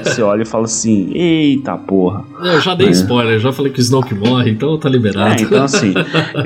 você 0.04 0.22
olha 0.22 0.44
e 0.44 0.46
fala 0.46 0.66
assim: 0.66 1.12
eita 1.16 1.76
porra. 1.78 2.24
Eu 2.44 2.62
já 2.62 2.76
dei 2.76 2.90
spoiler, 2.90 3.40
já 3.40 3.52
falei 3.52 3.72
que 3.72 3.80
o 3.80 3.82
Snoke 3.82 4.14
morre, 4.14 4.52
então 4.52 4.78
tá 4.78 4.88
liberado. 4.88 5.32
É, 5.32 5.42
então 5.42 5.64
assim, 5.64 5.94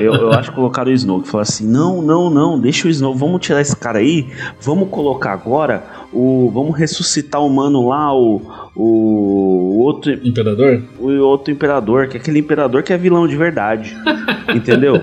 eu, 0.00 0.14
eu 0.14 0.32
acho 0.32 0.50
que 0.50 0.56
colocaram 0.56 0.90
o 0.90 0.94
Snoke. 0.94 1.28
Falaram 1.28 1.42
assim: 1.50 1.66
não, 1.66 2.00
não, 2.00 2.30
não, 2.30 2.58
deixa 2.58 2.88
o 2.88 2.90
Snoke, 2.90 3.18
vamos 3.18 3.40
tirar 3.42 3.60
esse 3.60 3.76
cara 3.76 3.98
aí, 3.98 4.26
vamos 4.62 4.88
colocar 4.88 5.32
agora 5.32 6.05
o. 6.12 6.50
Vamos 6.52 6.76
ressuscitar 6.78 7.42
o 7.42 7.50
mano 7.50 7.88
lá, 7.88 8.14
o. 8.14 8.42
O 8.74 9.78
outro, 9.78 10.12
Imperador? 10.12 10.82
o 10.98 11.08
outro 11.20 11.50
imperador, 11.50 12.08
que 12.08 12.18
é 12.18 12.20
aquele 12.20 12.40
imperador 12.40 12.82
que 12.82 12.92
é 12.92 12.98
vilão 12.98 13.26
de 13.26 13.34
verdade. 13.34 13.96
entendeu? 14.54 15.00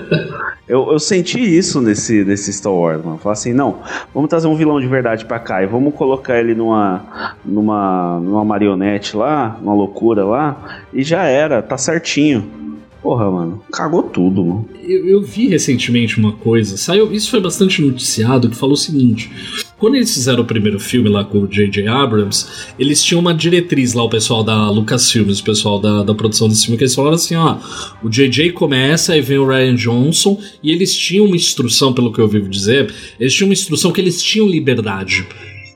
Eu, 0.68 0.92
eu 0.92 1.00
senti 1.00 1.40
isso 1.40 1.82
nesse, 1.82 2.24
nesse 2.24 2.54
Star 2.54 2.74
Wars, 2.74 3.04
mano. 3.04 3.18
Falar 3.18 3.34
assim, 3.34 3.52
não, 3.52 3.80
vamos 4.14 4.30
trazer 4.30 4.48
um 4.48 4.56
vilão 4.56 4.80
de 4.80 4.88
verdade 4.88 5.26
pra 5.26 5.40
cá 5.40 5.62
e 5.62 5.68
vamos 5.68 5.94
colocar 5.94 6.40
ele 6.40 6.56
numa, 6.56 7.34
numa, 7.44 8.20
numa 8.20 8.46
marionete 8.46 9.18
lá, 9.18 9.58
numa 9.62 9.74
loucura 9.74 10.24
lá, 10.24 10.84
e 10.94 11.04
já 11.04 11.24
era, 11.24 11.62
tá 11.62 11.78
certinho. 11.78 12.50
Porra, 13.02 13.30
mano, 13.30 13.62
cagou 13.70 14.04
tudo, 14.04 14.46
mano. 14.46 14.70
Eu, 14.82 15.06
eu 15.06 15.22
vi 15.22 15.50
recentemente 15.50 16.18
uma 16.18 16.32
coisa, 16.32 16.78
saiu, 16.78 17.12
isso 17.12 17.30
foi 17.30 17.42
bastante 17.42 17.82
noticiado, 17.82 18.50
que 18.50 18.56
falou 18.56 18.76
o 18.76 18.78
seguinte: 18.78 19.30
quando 19.78 19.96
eles 19.96 20.14
fizeram 20.14 20.44
o 20.44 20.46
primeiro 20.46 20.80
filme 20.80 21.10
lá 21.10 21.24
com 21.24 21.40
o 21.40 21.48
J.J. 21.48 21.88
Abrams, 21.88 22.46
eles 22.80 23.04
tinham 23.04 23.20
uma 23.20 23.34
diretriz 23.34 23.94
lá, 23.94 24.04
o 24.04 24.10
pessoal 24.10 24.44
da 24.44 24.70
Lucasfilmes, 24.70 25.40
o 25.40 25.44
pessoal 25.44 25.80
da, 25.80 26.04
da 26.04 26.16
produção 26.16 26.48
desse 26.48 26.64
filme, 26.64 26.78
que 26.78 26.84
eles 26.84 26.96
falaram 26.96 27.16
assim: 27.16 27.36
ó, 27.36 27.58
o 28.02 28.10
J.J. 28.10 28.52
começa, 28.52 29.14
aí 29.14 29.22
vem 29.22 29.38
o 29.38 29.48
Ryan 29.48 29.76
Johnson, 29.76 30.40
e 30.62 30.72
eles 30.72 30.96
tinham 30.96 31.26
uma 31.26 31.36
instrução, 31.36 31.94
pelo 31.94 32.12
que 32.12 32.20
eu 32.20 32.26
ouvi 32.26 32.42
dizer, 32.48 32.94
eles 33.20 33.34
tinham 33.34 33.50
uma 33.50 33.54
instrução 33.54 33.92
que 33.92 34.00
eles 34.00 34.22
tinham 34.22 34.48
liberdade 34.48 35.26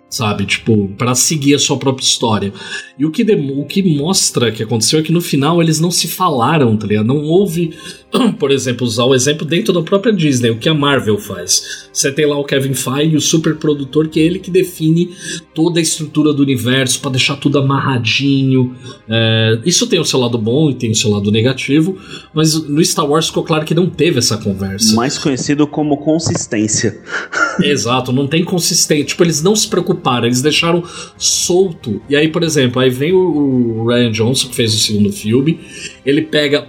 sabe? 0.10 0.46
Tipo, 0.46 0.88
para 0.98 1.14
seguir 1.14 1.56
a 1.56 1.60
sua 1.60 1.78
própria 1.78 2.04
história. 2.04 2.54
E 2.98 3.06
o 3.06 3.12
que, 3.12 3.24
o 3.24 3.66
que 3.66 3.84
mostra 3.84 4.52
que 4.52 4.64
aconteceu 4.64 5.00
é 5.00 5.04
que 5.04 5.12
no 5.12 5.22
final 5.22 5.62
eles 5.62 5.80
não 5.80 5.92
se 5.92 6.08
falaram, 6.08 6.76
tá 6.78 6.88
ligado? 6.88 7.06
Não 7.06 7.24
houve 7.24 7.74
por 8.40 8.52
exemplo, 8.52 8.86
usar 8.86 9.04
o 9.04 9.14
exemplo 9.14 9.46
dentro 9.46 9.74
da 9.74 9.82
própria 9.82 10.14
Disney, 10.14 10.50
o 10.50 10.58
que 10.58 10.70
a 10.70 10.74
Marvel 10.74 11.18
faz. 11.18 11.88
Você 11.92 12.12
tem 12.12 12.26
lá 12.26 12.38
o 12.38 12.44
Kevin 12.44 12.74
Feige, 12.74 13.16
o 13.16 13.22
super 13.22 13.56
produtor, 13.56 14.08
que 14.08 14.20
é 14.20 14.24
ele 14.24 14.40
que 14.40 14.50
define 14.50 15.10
toda 15.54 15.80
a 15.80 15.82
estrutura 15.82 16.34
do 16.34 16.42
universo 16.42 17.02
para 17.02 17.12
deixar 17.12 17.36
tudo 17.36 17.60
amarradinho. 17.60 18.76
É, 19.10 19.60
isso 19.66 19.88
tem 19.88 20.00
o 20.00 20.06
seu 20.06 20.20
lado 20.20 20.38
bom 20.38 20.70
e 20.70 20.76
tem 20.76 20.92
o 20.92 20.96
seu 20.96 21.12
lado 21.12 21.32
negativo, 21.32 21.98
mas 22.34 22.54
no 22.54 22.84
Star 22.84 23.10
Wars 23.10 23.28
ficou 23.28 23.44
claro 23.44 23.66
que 23.66 23.74
não 23.74 23.90
teve 23.90 24.20
essa 24.20 24.38
conversa. 24.38 24.96
Mais 24.96 25.18
conhecido 25.18 25.68
como 25.68 25.98
consistência. 25.98 27.00
Exato, 27.62 28.12
não 28.12 28.28
tem 28.28 28.44
consistência. 28.44 29.06
Tipo, 29.06 29.24
eles 29.24 29.42
não 29.42 29.56
se 29.56 29.68
preocuparam, 29.68 30.26
eles 30.26 30.42
deixaram 30.42 30.84
solto. 31.18 32.02
E 32.10 32.16
aí, 32.16 32.30
por 32.30 32.44
exemplo, 32.44 32.82
aí 32.82 32.90
vem 32.90 33.12
o 33.12 33.86
Ryan 33.88 34.12
Johnson, 34.12 34.50
que 34.50 34.56
fez 34.56 34.74
o 34.74 34.80
segundo 34.80 35.12
filme, 35.12 35.60
ele 36.06 36.22
pega 36.22 36.68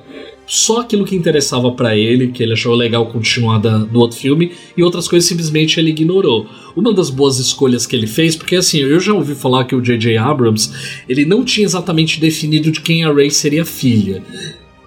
só 0.48 0.80
aquilo 0.80 1.04
que 1.04 1.14
interessava 1.14 1.70
para 1.70 1.94
ele, 1.94 2.28
que 2.28 2.42
ele 2.42 2.54
achou 2.54 2.74
legal 2.74 3.06
continuar 3.06 3.58
da, 3.58 3.78
do 3.78 3.98
outro 4.00 4.18
filme, 4.18 4.50
e 4.74 4.82
outras 4.82 5.06
coisas 5.06 5.28
simplesmente 5.28 5.78
ele 5.78 5.90
ignorou. 5.90 6.46
Uma 6.74 6.94
das 6.94 7.10
boas 7.10 7.38
escolhas 7.38 7.86
que 7.86 7.94
ele 7.94 8.06
fez, 8.06 8.34
porque 8.34 8.56
assim, 8.56 8.78
eu 8.78 8.98
já 8.98 9.12
ouvi 9.12 9.34
falar 9.34 9.66
que 9.66 9.74
o 9.74 9.80
J.J. 9.82 10.16
Abrams, 10.16 10.70
ele 11.06 11.26
não 11.26 11.44
tinha 11.44 11.66
exatamente 11.66 12.18
definido 12.18 12.72
de 12.72 12.80
quem 12.80 13.04
a 13.04 13.12
Rey 13.12 13.30
seria 13.30 13.64
filha. 13.64 14.22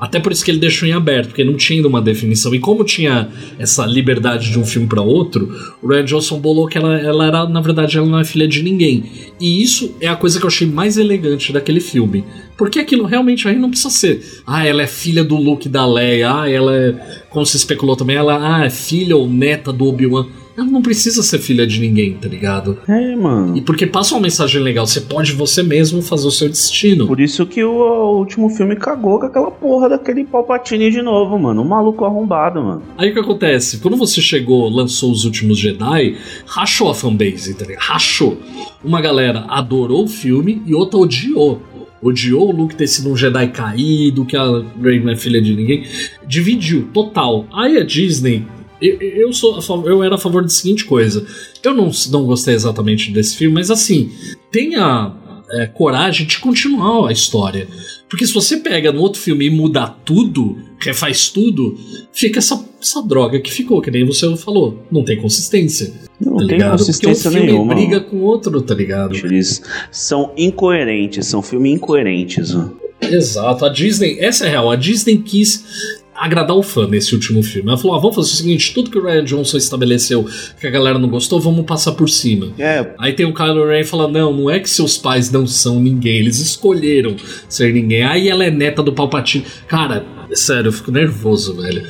Até 0.01 0.19
por 0.19 0.31
isso 0.31 0.43
que 0.43 0.49
ele 0.49 0.57
deixou 0.57 0.87
em 0.87 0.93
aberto, 0.93 1.27
porque 1.27 1.43
não 1.43 1.53
tinha 1.53 1.77
ainda 1.77 1.87
uma 1.87 2.01
definição. 2.01 2.55
E 2.55 2.59
como 2.59 2.83
tinha 2.83 3.29
essa 3.59 3.85
liberdade 3.85 4.49
de 4.49 4.57
um 4.57 4.65
filme 4.65 4.87
para 4.87 4.99
outro, 4.99 5.55
o 5.79 5.87
Ryan 5.87 6.05
Johnson 6.05 6.39
bolou 6.39 6.65
que 6.65 6.75
ela, 6.75 6.97
ela 6.97 7.27
era, 7.27 7.47
na 7.47 7.61
verdade, 7.61 7.99
ela 7.99 8.07
não 8.07 8.19
é 8.19 8.25
filha 8.25 8.47
de 8.47 8.63
ninguém. 8.63 9.03
E 9.39 9.61
isso 9.61 9.95
é 10.01 10.07
a 10.07 10.15
coisa 10.15 10.39
que 10.39 10.45
eu 10.45 10.47
achei 10.47 10.65
mais 10.65 10.97
elegante 10.97 11.53
daquele 11.53 11.79
filme. 11.79 12.23
Porque 12.57 12.79
aquilo 12.79 13.05
realmente 13.05 13.47
aí 13.47 13.59
não 13.59 13.69
precisa 13.69 13.91
ser. 13.91 14.41
Ah, 14.45 14.65
ela 14.65 14.81
é 14.81 14.87
filha 14.87 15.23
do 15.23 15.35
Luke 15.35 15.69
da 15.69 15.85
Leia. 15.85 16.33
Ah, 16.33 16.49
ela 16.49 16.75
é. 16.75 17.21
Como 17.29 17.45
se 17.45 17.57
especulou 17.57 17.95
também, 17.95 18.15
ela 18.15 18.57
ah, 18.57 18.65
é 18.65 18.71
filha 18.71 19.15
ou 19.15 19.29
neta 19.29 19.71
do 19.71 19.85
Obi-Wan. 19.85 20.25
Ela 20.57 20.67
não 20.67 20.81
precisa 20.81 21.23
ser 21.23 21.39
filha 21.39 21.65
de 21.65 21.79
ninguém, 21.79 22.13
tá 22.13 22.27
ligado? 22.27 22.77
É, 22.87 23.15
mano. 23.15 23.57
E 23.57 23.61
porque 23.61 23.87
passa 23.87 24.13
uma 24.15 24.21
mensagem 24.21 24.61
legal, 24.61 24.85
você 24.85 25.01
pode 25.01 25.31
você 25.31 25.63
mesmo 25.63 26.01
fazer 26.01 26.27
o 26.27 26.31
seu 26.31 26.49
destino. 26.49 27.07
Por 27.07 27.19
isso 27.19 27.45
que 27.45 27.63
o, 27.63 27.71
o 27.71 28.17
último 28.17 28.49
filme 28.49 28.75
cagou 28.75 29.19
com 29.19 29.25
aquela 29.25 29.49
porra 29.49 29.89
daquele 29.89 30.25
Palpatine 30.25 30.91
de 30.91 31.01
novo, 31.01 31.39
mano. 31.39 31.61
Um 31.61 31.67
maluco 31.67 32.05
arrombado, 32.05 32.61
mano. 32.61 32.83
Aí 32.97 33.11
o 33.11 33.13
que 33.13 33.19
acontece? 33.19 33.79
Quando 33.79 33.97
você 33.97 34.21
chegou, 34.21 34.69
lançou 34.69 35.11
os 35.11 35.23
últimos 35.23 35.57
Jedi, 35.57 36.17
rachou 36.45 36.89
a 36.89 36.95
fanbase, 36.95 37.53
tá 37.53 37.65
ligado? 37.65 37.83
Rachou. 37.83 38.37
Uma 38.83 39.01
galera 39.01 39.45
adorou 39.47 40.03
o 40.03 40.07
filme 40.07 40.61
e 40.65 40.73
outra 40.73 40.99
odiou. 40.99 41.61
Odiou 42.01 42.49
o 42.49 42.51
Luke 42.51 42.75
ter 42.75 42.87
sido 42.87 43.11
um 43.11 43.15
Jedi 43.15 43.47
caído, 43.49 44.25
que 44.25 44.35
a 44.35 44.63
Rey 44.81 44.99
não 44.99 45.11
é 45.11 45.15
filha 45.15 45.41
de 45.41 45.53
ninguém. 45.53 45.85
Dividiu, 46.27 46.87
total. 46.91 47.45
Aí 47.53 47.77
a 47.77 47.83
Disney 47.83 48.43
eu, 48.81 48.99
eu, 49.01 49.33
sou 49.33 49.59
era 50.03 50.15
a 50.15 50.17
favor 50.17 50.41
da 50.41 50.49
seguinte 50.49 50.85
coisa. 50.85 51.25
Eu 51.63 51.73
não, 51.73 51.91
não 52.09 52.25
gostei 52.25 52.55
exatamente 52.55 53.11
desse 53.11 53.37
filme, 53.37 53.53
mas 53.53 53.69
assim, 53.69 54.11
tenha 54.51 55.13
é, 55.51 55.67
coragem 55.67 56.25
de 56.25 56.39
continuar 56.39 57.09
a 57.09 57.11
história. 57.11 57.67
Porque 58.09 58.25
se 58.25 58.33
você 58.33 58.57
pega 58.57 58.91
no 58.91 59.01
outro 59.01 59.21
filme 59.21 59.45
e 59.45 59.49
muda 59.49 59.87
tudo, 59.87 60.57
refaz 60.79 61.29
tudo, 61.29 61.77
fica 62.11 62.39
essa, 62.39 62.61
essa 62.81 63.01
droga 63.01 63.39
que 63.39 63.51
ficou, 63.51 63.81
que 63.81 63.91
nem 63.91 64.05
você 64.05 64.35
falou. 64.35 64.83
Não 64.91 65.03
tem 65.03 65.17
consistência. 65.21 65.93
Não 66.19 66.37
tá 66.37 66.39
tem 66.39 66.57
ligado? 66.57 66.77
consistência 66.77 67.29
Porque 67.29 67.29
um 67.29 67.31
filme 67.31 67.51
nenhuma. 67.53 67.75
briga 67.75 67.99
com 68.01 68.17
o 68.17 68.21
outro, 68.23 68.61
tá 68.61 68.73
ligado? 68.73 69.15
Eles 69.15 69.61
são 69.91 70.33
incoerentes, 70.35 71.27
são 71.27 71.41
filmes 71.41 71.73
incoerentes. 71.73 72.55
Exato, 73.01 73.65
a 73.65 73.69
Disney, 73.69 74.17
essa 74.19 74.45
é 74.45 74.47
a 74.47 74.51
real, 74.51 74.71
a 74.71 74.75
Disney 74.75 75.17
quis 75.17 76.00
agradar 76.23 76.55
o 76.55 76.61
fã 76.63 76.87
nesse 76.87 77.13
último 77.15 77.41
filme. 77.43 77.67
Ela 77.69 77.77
falou: 77.77 77.95
ah, 77.97 77.99
vamos 77.99 78.15
fazer 78.15 78.31
o 78.31 78.35
seguinte: 78.35 78.73
tudo 78.73 78.89
que 78.91 78.97
o 78.97 79.03
Ryan 79.03 79.23
Johnson 79.23 79.57
estabeleceu 79.57 80.25
que 80.59 80.67
a 80.67 80.69
galera 80.69 80.99
não 80.99 81.09
gostou, 81.09 81.39
vamos 81.39 81.65
passar 81.65 81.93
por 81.93 82.09
cima. 82.09 82.53
É, 82.59 82.93
Aí 82.99 83.13
tem 83.13 83.25
o 83.25 83.33
Kylo 83.33 83.65
Ren 83.67 83.83
falando: 83.83 84.13
não, 84.13 84.33
não 84.33 84.49
é 84.49 84.59
que 84.59 84.69
seus 84.69 84.97
pais 84.97 85.31
não 85.31 85.47
são 85.47 85.79
ninguém, 85.79 86.17
eles 86.19 86.39
escolheram 86.39 87.15
ser 87.49 87.73
ninguém. 87.73 88.03
Aí 88.03 88.29
ela 88.29 88.45
é 88.45 88.51
neta 88.51 88.83
do 88.83 88.93
Palpatine. 88.93 89.45
Cara, 89.67 90.05
sério, 90.33 90.69
eu 90.69 90.73
fico 90.73 90.91
nervoso, 90.91 91.55
velho. 91.61 91.83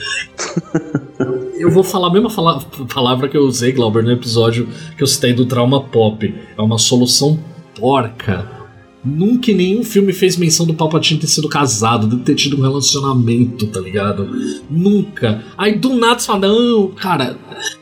Eu 1.60 1.70
vou 1.70 1.84
falar 1.84 2.08
a 2.08 2.12
mesma 2.14 2.30
fala- 2.30 2.60
palavra 2.94 3.28
que 3.30 3.38
eu 3.38 3.44
usei, 3.44 3.72
Glauber, 3.72 4.04
no 4.04 4.12
episódio 4.12 4.68
que 4.98 5.04
eu 5.04 5.08
citei 5.08 5.34
do 5.34 5.46
trauma 5.46 5.82
pop. 5.84 6.34
É 6.58 6.62
uma 6.62 6.78
solução 6.80 7.40
porca. 7.80 8.61
Nunca 9.04 9.52
em 9.52 9.56
nenhum 9.56 9.84
filme 9.84 10.14
fez 10.14 10.38
menção 10.38 10.66
do 10.66 10.74
Palpatine 10.74 11.20
ter 11.20 11.28
sido 11.28 11.50
casado, 11.50 12.08
de 12.08 12.18
ter 12.24 12.36
tido 12.36 12.58
um 12.58 12.62
relacionamento, 12.62 13.66
tá 13.68 13.80
ligado? 13.80 14.28
Nunca. 14.70 15.44
Aí 15.58 15.78
do 15.78 15.96
nada 15.96 16.20
você 16.20 16.28
fala, 16.28 16.48
não, 16.48 16.88
cara, 16.90 17.36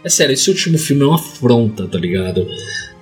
é 0.03 0.10
sério, 0.10 0.34
esse 0.34 0.49
último 0.49 0.77
filme 0.77 1.03
é 1.03 1.05
uma 1.05 1.15
afronta, 1.15 1.86
tá 1.88 1.97
ligado? 1.97 2.45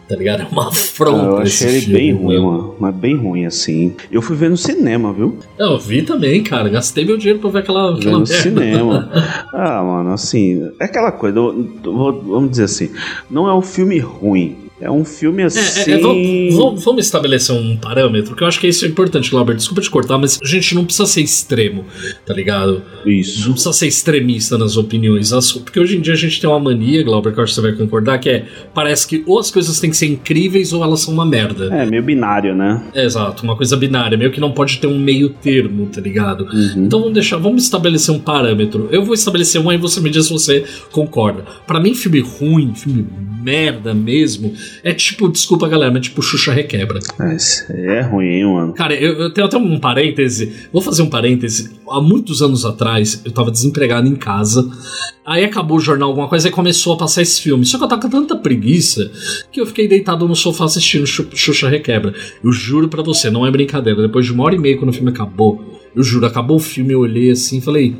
Tá 0.09 0.15
ligado? 0.15 0.41
É 0.43 0.47
uma 0.49 0.69
afronta. 0.69 1.25
eu 1.41 1.41
esse 1.43 1.65
achei 1.65 1.77
ele 1.77 1.85
filme, 1.85 1.99
bem 1.99 2.13
ruim, 2.13 2.39
mano. 2.41 2.75
Mas 2.79 2.95
bem 2.95 3.15
ruim, 3.17 3.45
assim. 3.45 3.93
Eu 4.09 4.21
fui 4.21 4.37
ver 4.37 4.49
no 4.49 4.55
cinema, 4.55 5.11
viu? 5.11 5.37
Não, 5.59 5.73
eu 5.73 5.79
vi 5.79 6.01
também, 6.01 6.41
cara. 6.41 6.69
Gastei 6.69 7.03
meu 7.03 7.17
dinheiro 7.17 7.39
pra 7.39 7.49
ver 7.49 7.59
aquela. 7.59 7.93
Aquela 7.93 8.11
no 8.13 8.19
merda. 8.25 8.33
cinema. 8.41 9.11
Ah, 9.53 9.83
mano, 9.83 10.11
assim, 10.13 10.63
é 10.79 10.85
aquela 10.85 11.11
coisa, 11.11 11.37
eu- 11.37 11.69
eu 11.83 11.93
vamos 12.23 12.51
dizer 12.51 12.63
assim, 12.65 12.89
não 13.29 13.47
é 13.49 13.53
um 13.53 13.61
filme 13.61 13.97
ruim. 13.99 14.55
É 14.79 14.91
um 14.91 15.03
filme 15.03 15.41
É, 15.41 15.45
assim. 15.45 15.91
é, 15.91 15.95
é, 15.95 15.97
vamos, 15.99 16.55
vamos- 16.55 16.83
vamos 16.83 17.05
estabelecer 17.05 17.55
um 17.55 17.75
parâmetro, 17.77 18.35
que 18.35 18.43
eu 18.43 18.47
acho 18.47 18.59
que 18.59 18.67
isso 18.67 18.85
é 18.85 18.87
importante, 18.87 19.31
Glauber. 19.31 19.55
Desculpa 19.55 19.81
te 19.81 19.89
cortar, 19.89 20.17
mas 20.19 20.39
a 20.41 20.47
gente 20.47 20.75
não 20.75 20.85
precisa 20.85 21.07
ser 21.07 21.21
extremo, 21.21 21.83
tá 22.25 22.33
ligado? 22.33 22.83
Não 23.03 23.11
Isso. 23.11 23.49
precisa 23.51 23.73
ser 23.73 23.87
extremista 23.87 24.57
nas 24.57 24.77
opiniões. 24.77 25.31
Porque 25.63 25.79
hoje 25.79 25.97
em 25.97 26.01
dia 26.01 26.13
a 26.13 26.17
gente 26.17 26.39
tem 26.39 26.47
uma 26.49 26.59
mania, 26.59 27.01
Glauber, 27.03 27.33
que 27.33 27.39
eu 27.39 27.43
acho 27.43 27.53
que 27.55 27.61
você 27.61 27.67
vai 27.67 27.75
concordar, 27.75 28.19
que 28.19 28.29
é 28.29 28.45
parece 28.73 29.07
que 29.07 29.23
ou 29.25 29.39
as 29.39 29.49
coisas 29.49 29.79
têm 29.79 29.89
que 29.89 29.97
ser 29.97 30.07
incríveis 30.07 30.71
ou 30.73 30.83
elas 30.83 31.01
são 31.01 31.13
uma 31.13 31.25
merda. 31.25 31.73
É, 31.73 31.85
meio 31.85 32.03
binário, 32.03 32.53
né? 32.55 32.83
É, 32.93 33.03
exato, 33.03 33.43
uma 33.43 33.55
coisa 33.55 33.75
binária, 33.75 34.15
meio 34.17 34.31
que 34.31 34.39
não 34.39 34.51
pode 34.51 34.77
ter 34.77 34.85
um 34.87 34.99
meio 34.99 35.29
termo, 35.29 35.87
tá 35.87 35.99
ligado? 36.01 36.41
Uhum. 36.45 36.85
Então 36.85 36.99
vamos 36.99 37.13
deixar, 37.15 37.37
vamos 37.37 37.63
estabelecer 37.63 38.13
um 38.13 38.19
parâmetro. 38.19 38.87
Eu 38.91 39.03
vou 39.03 39.15
estabelecer 39.15 39.59
um 39.59 39.69
aí 39.71 39.77
você 39.77 39.99
me 39.99 40.09
diz 40.11 40.25
se 40.27 40.31
você 40.33 40.63
concorda. 40.91 41.43
Pra 41.65 41.79
mim, 41.79 41.95
filme 41.95 42.19
ruim, 42.19 42.73
filme 42.75 43.07
merda 43.41 43.93
mesmo, 43.93 44.53
é 44.83 44.93
tipo, 44.93 45.27
desculpa 45.29 45.67
galera, 45.67 45.91
mas 45.91 46.01
tipo 46.03 46.21
Xuxa 46.21 46.51
Requebra. 46.53 46.99
É, 47.69 47.97
é 47.97 48.01
ruim, 48.01 48.25
hein, 48.27 48.45
mano. 48.45 48.73
Cara, 48.73 48.93
eu, 48.95 49.13
eu 49.13 49.33
tenho 49.33 49.47
até 49.47 49.57
um 49.57 49.79
parêntese. 49.79 50.53
Vou 50.71 50.81
fazer 50.81 51.01
um 51.01 51.09
parêntese. 51.09 51.71
Há 51.89 52.01
muitos 52.01 52.41
anos 52.41 52.65
atrás, 52.65 53.21
eu 53.25 53.31
tava 53.31 53.51
desempregado 53.51 54.07
em 54.07 54.15
casa. 54.15 54.69
Aí 55.25 55.43
acabou 55.43 55.77
o 55.77 55.81
jornal, 55.81 56.09
alguma 56.09 56.27
coisa, 56.29 56.47
e 56.47 56.51
começou 56.51 56.93
a 56.93 56.97
passar 56.97 57.21
esse 57.21 57.41
filme. 57.41 57.65
Só 57.65 57.77
que 57.77 57.83
eu 57.83 57.87
tava 57.87 58.01
com 58.01 58.09
tanta 58.09 58.35
preguiça 58.35 59.11
que 59.51 59.59
eu 59.59 59.65
fiquei 59.65 59.87
deitado 59.87 60.27
no 60.27 60.35
sofá 60.35 60.65
assistindo 60.65 61.05
Xu- 61.05 61.27
Xuxa 61.33 61.67
Requebra. 61.67 62.13
Eu 62.43 62.51
juro 62.51 62.87
pra 62.87 63.03
você, 63.03 63.29
não 63.29 63.45
é 63.45 63.51
brincadeira. 63.51 64.01
Depois 64.01 64.25
de 64.25 64.31
uma 64.31 64.45
hora 64.45 64.55
e 64.55 64.59
meia, 64.59 64.77
quando 64.77 64.89
o 64.89 64.93
filme 64.93 65.09
acabou, 65.11 65.76
eu 65.97 66.03
juro, 66.03 66.27
acabou 66.27 66.57
o 66.57 66.59
filme, 66.59 66.93
eu 66.93 66.99
olhei 66.99 67.31
assim 67.31 67.57
e 67.57 67.61
falei: 67.61 67.95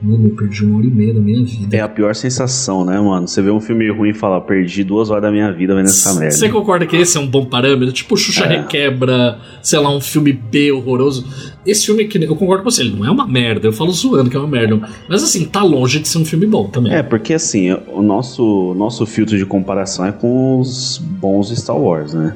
Mano, 0.00 0.28
eu 0.28 0.34
perdi 0.34 0.64
uma 0.64 0.78
hora 0.78 0.86
e 0.86 0.90
meia 0.90 1.12
da 1.12 1.20
minha 1.20 1.44
vida. 1.44 1.76
É 1.76 1.80
a 1.80 1.88
pior 1.88 2.14
sensação, 2.14 2.82
né, 2.82 2.98
mano? 2.98 3.28
Você 3.28 3.42
vê 3.42 3.50
um 3.50 3.60
filme 3.60 3.90
ruim 3.90 4.08
e 4.08 4.14
fala, 4.14 4.40
perdi 4.40 4.82
duas 4.82 5.10
horas 5.10 5.22
da 5.22 5.30
minha 5.30 5.52
vida 5.52 5.74
vendo 5.74 5.84
essa 5.84 6.14
merda. 6.14 6.34
Você 6.34 6.48
concorda 6.48 6.86
que 6.86 6.96
esse 6.96 7.18
é 7.18 7.20
um 7.20 7.26
bom 7.26 7.44
parâmetro? 7.44 7.92
Tipo, 7.92 8.16
Xuxa 8.16 8.44
É. 8.46 8.62
Requebra, 8.62 9.38
sei 9.62 9.78
lá, 9.78 9.94
um 9.94 10.00
filme 10.00 10.32
B 10.32 10.72
horroroso. 10.72 11.26
Esse 11.64 11.86
filme, 11.86 12.06
que 12.06 12.18
eu 12.18 12.34
concordo 12.34 12.64
com 12.64 12.70
você, 12.70 12.82
ele 12.82 12.96
não 12.96 13.06
é 13.06 13.10
uma 13.10 13.28
merda. 13.28 13.68
Eu 13.68 13.72
falo 13.72 13.92
zoando 13.92 14.30
que 14.30 14.36
é 14.36 14.40
uma 14.40 14.48
merda. 14.48 14.80
Mas 15.06 15.22
assim, 15.22 15.44
tá 15.44 15.62
longe 15.62 16.00
de 16.00 16.08
ser 16.08 16.18
um 16.18 16.24
filme 16.24 16.46
bom 16.46 16.68
também. 16.68 16.92
É, 16.92 17.02
porque 17.02 17.34
assim, 17.34 17.70
o 17.92 18.02
nosso, 18.02 18.74
nosso 18.76 19.04
filtro 19.04 19.36
de 19.36 19.44
comparação 19.44 20.06
é 20.06 20.10
com 20.10 20.58
os 20.58 20.98
bons 20.98 21.50
Star 21.50 21.76
Wars, 21.76 22.14
né? 22.14 22.34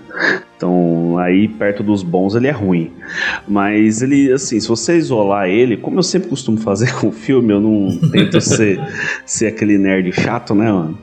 Então, 0.57 1.19
aí 1.19 1.49
perto 1.49 1.83
dos 1.83 2.03
bons 2.03 2.35
ele 2.35 2.47
é 2.47 2.51
ruim. 2.51 2.91
Mas 3.47 4.01
ele, 4.01 4.33
assim, 4.33 4.59
se 4.59 4.67
você 4.67 4.97
isolar 4.97 5.49
ele, 5.49 5.77
como 5.77 5.99
eu 5.99 6.03
sempre 6.03 6.31
costumo 6.31 6.57
fazer 6.57 6.95
com 6.99 7.13
filme, 7.13 7.53
eu 7.53 7.61
não 7.61 7.97
tento 8.11 8.41
ser, 8.41 8.81
ser 9.25 9.49
aquele 9.49 9.77
nerd 9.77 10.13
chato, 10.13 10.55
né, 10.55 10.73
mano? 10.73 10.99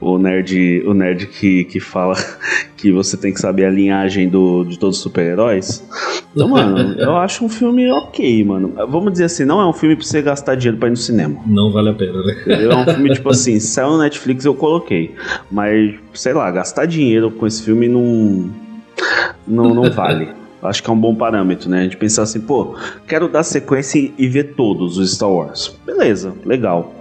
O 0.00 0.18
nerd, 0.18 0.82
o 0.86 0.94
nerd 0.94 1.26
que, 1.26 1.64
que 1.64 1.80
fala 1.80 2.14
que 2.76 2.92
você 2.92 3.16
tem 3.16 3.32
que 3.32 3.40
saber 3.40 3.66
a 3.66 3.70
linhagem 3.70 4.28
do, 4.28 4.64
de 4.64 4.78
todos 4.78 4.96
os 4.96 5.02
super-heróis. 5.02 5.86
Então, 6.34 6.48
mano, 6.48 6.94
eu 6.98 7.16
acho 7.16 7.44
um 7.44 7.48
filme 7.48 7.90
ok, 7.90 8.44
mano. 8.44 8.72
Vamos 8.88 9.12
dizer 9.12 9.24
assim, 9.24 9.44
não 9.44 9.60
é 9.60 9.66
um 9.66 9.72
filme 9.72 9.96
pra 9.96 10.04
você 10.04 10.22
gastar 10.22 10.54
dinheiro 10.54 10.78
pra 10.78 10.88
ir 10.88 10.92
no 10.92 10.96
cinema. 10.96 11.40
Não 11.46 11.72
vale 11.72 11.90
a 11.90 11.94
pena, 11.94 12.22
né? 12.22 12.36
É 12.46 12.76
um 12.76 12.84
filme 12.84 13.12
tipo 13.12 13.30
assim, 13.30 13.58
saiu 13.58 13.90
no 13.90 13.98
Netflix 13.98 14.44
eu 14.44 14.54
coloquei. 14.54 15.14
Mas, 15.50 15.94
sei 16.14 16.32
lá, 16.32 16.50
gastar 16.50 16.86
dinheiro 16.86 17.30
com 17.30 17.46
esse 17.46 17.62
filme 17.62 17.88
não. 17.88 18.50
Não, 19.46 19.74
não 19.74 19.90
vale. 19.90 20.28
Acho 20.62 20.82
que 20.82 20.90
é 20.90 20.92
um 20.92 20.98
bom 21.00 21.14
parâmetro, 21.14 21.70
né? 21.70 21.80
A 21.80 21.82
gente 21.84 21.96
pensar 21.96 22.22
assim, 22.22 22.40
pô, 22.40 22.74
quero 23.06 23.28
dar 23.28 23.42
sequência 23.42 23.98
e- 23.98 24.12
e 24.18 24.28
ver 24.28 24.54
todos 24.54 24.98
os 24.98 25.12
Star 25.14 25.30
Wars. 25.30 25.74
Beleza, 25.86 26.34
legal. 26.44 26.94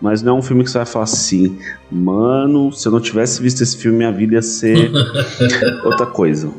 Mas 0.00 0.22
não 0.22 0.36
é 0.36 0.38
um 0.38 0.42
filme 0.42 0.62
que 0.62 0.70
você 0.70 0.76
vai 0.78 0.86
falar 0.86 1.04
assim, 1.04 1.58
mano, 1.90 2.70
se 2.72 2.86
eu 2.86 2.92
não 2.92 3.00
tivesse 3.00 3.40
visto 3.42 3.62
esse 3.62 3.76
filme, 3.78 3.98
minha 3.98 4.12
vida 4.12 4.34
ia 4.34 4.42
ser 4.42 4.90
outra 5.84 6.04
coisa. 6.06 6.50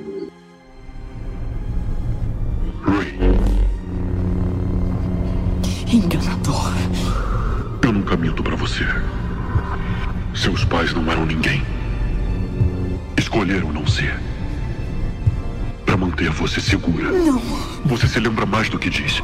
Manter 16.28 16.32
você 16.32 16.62
segura. 16.62 17.12
Não, 17.12 17.42
Você 17.86 18.08
se 18.08 18.20
lembra 18.20 18.46
mais 18.46 18.70
do 18.70 18.78
que 18.78 18.90
diz. 18.90 19.22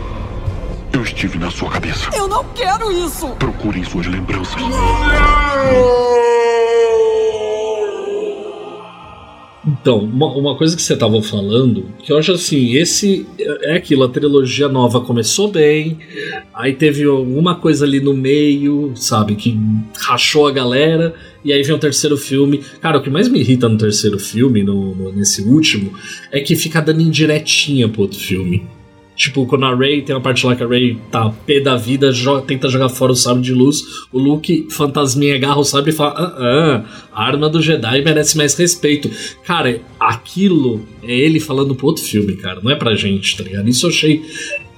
Eu 0.91 1.01
estive 1.03 1.37
na 1.39 1.49
sua 1.49 1.69
cabeça. 1.71 2.09
eu 2.13 2.27
não 2.27 2.43
quero 2.55 2.91
isso! 2.91 3.27
Procurem 3.39 3.83
suas 3.83 4.05
lembranças. 4.07 4.61
Então, 9.65 9.99
uma, 9.99 10.27
uma 10.33 10.57
coisa 10.57 10.75
que 10.75 10.81
você 10.81 10.95
tava 10.97 11.21
falando, 11.21 11.85
que 12.03 12.11
eu 12.11 12.17
acho 12.17 12.33
assim, 12.33 12.73
esse 12.75 13.25
é 13.39 13.77
aquilo, 13.77 14.03
a 14.03 14.09
trilogia 14.09 14.67
nova 14.67 14.99
começou 14.99 15.49
bem, 15.49 15.99
aí 16.53 16.73
teve 16.73 17.05
alguma 17.05 17.55
coisa 17.55 17.85
ali 17.85 18.01
no 18.01 18.13
meio, 18.13 18.91
sabe, 18.95 19.35
que 19.35 19.57
rachou 20.01 20.47
a 20.47 20.51
galera, 20.51 21.13
e 21.45 21.53
aí 21.53 21.63
vem 21.63 21.75
o 21.75 21.79
terceiro 21.79 22.17
filme. 22.17 22.59
Cara, 22.81 22.97
o 22.97 23.01
que 23.01 23.09
mais 23.09 23.29
me 23.29 23.39
irrita 23.39 23.69
no 23.69 23.77
terceiro 23.77 24.19
filme, 24.19 24.63
no, 24.63 24.93
no- 24.95 25.13
nesse 25.13 25.41
último, 25.43 25.93
é 26.29 26.41
que 26.41 26.57
fica 26.57 26.81
dando 26.81 27.01
indiretinha 27.01 27.87
pro 27.87 28.01
outro 28.01 28.19
filme. 28.19 28.63
Tipo, 29.15 29.45
quando 29.45 29.65
a 29.65 29.75
Ray 29.75 30.01
tem 30.01 30.15
uma 30.15 30.21
parte 30.21 30.45
lá 30.45 30.55
que 30.55 30.63
a 30.63 30.67
Ray 30.67 30.97
tá 31.11 31.29
pé 31.45 31.59
da 31.59 31.75
vida, 31.75 32.11
jo- 32.11 32.41
tenta 32.41 32.67
jogar 32.67 32.89
fora 32.89 33.11
o 33.11 33.15
sabre 33.15 33.43
de 33.43 33.53
luz, 33.53 33.83
o 34.11 34.17
Luke, 34.17 34.67
fantasminha, 34.71 35.35
agarra 35.35 35.59
o 35.59 35.63
sabre 35.63 35.91
e 35.91 35.93
fala: 35.93 36.13
ah, 36.17 36.35
ah, 36.37 36.83
a 37.13 37.23
arma 37.23 37.47
do 37.47 37.61
Jedi 37.61 38.01
merece 38.01 38.35
mais 38.35 38.55
respeito. 38.55 39.09
Cara, 39.45 39.79
aquilo 39.99 40.81
é 41.03 41.13
ele 41.15 41.39
falando 41.39 41.75
pro 41.75 41.87
outro 41.87 42.03
filme, 42.03 42.33
cara, 42.37 42.59
não 42.63 42.71
é 42.71 42.75
pra 42.75 42.95
gente, 42.95 43.37
tá 43.37 43.43
ligado? 43.43 43.69
Isso 43.69 43.85
eu 43.85 43.89
achei 43.91 44.21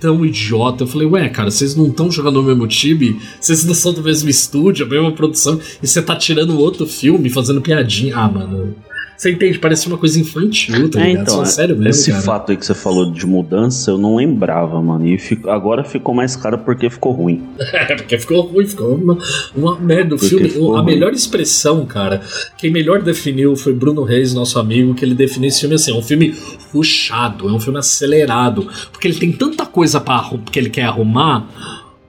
tão 0.02 0.26
idiota. 0.26 0.84
Eu 0.84 0.88
falei, 0.88 1.08
ué, 1.08 1.30
cara, 1.30 1.50
vocês 1.50 1.76
não 1.76 1.88
estão 1.88 2.12
jogando 2.12 2.42
no 2.42 2.44
mesmo 2.44 2.68
time, 2.68 3.18
vocês 3.40 3.64
não 3.64 3.74
são 3.74 3.94
do 3.94 4.04
mesmo 4.04 4.30
estúdio, 4.30 4.86
a 4.86 4.90
mesma 4.90 5.12
produção, 5.14 5.60
e 5.82 5.88
você 5.88 6.02
tá 6.02 6.16
tirando 6.16 6.60
outro 6.60 6.86
filme, 6.86 7.30
fazendo 7.30 7.62
piadinha. 7.62 8.16
Ah, 8.18 8.28
mano. 8.28 8.76
Você 9.18 9.32
entende? 9.32 9.58
Parece 9.60 9.88
uma 9.88 9.98
coisa 9.98 10.20
infantil, 10.20 10.90
tá 10.90 11.00
É, 11.02 11.08
ligado? 11.08 11.22
então, 11.24 11.36
Só 11.36 11.46
sério 11.46 11.76
mesmo, 11.76 11.90
esse 11.90 12.12
cara. 12.12 12.24
fato 12.24 12.52
aí 12.52 12.58
que 12.58 12.66
você 12.66 12.74
falou 12.74 13.12
de 13.12 13.26
mudança, 13.26 13.92
eu 13.92 13.98
não 13.98 14.16
lembrava, 14.18 14.82
mano. 14.82 15.08
E 15.08 15.18
fico- 15.18 15.50
agora 15.50 15.84
ficou 15.84 16.14
mais 16.14 16.36
caro 16.36 16.58
porque 16.60 16.90
ficou 16.90 17.12
ruim. 17.14 17.44
É, 17.74 17.96
porque 17.96 18.18
ficou 18.18 18.42
ruim, 18.42 18.66
ficou 18.66 18.96
uma, 18.96 19.18
uma 19.56 19.80
merda. 19.80 20.16
O 20.16 20.18
Porque 20.18 20.30
filme, 20.50 20.50
a 20.76 20.80
ruim. 20.82 20.86
melhor 20.86 21.14
expressão, 21.14 21.86
cara, 21.86 22.22
quem 22.58 22.72
melhor 22.72 23.02
definiu 23.02 23.56
foi 23.56 23.74
Bruno 23.74 24.04
Reis, 24.04 24.34
nosso 24.34 24.58
amigo, 24.60 24.94
que 24.94 25.06
ele 25.06 25.16
definiu 25.16 25.48
esse 25.50 25.60
filme 25.62 25.76
assim: 25.76 25.92
é 25.92 25.96
um 25.96 26.02
filme 26.02 26.34
ruchado, 26.74 27.48
é 27.48 27.52
um 27.54 27.60
filme 27.60 27.80
acelerado, 27.80 28.68
porque 28.92 29.08
ele 29.08 29.18
tem 29.18 29.32
tanta 29.32 29.66
coisa 29.66 30.00
para 30.02 30.30
que 30.52 30.60
ele 30.60 30.70
quer 30.70 30.84
arrumar. 30.84 31.48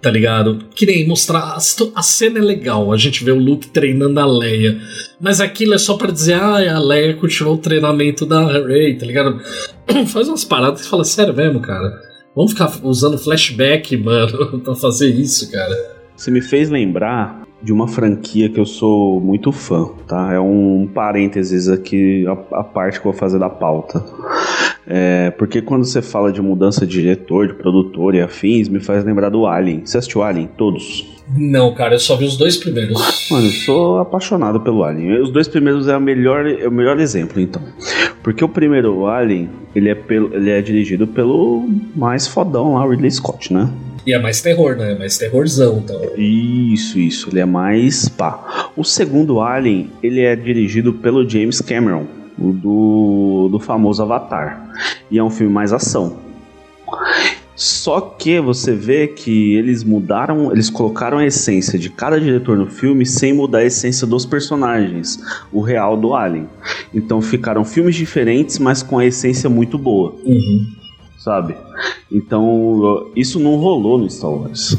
Tá 0.00 0.10
ligado? 0.10 0.58
Que 0.74 0.86
nem 0.86 1.06
mostrar. 1.06 1.56
A, 1.56 2.02
cena 2.02 2.38
é 2.38 2.42
legal, 2.42 2.92
a 2.92 2.96
gente 2.96 3.24
vê 3.24 3.32
o 3.32 3.38
Luke 3.38 3.68
treinando 3.68 4.20
a 4.20 4.26
Leia. 4.26 4.80
Mas 5.20 5.40
aquilo 5.40 5.74
é 5.74 5.78
só 5.78 5.96
pra 5.96 6.12
dizer, 6.12 6.34
ah, 6.34 6.76
a 6.76 6.78
Leia 6.78 7.14
continuou 7.14 7.56
o 7.56 7.60
treinamento 7.60 8.26
da 8.26 8.46
Rey, 8.46 8.96
tá 8.96 9.06
ligado? 9.06 9.40
Faz 10.08 10.28
umas 10.28 10.44
paradas 10.44 10.82
que 10.82 10.88
fala, 10.88 11.04
sério 11.04 11.34
mesmo, 11.34 11.60
cara. 11.60 12.00
Vamos 12.34 12.52
ficar 12.52 12.70
usando 12.82 13.18
flashback, 13.18 13.96
mano, 13.98 14.60
pra 14.60 14.74
fazer 14.74 15.08
isso, 15.08 15.50
cara. 15.50 15.96
Você 16.14 16.30
me 16.30 16.40
fez 16.40 16.70
lembrar 16.70 17.45
de 17.66 17.72
uma 17.72 17.88
franquia 17.88 18.48
que 18.48 18.60
eu 18.60 18.64
sou 18.64 19.20
muito 19.20 19.50
fã, 19.50 19.88
tá? 20.06 20.32
É 20.32 20.38
um 20.38 20.88
parênteses 20.94 21.68
aqui, 21.68 22.24
a, 22.24 22.60
a 22.60 22.62
parte 22.62 23.00
que 23.00 23.04
eu 23.08 23.10
vou 23.10 23.18
fazer 23.18 23.40
da 23.40 23.50
pauta. 23.50 24.04
É, 24.86 25.32
porque 25.32 25.60
quando 25.60 25.84
você 25.84 26.00
fala 26.00 26.30
de 26.30 26.40
mudança 26.40 26.86
de 26.86 26.92
diretor, 26.92 27.48
de 27.48 27.54
produtor 27.54 28.14
e 28.14 28.20
afins, 28.20 28.68
me 28.68 28.78
faz 28.78 29.04
lembrar 29.04 29.30
do 29.30 29.48
Alien. 29.48 29.84
Você 29.84 29.98
assistiu 29.98 30.22
Alien? 30.22 30.48
Todos? 30.56 31.12
Não, 31.36 31.74
cara, 31.74 31.96
eu 31.96 31.98
só 31.98 32.14
vi 32.14 32.26
os 32.26 32.36
dois 32.36 32.56
primeiros. 32.56 33.28
Mano, 33.28 33.48
eu 33.48 33.52
sou 33.52 33.98
apaixonado 33.98 34.60
pelo 34.60 34.84
Alien. 34.84 35.20
Os 35.22 35.32
dois 35.32 35.48
primeiros 35.48 35.88
é 35.88 35.96
o 35.96 36.00
melhor, 36.00 36.46
é 36.46 36.68
o 36.68 36.72
melhor 36.72 37.00
exemplo, 37.00 37.40
então. 37.40 37.60
Porque 38.22 38.44
o 38.44 38.48
primeiro 38.48 39.08
Alien, 39.08 39.50
ele 39.74 39.88
é, 39.88 39.94
pelo, 39.96 40.32
ele 40.32 40.50
é 40.50 40.62
dirigido 40.62 41.04
pelo 41.08 41.68
mais 41.96 42.28
fodão 42.28 42.74
lá, 42.74 42.86
o 42.86 42.90
Ridley 42.90 43.10
Scott, 43.10 43.52
né? 43.52 43.68
E 44.06 44.12
é 44.12 44.18
mais 44.18 44.40
terror, 44.40 44.76
né? 44.76 44.92
É 44.92 44.98
mais 44.98 45.18
terrorzão, 45.18 45.78
então. 45.84 46.00
Isso, 46.16 46.98
isso. 46.98 47.28
Ele 47.30 47.40
é 47.40 47.44
mais 47.44 48.08
pá. 48.08 48.70
O 48.76 48.84
segundo 48.84 49.40
Alien, 49.40 49.90
ele 50.02 50.20
é 50.20 50.36
dirigido 50.36 50.92
pelo 50.92 51.28
James 51.28 51.60
Cameron, 51.60 52.06
o 52.38 52.52
do, 52.52 53.48
do 53.50 53.58
famoso 53.58 54.02
Avatar. 54.02 54.70
E 55.10 55.18
é 55.18 55.24
um 55.24 55.30
filme 55.30 55.52
mais 55.52 55.72
ação. 55.72 56.18
Só 57.56 58.00
que 58.02 58.38
você 58.38 58.74
vê 58.74 59.08
que 59.08 59.54
eles 59.54 59.82
mudaram, 59.82 60.52
eles 60.52 60.68
colocaram 60.68 61.16
a 61.16 61.24
essência 61.24 61.78
de 61.78 61.88
cada 61.88 62.20
diretor 62.20 62.54
no 62.56 62.66
filme 62.66 63.06
sem 63.06 63.32
mudar 63.32 63.58
a 63.58 63.64
essência 63.64 64.06
dos 64.06 64.26
personagens, 64.26 65.18
o 65.50 65.62
real 65.62 65.96
do 65.96 66.14
Alien. 66.14 66.46
Então 66.94 67.22
ficaram 67.22 67.64
filmes 67.64 67.96
diferentes, 67.96 68.58
mas 68.58 68.82
com 68.82 68.98
a 68.98 69.06
essência 69.06 69.48
muito 69.48 69.78
boa 69.78 70.14
Uhum. 70.22 70.66
Sabe? 71.26 71.56
Então, 72.10 73.10
isso 73.16 73.40
não 73.40 73.56
rolou 73.56 73.98
no 73.98 74.08
Star 74.08 74.30
Wars, 74.30 74.78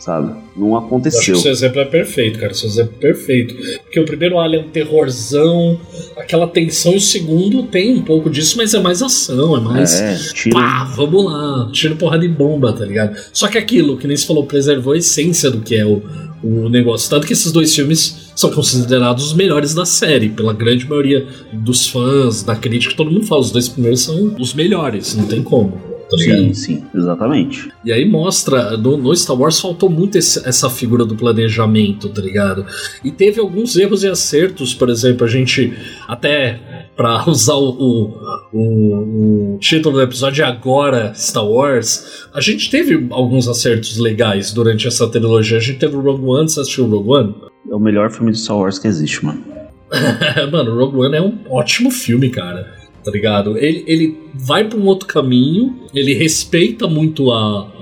sabe? 0.00 0.34
Não 0.56 0.70
Eu 0.70 0.76
acho 0.76 0.86
aconteceu. 0.86 1.36
que 1.36 1.40
seu 1.40 1.52
exemplo 1.52 1.80
é 1.80 1.84
perfeito, 1.84 2.40
cara. 2.40 2.52
Seu 2.52 2.68
exemplo 2.68 2.94
é 2.96 3.00
perfeito. 3.00 3.54
Porque 3.84 4.00
o 4.00 4.04
primeiro 4.04 4.40
Alien 4.40 4.64
é 4.64 4.66
um 4.66 4.70
terrorzão, 4.70 5.80
aquela 6.16 6.48
tensão, 6.48 6.94
e 6.94 6.96
o 6.96 7.00
segundo 7.00 7.62
tem 7.62 7.96
um 7.96 8.02
pouco 8.02 8.28
disso, 8.28 8.56
mas 8.56 8.74
é 8.74 8.80
mais 8.80 9.00
ação, 9.04 9.56
é 9.56 9.60
mais. 9.60 10.00
É, 10.00 10.16
tira. 10.34 10.58
Pá, 10.58 10.84
vamos 10.96 11.24
lá, 11.24 11.70
tiro 11.72 11.94
porrada 11.94 12.26
de 12.26 12.34
bomba, 12.34 12.72
tá 12.72 12.84
ligado? 12.84 13.16
Só 13.32 13.46
que 13.46 13.56
aquilo, 13.56 13.96
que 13.96 14.08
nem 14.08 14.16
se 14.16 14.26
falou, 14.26 14.46
preservou 14.46 14.94
a 14.94 14.98
essência 14.98 15.48
do 15.48 15.60
que 15.60 15.76
é 15.76 15.86
o, 15.86 16.02
o 16.42 16.68
negócio. 16.68 17.08
Tanto 17.08 17.24
que 17.24 17.32
esses 17.32 17.52
dois 17.52 17.72
filmes 17.72 18.27
são 18.38 18.50
considerados 18.52 19.24
os 19.24 19.32
melhores 19.32 19.74
da 19.74 19.84
série, 19.84 20.28
pela 20.28 20.52
grande 20.52 20.88
maioria 20.88 21.26
dos 21.52 21.88
fãs, 21.88 22.42
da 22.44 22.54
crítica, 22.54 22.94
todo 22.96 23.10
mundo 23.10 23.26
fala. 23.26 23.40
Os 23.40 23.50
dois 23.50 23.68
primeiros 23.68 24.00
são 24.02 24.36
os 24.38 24.54
melhores, 24.54 25.16
não 25.16 25.26
tem 25.26 25.42
como. 25.42 25.72
Tá? 26.08 26.16
Sim, 26.16 26.54
sim, 26.54 26.84
exatamente. 26.94 27.68
E 27.84 27.92
aí 27.92 28.08
mostra, 28.08 28.76
no, 28.78 28.96
no 28.96 29.14
Star 29.14 29.36
Wars 29.38 29.60
faltou 29.60 29.90
muito 29.90 30.16
esse- 30.16 30.40
essa 30.48 30.70
figura 30.70 31.04
do 31.04 31.14
planejamento, 31.14 32.08
tá 32.08 32.22
ligado? 32.22 32.64
E 33.04 33.10
teve 33.10 33.40
alguns 33.40 33.76
erros 33.76 34.04
e 34.04 34.08
acertos, 34.08 34.72
por 34.72 34.88
exemplo, 34.88 35.26
a 35.26 35.28
gente 35.28 35.70
até 36.06 36.58
pra 36.96 37.24
usar 37.28 37.54
o, 37.56 37.68
o, 37.70 38.14
o- 38.54 39.54
o 39.54 39.58
título 39.58 39.96
do 39.96 40.02
episódio 40.02 40.46
agora, 40.46 41.12
Star 41.14 41.44
Wars, 41.46 42.26
a 42.32 42.40
gente 42.40 42.70
teve 42.70 43.06
alguns 43.10 43.46
acertos 43.48 43.98
legais 43.98 44.50
durante 44.52 44.86
essa 44.88 45.06
trilogia. 45.08 45.58
A 45.58 45.60
gente 45.60 45.78
teve 45.78 45.94
o 45.96 46.00
Rogue 46.00 46.24
One, 46.24 46.48
você 46.48 46.60
assistiu 46.60 46.84
o 46.86 46.88
Rogue 46.88 47.10
One? 47.10 47.34
É 47.70 47.74
o 47.74 47.78
melhor 47.78 48.10
filme 48.10 48.32
de 48.32 48.38
Star 48.38 48.56
Wars 48.56 48.78
que 48.78 48.88
existe, 48.88 49.24
mano. 49.24 49.44
Mano, 50.52 50.72
o 50.72 50.78
Rogue 50.78 50.98
One 50.98 51.16
é 51.16 51.22
um 51.22 51.38
ótimo 51.48 51.90
filme, 51.90 52.28
cara. 52.28 52.74
Tá 53.04 53.10
ligado? 53.10 53.56
Ele, 53.56 53.84
ele 53.86 54.18
vai 54.34 54.64
pra 54.64 54.78
um 54.78 54.84
outro 54.84 55.06
caminho, 55.06 55.78
ele 55.94 56.12
respeita 56.12 56.86
muito 56.86 57.30
a, 57.30 57.72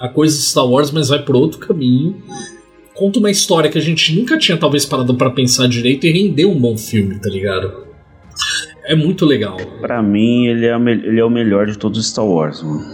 a 0.00 0.08
coisa 0.08 0.36
de 0.36 0.42
Star 0.42 0.66
Wars, 0.66 0.90
mas 0.90 1.08
vai 1.08 1.22
por 1.22 1.36
outro 1.36 1.58
caminho. 1.58 2.16
Conta 2.94 3.18
uma 3.18 3.30
história 3.30 3.70
que 3.70 3.78
a 3.78 3.82
gente 3.82 4.18
nunca 4.18 4.38
tinha 4.38 4.56
talvez 4.56 4.84
parado 4.86 5.14
pra 5.14 5.30
pensar 5.30 5.68
direito 5.68 6.06
e 6.06 6.10
rendeu 6.10 6.50
um 6.50 6.58
bom 6.58 6.76
filme, 6.76 7.18
tá 7.20 7.28
ligado? 7.28 7.86
É 8.84 8.96
muito 8.96 9.26
legal. 9.26 9.56
Pra 9.80 10.02
mim, 10.02 10.46
ele 10.46 10.66
é, 10.66 10.74
ele 10.74 11.20
é 11.20 11.24
o 11.24 11.30
melhor 11.30 11.66
de 11.66 11.76
todos 11.76 11.98
os 11.98 12.08
Star 12.08 12.26
Wars, 12.26 12.62
mano. 12.62 12.84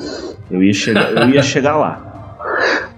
Eu 0.50 0.62
ia 0.62 0.72
chegar, 0.72 1.12
eu 1.12 1.30
ia 1.30 1.40
chegar 1.42 1.76
lá. 1.76 2.11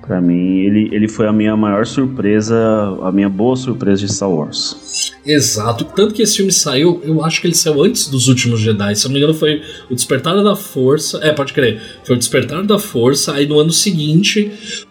Pra 0.06 0.20
mim, 0.20 0.58
ele, 0.58 0.90
ele 0.92 1.08
foi 1.08 1.26
a 1.26 1.32
minha 1.32 1.56
maior 1.56 1.86
surpresa, 1.86 2.54
a 3.02 3.10
minha 3.10 3.28
boa 3.28 3.56
surpresa 3.56 4.06
de 4.06 4.12
Star 4.12 4.30
Wars. 4.30 5.12
Exato. 5.24 5.84
Tanto 5.96 6.12
que 6.12 6.20
esse 6.20 6.36
filme 6.36 6.52
saiu, 6.52 7.00
eu 7.04 7.24
acho 7.24 7.40
que 7.40 7.46
ele 7.46 7.54
saiu 7.54 7.82
antes 7.82 8.08
dos 8.08 8.28
últimos 8.28 8.60
Jedi. 8.60 8.94
Se 8.96 9.06
eu 9.06 9.08
não 9.08 9.14
me 9.14 9.18
engano, 9.18 9.32
foi 9.32 9.62
o 9.90 9.94
Despertar 9.94 10.34
da 10.44 10.54
Força. 10.54 11.20
É, 11.22 11.32
pode 11.32 11.54
crer. 11.54 11.80
Foi 12.04 12.16
o 12.16 12.18
Despertar 12.18 12.62
da 12.64 12.78
Força. 12.78 13.32
Aí 13.32 13.46
no 13.46 13.58
ano 13.58 13.72
seguinte 13.72 14.50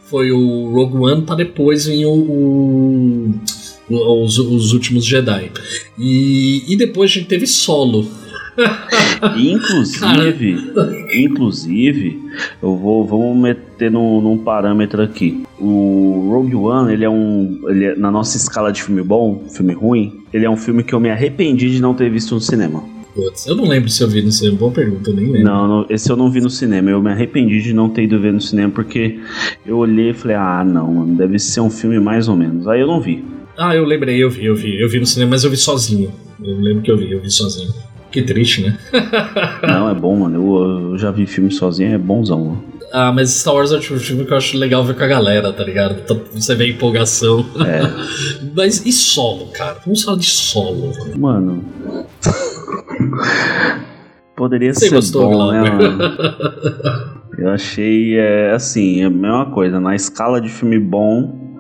foi 0.10 0.32
o 0.32 0.72
Rogue 0.72 0.98
One, 0.98 1.22
pra 1.22 1.36
depois 1.36 1.86
vir 1.86 2.06
o- 2.08 3.32
o- 3.90 4.24
os, 4.26 4.40
os 4.40 4.74
últimos 4.74 5.06
Jedi. 5.06 5.52
E, 6.00 6.64
e 6.68 6.76
depois 6.76 7.12
a 7.12 7.14
gente 7.14 7.28
teve 7.28 7.46
solo. 7.46 8.08
Inclusive, 9.38 10.72
inclusive, 11.14 12.20
eu 12.62 12.76
vou 12.78 13.06
vamos 13.06 13.38
meter 13.38 13.90
num, 13.92 14.22
num 14.22 14.38
parâmetro 14.38 15.02
aqui. 15.02 15.44
O 15.60 16.30
Rogue 16.32 16.56
One, 16.56 16.94
ele 16.94 17.06
é 17.06 17.10
um, 17.10 17.60
ele 17.68 17.86
é- 17.86 17.96
na 17.96 18.12
nossa 18.12 18.38
escala 18.38 18.72
de 18.72 18.84
filme 18.84 19.02
bom, 19.02 19.44
filme 19.50 19.74
ruim, 19.74 20.22
ele 20.34 20.46
é 20.46 20.50
um 20.50 20.58
filme 20.58 20.84
que 20.84 20.94
eu 20.94 21.00
me 21.00 21.10
arrependi 21.10 21.70
de 21.72 21.82
não 21.82 21.94
ter 21.94 22.10
visto 22.10 22.36
no 22.36 22.42
cinema. 22.42 22.84
Putz, 23.16 23.46
eu 23.46 23.56
não 23.56 23.66
lembro 23.66 23.90
se 23.90 24.02
eu 24.04 24.08
vi 24.08 24.24
no 24.24 24.32
cinema. 24.32 24.58
Boa 24.58 24.72
pergunta, 24.72 25.12
eu 25.12 25.16
nem 25.16 25.26
lembro. 25.26 25.44
Não, 25.44 25.68
não, 25.68 25.86
esse 25.88 26.10
eu 26.12 26.16
não 26.18 26.32
vi 26.32 26.42
no 26.42 26.50
cinema. 26.50 26.90
Eu 26.90 27.00
me 27.02 27.12
arrependi 27.12 27.62
de 27.62 27.72
não 27.72 27.88
ter 27.88 28.04
ido 28.04 28.20
ver 28.20 28.34
no 28.34 28.42
cinema 28.42 28.72
porque 28.72 29.20
eu 29.66 29.78
olhei 29.78 30.10
e 30.10 30.14
falei, 30.14 30.36
ah, 30.36 30.64
não, 30.66 30.92
mano, 30.92 31.16
deve 31.16 31.38
ser 31.38 31.62
um 31.62 31.70
filme 31.70 32.00
mais 32.00 32.28
ou 32.28 32.36
menos. 32.36 32.68
Aí 32.68 32.82
eu 32.82 32.88
não 32.88 33.00
vi. 33.00 33.24
Ah, 33.56 33.76
eu 33.76 33.86
lembrei, 33.86 34.18
eu 34.24 34.32
vi, 34.32 34.46
eu 34.46 34.56
vi. 34.56 34.82
Eu 34.82 34.90
vi 34.90 35.00
no 35.00 35.06
cinema, 35.06 35.30
mas 35.32 35.44
eu 35.44 35.52
vi 35.52 35.58
sozinho. 35.58 36.12
Eu 36.44 36.60
lembro 36.60 36.82
que 36.82 36.90
eu 36.92 36.98
vi, 36.98 37.12
eu 37.12 37.22
vi 37.22 37.30
sozinho. 37.30 37.72
Que 38.14 38.22
triste, 38.22 38.62
né? 38.62 38.78
Não, 39.68 39.90
é 39.90 39.94
bom, 39.96 40.16
mano. 40.16 40.36
Eu, 40.36 40.92
eu 40.92 40.98
já 41.00 41.10
vi 41.10 41.26
filme 41.26 41.52
sozinho, 41.52 41.96
é 41.96 41.98
bonzão, 41.98 42.46
mano. 42.46 42.64
Ah, 42.94 43.12
mas 43.12 43.32
Star 43.32 43.56
Wars 43.56 43.72
é 43.72 43.78
o 43.78 43.80
tipo 43.80 43.98
de 43.98 44.06
filme 44.06 44.24
que 44.24 44.32
eu 44.32 44.38
acho 44.38 44.56
legal 44.56 44.84
ver 44.86 44.96
com 44.96 45.04
a 45.04 45.08
galera, 45.08 45.52
tá 45.52 45.64
ligado? 45.64 46.00
Então, 46.04 46.22
Você 46.32 46.54
vê 46.54 46.66
a 46.66 46.68
empolgação. 46.68 47.44
É. 47.66 47.82
mas 48.56 48.86
e 48.86 48.92
solo, 48.92 49.48
cara? 49.48 49.78
Vamos 49.84 50.04
falar 50.04 50.18
de 50.18 50.30
solo. 50.30 50.92
velho. 50.92 51.20
Mano. 51.20 51.66
Poderia 54.36 54.76
Você 54.76 54.90
ser 54.90 54.96
gostou, 54.96 55.32
bom, 55.32 55.52
né, 55.52 55.62
mano? 55.64 56.04
Eu 57.40 57.50
achei, 57.50 58.16
é, 58.16 58.52
assim, 58.52 59.02
é 59.02 59.06
a 59.06 59.10
mesma 59.10 59.48
coisa. 59.48 59.80
Na 59.80 59.96
escala 59.96 60.40
de 60.40 60.50
filme 60.50 60.78
bom, 60.78 61.58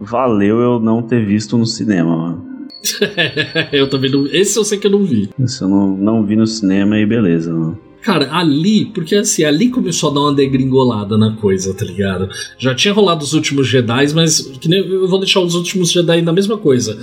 valeu 0.00 0.60
eu 0.60 0.80
não 0.80 1.02
ter 1.02 1.26
visto 1.26 1.58
no 1.58 1.66
cinema, 1.66 2.16
mano. 2.16 2.49
eu 3.72 3.88
também 3.88 4.10
não. 4.10 4.26
Esse 4.26 4.58
eu 4.58 4.64
sei 4.64 4.78
que 4.78 4.86
eu 4.86 4.90
não 4.90 5.04
vi. 5.04 5.30
Se 5.46 5.62
eu 5.62 5.68
não, 5.68 5.96
não 5.96 6.24
vi 6.24 6.36
no 6.36 6.46
cinema, 6.46 6.96
aí 6.96 7.06
beleza, 7.06 7.52
mano. 7.52 7.78
Cara, 8.02 8.34
ali, 8.34 8.86
porque 8.86 9.14
assim, 9.14 9.44
ali 9.44 9.68
começou 9.68 10.10
a 10.10 10.14
dar 10.14 10.20
uma 10.20 10.34
degringolada 10.34 11.18
na 11.18 11.36
coisa, 11.36 11.74
tá 11.74 11.84
ligado? 11.84 12.30
Já 12.58 12.74
tinha 12.74 12.94
rolado 12.94 13.22
os 13.22 13.34
últimos 13.34 13.68
Jedi, 13.68 14.14
mas 14.14 14.40
que 14.40 14.68
nem, 14.68 14.78
eu 14.80 15.06
vou 15.06 15.18
deixar 15.18 15.40
os 15.40 15.54
últimos 15.54 15.92
Jedi 15.92 16.22
na 16.22 16.32
mesma 16.32 16.56
coisa. 16.56 16.98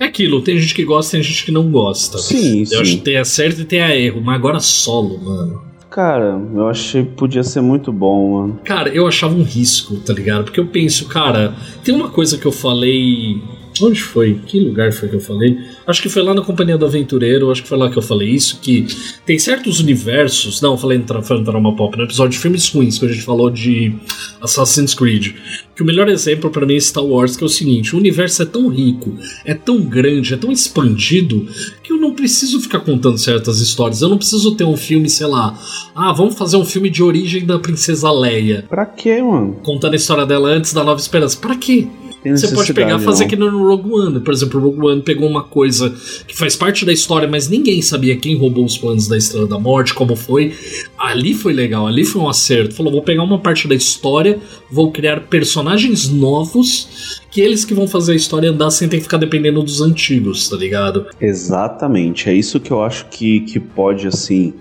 É 0.00 0.06
aquilo, 0.06 0.42
tem 0.42 0.58
gente 0.58 0.74
que 0.74 0.84
gosta, 0.84 1.12
tem 1.12 1.22
gente 1.22 1.44
que 1.44 1.52
não 1.52 1.70
gosta. 1.70 2.18
Sim, 2.18 2.64
Eu 2.70 2.80
acho 2.80 2.90
sim. 2.90 2.98
que 2.98 3.04
tem 3.04 3.16
a 3.16 3.24
certo 3.24 3.60
e 3.60 3.64
tem 3.64 3.80
a 3.80 3.96
erro, 3.96 4.20
mas 4.20 4.34
agora 4.34 4.58
solo, 4.58 5.20
mano. 5.22 5.62
Cara, 5.88 6.40
eu 6.54 6.68
achei 6.68 7.04
que 7.04 7.10
podia 7.12 7.42
ser 7.42 7.60
muito 7.60 7.92
bom, 7.92 8.40
mano. 8.40 8.60
Cara, 8.64 8.88
eu 8.90 9.06
achava 9.06 9.34
um 9.34 9.42
risco, 9.42 9.96
tá 9.96 10.12
ligado? 10.12 10.44
Porque 10.44 10.60
eu 10.60 10.66
penso, 10.66 11.06
cara, 11.06 11.54
tem 11.84 11.94
uma 11.94 12.08
coisa 12.08 12.38
que 12.38 12.46
eu 12.46 12.52
falei. 12.52 13.40
Onde 13.82 14.00
foi? 14.00 14.40
Que 14.46 14.60
lugar 14.60 14.92
foi 14.92 15.08
que 15.08 15.16
eu 15.16 15.20
falei? 15.20 15.58
Acho 15.86 16.02
que 16.02 16.08
foi 16.08 16.22
lá 16.22 16.34
na 16.34 16.42
Companhia 16.42 16.76
do 16.76 16.84
Aventureiro, 16.86 17.50
acho 17.50 17.62
que 17.62 17.68
foi 17.68 17.78
lá 17.78 17.90
que 17.90 17.96
eu 17.96 18.02
falei 18.02 18.28
isso, 18.28 18.60
que 18.60 18.86
tem 19.24 19.38
certos 19.38 19.80
universos. 19.80 20.60
Não, 20.60 20.72
eu 20.72 20.78
falei 20.78 20.98
no 20.98 21.22
foi 21.22 21.38
no 21.38 21.44
Trauma 21.44 21.74
Pop, 21.76 21.96
no 21.96 22.04
episódio 22.04 22.32
de 22.32 22.38
filmes 22.38 22.68
ruins, 22.68 22.98
que 22.98 23.06
a 23.06 23.08
gente 23.08 23.22
falou 23.22 23.50
de 23.50 23.94
Assassin's 24.40 24.94
Creed. 24.94 25.34
Que 25.74 25.82
o 25.82 25.86
melhor 25.86 26.08
exemplo 26.08 26.50
pra 26.50 26.66
mim 26.66 26.76
é 26.76 26.80
Star 26.80 27.04
Wars, 27.04 27.36
que 27.36 27.42
é 27.42 27.46
o 27.46 27.48
seguinte: 27.48 27.94
o 27.94 27.98
universo 27.98 28.42
é 28.42 28.46
tão 28.46 28.68
rico, 28.68 29.16
é 29.44 29.54
tão 29.54 29.80
grande, 29.80 30.34
é 30.34 30.36
tão 30.36 30.52
expandido, 30.52 31.46
que 31.82 31.92
eu 31.92 31.96
não 31.98 32.14
preciso 32.14 32.60
ficar 32.60 32.80
contando 32.80 33.18
certas 33.18 33.60
histórias. 33.60 34.02
Eu 34.02 34.08
não 34.08 34.18
preciso 34.18 34.54
ter 34.54 34.64
um 34.64 34.76
filme, 34.76 35.08
sei 35.08 35.26
lá. 35.26 35.58
Ah, 35.94 36.12
vamos 36.12 36.36
fazer 36.36 36.56
um 36.56 36.64
filme 36.64 36.90
de 36.90 37.02
origem 37.02 37.44
da 37.46 37.58
Princesa 37.58 38.10
Leia 38.12 38.64
Pra 38.68 38.86
quê, 38.86 39.22
mano? 39.22 39.54
contando 39.62 39.94
a 39.94 39.96
história 39.96 40.26
dela 40.26 40.50
antes 40.50 40.72
da 40.72 40.84
Nova 40.84 41.00
Esperança. 41.00 41.38
Pra 41.38 41.56
quê? 41.56 41.86
Tem 42.22 42.36
Você 42.36 42.48
pode 42.48 42.72
pegar 42.74 43.00
e 43.00 43.02
fazer 43.04 43.24
não. 43.24 43.28
que 43.30 43.36
no 43.36 43.66
Rogue 43.66 43.90
One. 43.92 44.20
Por 44.20 44.32
exemplo, 44.34 44.60
o 44.60 44.62
Rogue 44.64 44.86
One 44.86 45.02
pegou 45.02 45.28
uma 45.28 45.42
coisa 45.42 45.94
que 46.26 46.36
faz 46.36 46.54
parte 46.54 46.84
da 46.84 46.92
história, 46.92 47.26
mas 47.26 47.48
ninguém 47.48 47.80
sabia 47.80 48.16
quem 48.16 48.36
roubou 48.36 48.64
os 48.64 48.76
planos 48.76 49.08
da 49.08 49.16
Estrela 49.16 49.46
da 49.46 49.58
Morte, 49.58 49.94
como 49.94 50.14
foi. 50.14 50.52
Ali 50.98 51.32
foi 51.32 51.52
legal, 51.52 51.86
ali 51.86 52.04
foi 52.04 52.20
um 52.20 52.28
acerto. 52.28 52.74
Falou, 52.74 52.92
vou 52.92 53.02
pegar 53.02 53.22
uma 53.22 53.38
parte 53.38 53.66
da 53.66 53.74
história, 53.74 54.38
vou 54.70 54.92
criar 54.92 55.20
personagens 55.28 56.08
novos, 56.10 57.20
que 57.30 57.40
eles 57.40 57.64
que 57.64 57.72
vão 57.72 57.86
fazer 57.88 58.12
a 58.12 58.16
história 58.16 58.50
andar 58.50 58.70
sem 58.70 58.88
ter 58.88 58.98
que 58.98 59.04
ficar 59.04 59.16
dependendo 59.16 59.62
dos 59.62 59.80
antigos, 59.80 60.48
tá 60.48 60.56
ligado? 60.56 61.06
Exatamente, 61.20 62.28
é 62.28 62.34
isso 62.34 62.60
que 62.60 62.70
eu 62.70 62.82
acho 62.82 63.06
que, 63.08 63.40
que 63.40 63.58
pode, 63.58 64.06
assim. 64.06 64.52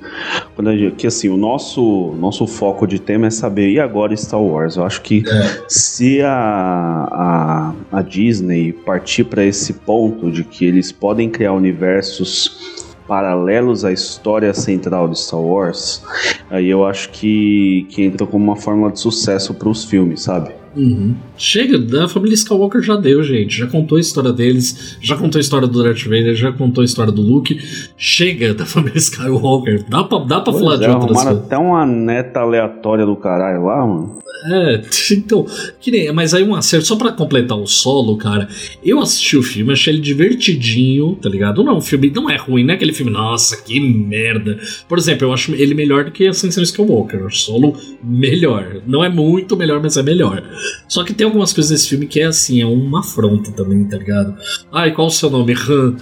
Gente- 0.59 0.95
que 0.95 1.07
assim, 1.07 1.29
o 1.29 1.37
nosso, 1.37 2.13
nosso 2.19 2.45
foco 2.45 2.85
de 2.85 2.99
tema 2.99 3.27
é 3.27 3.29
saber, 3.29 3.71
e 3.71 3.79
agora 3.79 4.15
Star 4.15 4.41
Wars? 4.41 4.75
Eu 4.75 4.83
acho 4.83 5.01
que 5.01 5.23
se 5.67 6.21
a, 6.21 6.29
a, 6.29 7.48
a 7.91 8.01
Disney 8.01 8.71
partir 8.73 9.23
para 9.23 9.43
esse 9.43 9.73
ponto 9.73 10.31
de 10.31 10.43
que 10.43 10.65
eles 10.65 10.91
podem 10.91 11.29
criar 11.29 11.53
universos 11.53 12.87
paralelos 13.07 13.83
à 13.83 13.91
história 13.91 14.53
central 14.53 15.07
de 15.07 15.19
Star 15.19 15.41
Wars, 15.41 16.03
aí 16.49 16.69
eu 16.69 16.85
acho 16.85 17.09
que, 17.09 17.87
que 17.89 18.03
entra 18.03 18.27
como 18.27 18.43
uma 18.43 18.55
fórmula 18.55 18.91
de 18.91 18.99
sucesso 18.99 19.53
para 19.55 19.67
os 19.67 19.83
filmes, 19.83 20.21
sabe? 20.21 20.58
Uhum. 20.75 21.15
Chega, 21.37 21.77
da 21.79 22.07
família 22.07 22.35
Skywalker 22.35 22.81
já 22.81 22.95
deu, 22.95 23.23
gente. 23.23 23.57
Já 23.57 23.67
contou 23.67 23.97
a 23.97 24.01
história 24.01 24.31
deles, 24.31 24.97
já 25.01 25.15
contou 25.15 25.39
a 25.39 25.41
história 25.41 25.67
do 25.67 25.83
Darth 25.83 26.03
Vader, 26.03 26.35
já 26.35 26.51
contou 26.51 26.81
a 26.81 26.85
história 26.85 27.11
do 27.11 27.21
Luke. 27.21 27.59
Chega 27.97 28.53
da 28.53 28.65
família 28.67 28.97
Skywalker. 28.97 29.85
Dá 29.87 30.03
pra, 30.03 30.19
dá 30.19 30.41
pra 30.41 30.53
falar 30.53 30.77
Pois 30.77 30.79
de 30.79 30.85
é, 30.85 30.89
outras 30.91 31.23
coisas. 31.23 31.45
até 31.45 31.57
uma 31.57 31.85
neta 31.85 32.41
aleatória 32.41 33.05
do 33.05 33.15
caralho 33.15 33.65
lá, 33.65 33.85
mano. 33.85 34.19
É, 34.51 34.81
então, 35.11 35.45
que 35.81 35.91
nem, 35.91 36.11
mas 36.13 36.33
aí 36.33 36.43
um 36.43 36.55
acerto, 36.55 36.87
só 36.87 36.95
pra 36.95 37.11
completar 37.11 37.57
o 37.57 37.65
solo, 37.65 38.17
cara. 38.17 38.47
Eu 38.83 38.99
assisti 38.99 39.35
o 39.37 39.43
filme, 39.43 39.73
achei 39.73 39.93
ele 39.93 40.01
divertidinho, 40.01 41.15
tá 41.15 41.29
ligado? 41.29 41.63
Não 41.63 41.73
é 41.73 41.75
um 41.75 41.81
filme, 41.81 42.11
não 42.15 42.29
é 42.29 42.37
ruim, 42.37 42.63
não 42.63 42.71
é 42.71 42.75
aquele 42.75 42.93
filme, 42.93 43.11
nossa, 43.11 43.57
que 43.57 43.79
merda. 43.79 44.57
Por 44.87 44.97
exemplo, 44.97 45.27
eu 45.27 45.33
acho 45.33 45.53
ele 45.53 45.73
melhor 45.73 46.05
do 46.05 46.11
que 46.11 46.27
Ascensão 46.27 46.63
Skywalker. 46.63 47.25
O 47.25 47.31
solo 47.31 47.75
melhor. 48.03 48.81
Não 48.87 49.03
é 49.03 49.09
muito 49.09 49.57
melhor, 49.57 49.81
mas 49.81 49.97
é 49.97 50.03
melhor. 50.03 50.43
Só 50.87 51.03
que 51.03 51.13
tem 51.13 51.25
algumas 51.25 51.53
coisas 51.53 51.71
desse 51.71 51.89
filme 51.89 52.07
que 52.07 52.19
é 52.19 52.25
assim, 52.25 52.61
é 52.61 52.65
uma 52.65 52.99
afronta 52.99 53.51
também, 53.51 53.83
tá 53.85 53.97
ligado? 53.97 54.37
Ai, 54.71 54.91
qual 54.91 55.07
o 55.07 55.11
seu 55.11 55.29
nome? 55.29 55.53
Han. 55.53 55.95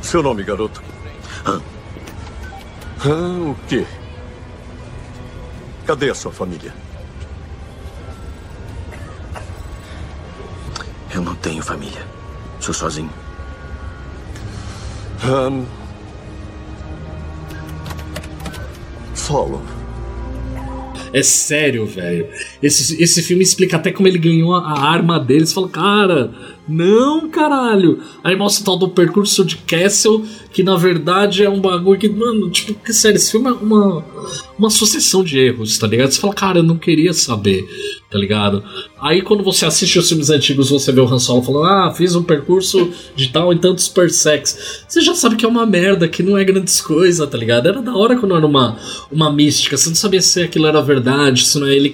Seu 0.00 0.22
nome, 0.22 0.42
garoto? 0.42 0.82
Han. 1.46 1.60
Han, 3.04 3.50
o 3.50 3.56
quê? 3.68 3.84
Cadê 5.86 6.10
a 6.10 6.14
sua 6.14 6.32
família? 6.32 6.72
Eu 11.14 11.20
não 11.20 11.34
tenho 11.36 11.62
família. 11.62 12.06
Sou 12.60 12.72
sozinho. 12.72 13.10
Han. 15.24 15.64
Solo. 19.14 19.62
É 21.12 21.22
sério, 21.22 21.84
velho. 21.84 22.26
Esse, 22.62 23.02
esse 23.02 23.22
filme 23.22 23.42
explica 23.42 23.76
até 23.76 23.92
como 23.92 24.08
ele 24.08 24.18
ganhou 24.18 24.54
a, 24.54 24.60
a 24.60 24.90
arma 24.90 25.20
dele. 25.20 25.44
Você 25.46 25.54
fala, 25.54 25.68
cara, 25.68 26.32
não, 26.66 27.28
caralho. 27.28 28.00
Aí 28.22 28.36
mostra 28.36 28.62
o 28.62 28.64
tal 28.64 28.76
do 28.78 28.88
percurso 28.88 29.44
de 29.44 29.56
Castle, 29.58 30.24
que 30.52 30.62
na 30.62 30.76
verdade 30.76 31.44
é 31.44 31.50
um 31.50 31.60
bagulho 31.60 31.98
que, 31.98 32.08
mano, 32.08 32.48
tipo, 32.50 32.74
que 32.74 32.92
sério, 32.92 33.16
esse 33.16 33.30
filme 33.30 33.48
é 33.48 33.52
uma, 33.52 34.04
uma 34.62 34.70
sucessão 34.70 35.24
de 35.24 35.38
erros, 35.38 35.76
tá 35.76 35.88
ligado? 35.88 36.12
Você 36.12 36.20
fala, 36.20 36.34
cara, 36.34 36.58
eu 36.60 36.62
não 36.62 36.78
queria 36.78 37.12
saber, 37.12 37.66
tá 38.08 38.16
ligado? 38.16 38.62
Aí 39.00 39.20
quando 39.20 39.42
você 39.42 39.66
assiste 39.66 39.98
os 39.98 40.08
filmes 40.08 40.30
antigos, 40.30 40.70
você 40.70 40.92
vê 40.92 41.00
o 41.00 41.12
Han 41.12 41.18
Solo 41.18 41.42
falando, 41.42 41.64
ah, 41.64 41.92
fiz 41.92 42.14
um 42.14 42.22
percurso 42.22 42.90
de 43.16 43.28
tal 43.30 43.52
em 43.52 43.58
tantos 43.58 43.88
parsecs. 43.88 44.84
Você 44.86 45.00
já 45.00 45.16
sabe 45.16 45.34
que 45.34 45.44
é 45.44 45.48
uma 45.48 45.66
merda, 45.66 46.06
que 46.06 46.22
não 46.22 46.38
é 46.38 46.44
grandes 46.44 46.80
coisas, 46.80 47.28
tá 47.28 47.36
ligado? 47.36 47.66
Era 47.66 47.82
da 47.82 47.96
hora 47.96 48.16
quando 48.16 48.36
era 48.36 48.46
uma, 48.46 48.78
uma 49.10 49.32
mística, 49.32 49.76
você 49.76 49.88
não 49.88 49.96
sabia 49.96 50.22
se 50.22 50.42
aquilo 50.42 50.68
era 50.68 50.80
verdade, 50.80 51.44
se 51.44 51.58
não 51.58 51.66
é 51.66 51.74
ele 51.74 51.92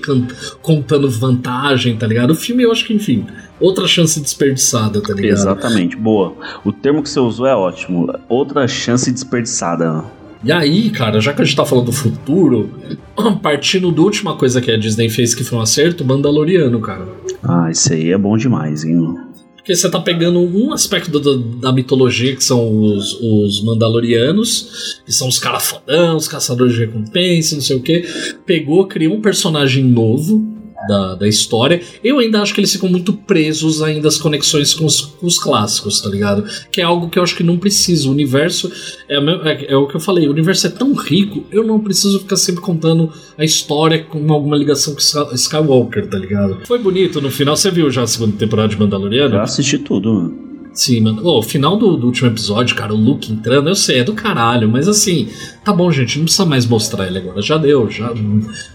contando 0.61 1.11
vantagem, 1.11 1.97
tá 1.97 2.07
ligado? 2.07 2.33
O 2.33 2.37
filme, 2.37 2.65
eu 2.65 2.71
acho 2.71 2.85
que, 2.85 2.93
enfim, 2.93 3.27
outra 3.59 3.87
chance 3.89 4.21
desperdiçada, 4.21 5.01
tá 5.01 5.15
ligado? 5.15 5.39
Exatamente, 5.39 5.97
boa. 5.97 6.35
O 6.63 6.71
termo 6.71 7.03
que 7.03 7.09
você 7.09 7.19
usou 7.19 7.47
é 7.47 7.55
ótimo. 7.55 8.13
Outra 8.29 8.69
chance 8.69 9.11
desperdiçada. 9.11 10.18
E 10.44 10.53
aí, 10.53 10.90
cara, 10.90 11.20
já 11.20 11.33
que 11.33 11.42
a 11.42 11.44
gente 11.44 11.57
tá 11.57 11.64
falando 11.64 11.87
do 11.87 11.92
futuro, 11.92 12.70
partindo 13.42 13.90
da 13.90 14.03
última 14.03 14.37
coisa 14.37 14.61
que 14.61 14.70
a 14.70 14.77
Disney 14.77 15.09
fez 15.09 15.35
que 15.35 15.42
foi 15.44 15.59
um 15.59 15.61
acerto, 15.62 16.05
Mandaloriano, 16.05 16.81
cara. 16.81 17.09
Ah, 17.42 17.68
isso 17.70 17.92
aí 17.92 18.11
é 18.12 18.18
bom 18.18 18.37
demais, 18.37 18.85
hein? 18.85 18.94
mano? 18.96 19.29
Porque 19.57 19.74
você 19.77 19.90
tá 19.90 20.01
pegando 20.01 20.38
um 20.40 20.72
aspecto 20.72 21.18
do- 21.18 21.38
da 21.59 21.70
mitologia, 21.72 22.35
que 22.35 22.42
são 22.42 22.83
os, 22.85 23.18
os 23.20 23.62
Mandalorianos, 23.64 25.03
que 25.05 25.12
são 25.12 25.29
os 25.29 25.38
caras 25.38 25.66
fodão, 25.66 26.16
os 26.16 26.27
caçadores 26.29 26.72
de 26.74 26.81
recompensa, 26.81 27.55
não 27.55 27.62
sei 27.62 27.77
o 27.77 27.83
que. 27.83 28.03
Pegou, 28.46 28.87
criou 28.87 29.14
um 29.14 29.20
personagem 29.20 29.85
novo 29.85 30.57
da, 30.88 31.14
da 31.14 31.29
história. 31.29 31.81
Eu 32.03 32.18
ainda 32.18 32.40
acho 32.42 32.55
que 32.55 32.61
eles 32.61 32.72
ficam 32.72 32.88
muito 32.88 33.12
presos 33.12 33.83
ainda 33.83 34.09
às 34.09 34.16
conexões 34.18 34.72
com 34.74 34.87
os, 34.87 35.03
com 35.03 35.27
os 35.27 35.38
clássicos, 35.38 36.01
tá 36.01 36.09
ligado? 36.09 36.44
Que 36.72 36.81
é 36.81 36.85
algo 36.85 37.09
que 37.11 37.18
eu 37.18 37.22
acho 37.22 37.37
que 37.37 37.42
não 37.44 37.59
precisa. 37.59 38.09
O 38.09 38.12
universo, 38.12 38.72
é, 39.09 39.16
é- 39.16 39.72
é 39.72 39.77
o 39.77 39.87
que 39.87 39.96
eu 39.96 40.01
falei, 40.01 40.27
o 40.27 40.31
universo 40.33 40.66
é 40.66 40.70
tão 40.70 40.94
rico, 40.94 41.44
eu 41.53 41.62
não 41.64 41.79
preciso 41.79 42.18
ficar 42.20 42.37
sempre 42.37 42.61
contando 42.62 43.12
a 43.37 43.44
história 43.44 44.03
com 44.03 44.33
alguma 44.33 44.57
ligação 44.57 44.94
com 44.94 45.01
Sky- 45.01 45.35
Skywalker, 45.35 46.09
tá 46.09 46.18
ligado? 46.18 46.59
Foi 46.66 46.79
bonito 46.79 47.20
no 47.20 47.31
final, 47.31 47.57
você 47.57 47.70
viu 47.70 47.90
já 47.90 48.03
a 48.03 48.07
segunda 48.07 48.37
temporada 48.37 48.68
de 48.68 48.79
Mandaloriano? 48.79 49.35
Eu 49.37 49.40
assisti 49.42 49.79
tudo, 49.79 50.12
mano. 50.14 50.48
Sim, 50.79 51.01
mano. 51.01 51.27
Ô, 51.27 51.41
o 51.41 51.43
final 51.43 51.77
do, 51.77 51.97
do 51.97 52.07
último 52.07 52.29
episódio, 52.29 52.77
cara, 52.77 52.95
o 52.95 52.97
Luke 52.97 53.33
entrando, 53.33 53.69
eu 53.69 53.75
sei, 53.75 53.99
é 53.99 54.05
do 54.05 54.12
caralho, 54.14 54.69
mas 54.69 54.87
assim, 54.87 55.29
tá 55.64 55.73
bom, 55.73 55.91
gente, 55.91 56.17
não 56.19 56.25
precisa 56.25 56.47
mais 56.47 56.64
mostrar 56.67 57.09
ele 57.09 57.19
agora, 57.19 57.43
já 57.43 57.59
deu, 57.59 57.91
já. 57.91 58.14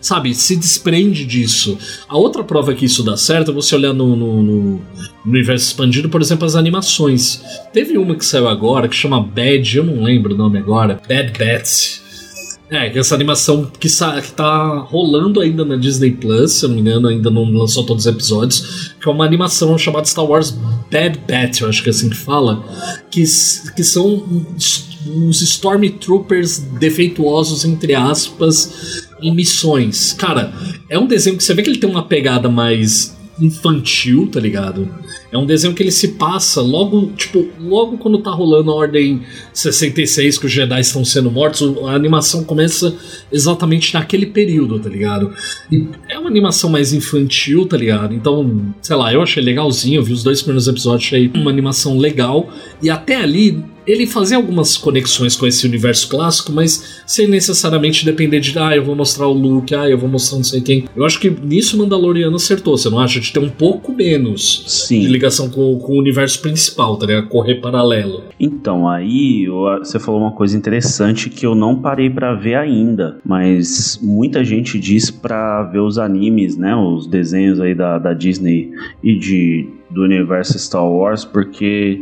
Sabe, 0.01 0.33
se 0.35 0.57
desprende 0.57 1.25
disso. 1.25 1.77
A 2.09 2.17
outra 2.17 2.43
prova 2.43 2.73
que 2.73 2.83
isso 2.83 3.03
dá 3.03 3.15
certo 3.15 3.51
é 3.51 3.53
você 3.53 3.73
olhar 3.75 3.93
no, 3.93 4.17
no- 4.17 4.43
no 4.43 4.81
universo 5.25 5.67
expandido, 5.67 6.09
por 6.09 6.21
exemplo, 6.21 6.45
as 6.45 6.55
animações. 6.57 7.41
Teve 7.71 7.97
uma 7.97 8.15
que 8.15 8.25
saiu 8.25 8.49
agora 8.49 8.89
que 8.89 8.95
chama 8.97 9.21
Bad, 9.21 9.77
eu 9.77 9.85
não 9.85 10.03
lembro 10.03 10.33
o 10.33 10.37
nome 10.37 10.57
agora, 10.59 10.99
Bad 11.07 11.31
Bats. 11.39 12.02
É, 12.73 12.97
essa 12.97 13.13
animação 13.13 13.69
que, 13.79 13.87
que 13.87 14.31
tá 14.31 14.79
rolando 14.79 15.39
ainda 15.39 15.63
na 15.63 15.75
Disney 15.75 16.09
Plus, 16.09 16.53
se 16.53 16.65
eu 16.65 16.69
não 16.69 16.75
me 16.75 16.81
engano, 16.81 17.07
ainda 17.07 17.29
não 17.29 17.43
lançou 17.43 17.85
todos 17.85 18.07
os 18.07 18.11
episódios, 18.11 18.95
que 18.99 19.07
é 19.07 19.11
uma 19.11 19.23
animação 19.23 19.77
chamada 19.77 20.07
Star 20.07 20.25
Wars 20.25 20.49
Bad 20.91 21.19
Batch, 21.29 21.61
eu 21.61 21.69
acho 21.69 21.83
que 21.83 21.89
é 21.89 21.91
assim 21.91 22.09
que 22.09 22.15
fala, 22.15 22.63
que, 23.11 23.23
que 23.75 23.83
são 23.83 24.25
uns 25.05 25.41
Stormtroopers 25.43 26.57
defeituosos, 26.79 27.63
entre 27.63 27.93
aspas, 27.93 29.05
em 29.21 29.35
missões. 29.35 30.13
Cara, 30.13 30.51
é 30.89 30.97
um 30.97 31.05
desenho 31.05 31.37
que 31.37 31.43
você 31.43 31.53
vê 31.53 31.61
que 31.61 31.69
ele 31.69 31.79
tem 31.79 31.89
uma 31.89 32.07
pegada 32.07 32.49
mais 32.49 33.15
infantil, 33.39 34.27
tá 34.31 34.39
ligado? 34.39 34.89
É 35.33 35.37
um 35.37 35.47
desenho 35.47 35.73
que 35.73 35.81
ele 35.81 35.91
se 35.91 36.09
passa 36.09 36.61
logo, 36.61 37.07
tipo, 37.17 37.49
logo 37.59 37.97
quando 37.97 38.19
tá 38.19 38.29
rolando 38.29 38.69
a 38.69 38.75
Ordem 38.75 39.23
66, 39.51 40.37
que 40.37 40.45
os 40.45 40.51
Jedi 40.51 40.79
estão 40.79 41.03
sendo 41.03 41.31
mortos, 41.31 41.75
a 41.87 41.95
animação 41.95 42.43
começa 42.43 42.95
exatamente 43.31 43.95
naquele 43.95 44.27
período, 44.27 44.79
tá 44.79 44.87
ligado? 44.87 45.33
E 45.71 45.87
é 46.07 46.19
uma 46.19 46.29
animação 46.29 46.69
mais 46.69 46.93
infantil, 46.93 47.65
tá 47.65 47.75
ligado? 47.75 48.13
Então, 48.13 48.75
sei 48.79 48.95
lá, 48.95 49.11
eu 49.11 49.23
achei 49.23 49.41
legalzinho, 49.41 50.01
eu 50.01 50.03
vi 50.03 50.13
os 50.13 50.21
dois 50.21 50.39
primeiros 50.39 50.67
episódios, 50.67 51.07
achei 51.07 51.31
uma 51.33 51.49
animação 51.49 51.97
legal, 51.97 52.53
e 52.79 52.91
até 52.91 53.15
ali 53.15 53.72
ele 53.85 54.05
fazia 54.05 54.37
algumas 54.37 54.77
conexões 54.77 55.35
com 55.35 55.45
esse 55.45 55.65
universo 55.65 56.07
clássico, 56.07 56.51
mas 56.51 57.01
sem 57.05 57.27
necessariamente 57.27 58.05
depender 58.05 58.39
de, 58.39 58.57
ah, 58.57 58.75
eu 58.75 58.83
vou 58.83 58.95
mostrar 58.95 59.27
o 59.27 59.33
Luke, 59.33 59.73
ah, 59.75 59.89
eu 59.89 59.97
vou 59.97 60.09
mostrar 60.09 60.37
não 60.37 60.43
sei 60.43 60.61
quem. 60.61 60.85
Eu 60.95 61.05
acho 61.05 61.19
que 61.19 61.29
nisso 61.29 61.75
o 61.75 61.79
Mandaloriano 61.79 62.35
acertou, 62.35 62.77
você 62.77 62.89
não 62.89 62.99
acha? 62.99 63.19
De 63.19 63.31
ter 63.31 63.39
um 63.39 63.49
pouco 63.49 63.93
menos 63.93 64.63
de 64.65 64.71
Sim. 64.71 65.07
ligação 65.07 65.49
com, 65.49 65.77
com 65.79 65.93
o 65.93 65.99
universo 65.99 66.41
principal, 66.41 66.97
tá 66.97 67.05
ligado? 67.05 67.27
Correr 67.27 67.55
paralelo. 67.55 68.23
Então, 68.39 68.87
aí 68.87 69.47
você 69.79 69.99
falou 69.99 70.21
uma 70.21 70.31
coisa 70.31 70.57
interessante 70.57 71.29
que 71.29 71.45
eu 71.45 71.55
não 71.55 71.79
parei 71.79 72.09
pra 72.09 72.33
ver 72.33 72.55
ainda, 72.55 73.17
mas 73.25 73.99
muita 74.01 74.43
gente 74.43 74.79
diz 74.79 75.11
pra 75.11 75.63
ver 75.63 75.79
os 75.79 75.97
animes, 75.97 76.57
né, 76.57 76.75
os 76.75 77.07
desenhos 77.07 77.59
aí 77.59 77.75
da, 77.75 77.97
da 77.97 78.13
Disney 78.13 78.71
e 79.03 79.15
de, 79.15 79.67
do 79.89 80.03
universo 80.03 80.57
Star 80.57 80.87
Wars, 80.87 81.25
porque 81.25 82.01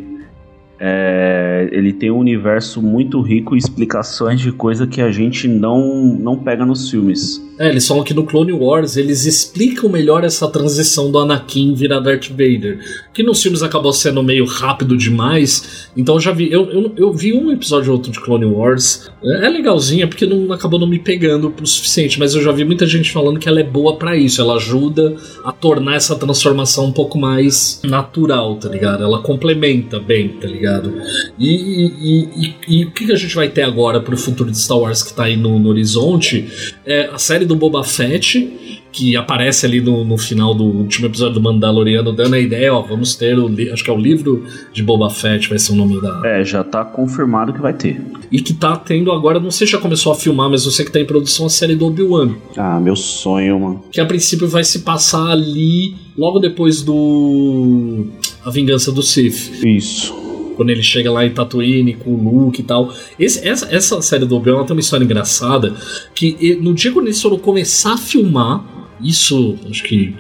é, 0.83 1.69
ele 1.71 1.93
tem 1.93 2.09
um 2.09 2.17
universo 2.17 2.81
muito 2.81 3.21
rico 3.21 3.55
e 3.55 3.59
explicações 3.59 4.41
de 4.41 4.51
coisa 4.51 4.87
que 4.87 4.99
a 4.99 5.11
gente 5.11 5.47
não, 5.47 6.03
não 6.03 6.35
pega 6.35 6.65
nos 6.65 6.89
filmes. 6.89 7.39
É, 7.61 7.69
eles 7.69 7.87
falam 7.87 8.03
que 8.03 8.13
no 8.13 8.23
Clone 8.25 8.51
Wars 8.53 8.97
eles 8.97 9.25
explicam 9.25 9.89
melhor 9.89 10.23
essa 10.23 10.47
transição 10.47 11.11
do 11.11 11.19
Anakin 11.19 11.73
virar 11.75 11.99
Darth 11.99 12.29
Vader. 12.29 12.79
Que 13.13 13.21
nos 13.21 13.41
filmes 13.41 13.61
acabou 13.61 13.93
sendo 13.93 14.23
meio 14.23 14.45
rápido 14.45 14.97
demais. 14.97 15.87
Então 15.95 16.15
eu 16.15 16.19
já 16.21 16.31
vi. 16.31 16.51
Eu, 16.51 16.69
eu, 16.71 16.91
eu 16.97 17.13
vi 17.13 17.33
um 17.33 17.51
episódio 17.51 17.91
ou 17.91 17.97
outro 17.97 18.11
de 18.11 18.19
Clone 18.19 18.45
Wars. 18.45 19.09
É 19.23 19.45
é 19.45 19.49
legalzinha 19.49 20.07
porque 20.07 20.25
não 20.25 20.51
acabou 20.53 20.79
não 20.79 20.87
me 20.87 20.97
pegando 20.97 21.53
o 21.61 21.65
suficiente. 21.67 22.17
Mas 22.17 22.33
eu 22.33 22.41
já 22.41 22.51
vi 22.51 22.63
muita 22.65 22.87
gente 22.87 23.11
falando 23.11 23.39
que 23.39 23.47
ela 23.47 23.59
é 23.59 23.63
boa 23.63 23.95
pra 23.97 24.15
isso. 24.17 24.41
Ela 24.41 24.55
ajuda 24.55 25.15
a 25.43 25.51
tornar 25.51 25.95
essa 25.95 26.15
transformação 26.15 26.85
um 26.85 26.91
pouco 26.91 27.19
mais 27.19 27.79
natural, 27.83 28.55
tá 28.55 28.69
ligado? 28.69 29.03
Ela 29.03 29.21
complementa 29.21 29.99
bem, 29.99 30.29
tá 30.29 30.47
ligado? 30.47 30.93
E, 31.37 31.49
e- 31.53 32.29
e- 32.47 32.55
e 32.81 32.85
o 32.85 32.91
que 32.91 33.11
a 33.11 33.15
gente 33.15 33.35
vai 33.35 33.49
ter 33.49 33.61
agora 33.63 33.99
pro 33.99 34.17
futuro 34.17 34.49
de 34.49 34.57
Star 34.57 34.79
Wars 34.79 35.03
que 35.03 35.13
tá 35.13 35.25
aí 35.25 35.35
no, 35.37 35.59
no 35.59 35.69
horizonte? 35.69 36.47
É 36.85 37.05
a 37.11 37.17
série 37.17 37.45
do 37.51 37.55
Boba 37.57 37.83
Fett, 37.83 38.81
que 38.91 39.15
aparece 39.15 39.65
ali 39.65 39.81
no, 39.81 40.05
no 40.05 40.17
final 40.17 40.53
do 40.53 40.63
último 40.63 41.07
episódio 41.07 41.35
do 41.35 41.41
Mandaloriano, 41.41 42.13
dando 42.13 42.35
a 42.35 42.39
ideia, 42.39 42.73
ó, 42.73 42.81
vamos 42.81 43.15
ter 43.15 43.37
o 43.37 43.49
acho 43.71 43.83
que 43.83 43.89
é 43.89 43.93
o 43.93 43.97
livro 43.97 44.45
de 44.73 44.81
Boba 44.81 45.09
Fett, 45.09 45.49
vai 45.49 45.59
ser 45.59 45.73
o 45.73 45.75
nome 45.75 46.01
da. 46.01 46.21
É, 46.25 46.43
já 46.43 46.63
tá 46.63 46.85
confirmado 46.85 47.53
que 47.53 47.61
vai 47.61 47.73
ter. 47.73 48.01
E 48.31 48.41
que 48.41 48.53
tá 48.53 48.77
tendo 48.77 49.11
agora, 49.11 49.39
não 49.39 49.51
sei 49.51 49.67
se 49.67 49.73
já 49.73 49.79
começou 49.79 50.13
a 50.13 50.15
filmar, 50.15 50.49
mas 50.49 50.63
eu 50.65 50.71
sei 50.71 50.85
que 50.85 50.91
tá 50.91 50.99
em 50.99 51.05
produção 51.05 51.45
a 51.45 51.49
série 51.49 51.75
do 51.75 51.85
Obi-Wan. 51.85 52.35
Ah, 52.55 52.79
meu 52.79 52.95
sonho, 52.95 53.59
mano. 53.59 53.83
Que 53.91 53.99
a 53.99 54.05
princípio 54.05 54.47
vai 54.47 54.63
se 54.63 54.79
passar 54.79 55.27
ali 55.27 55.95
logo 56.17 56.39
depois 56.39 56.81
do. 56.81 58.05
A 58.45 58.49
Vingança 58.49 58.91
do 58.91 59.03
Sith. 59.03 59.63
Isso. 59.63 60.20
Quando 60.61 60.69
ele 60.69 60.83
chega 60.83 61.11
lá 61.11 61.25
em 61.25 61.31
Tatooine 61.31 61.95
com 61.95 62.11
o 62.11 62.45
Luke 62.45 62.61
e 62.61 62.63
tal. 62.63 62.93
Esse- 63.17 63.47
essa, 63.47 63.67
essa 63.75 63.99
série 64.01 64.25
do 64.25 64.35
Obi-Wan 64.35 64.63
tem 64.63 64.75
uma 64.75 64.79
história 64.79 65.03
engraçada. 65.03 65.73
Que 66.13 66.55
no 66.61 66.71
dia 66.73 66.91
quando 66.91 67.07
eles 67.07 67.19
foram 67.19 67.39
começar 67.39 67.93
a 67.93 67.97
filmar, 67.97 68.63
isso 69.03 69.55
acho 69.69 69.83
que. 69.83 70.13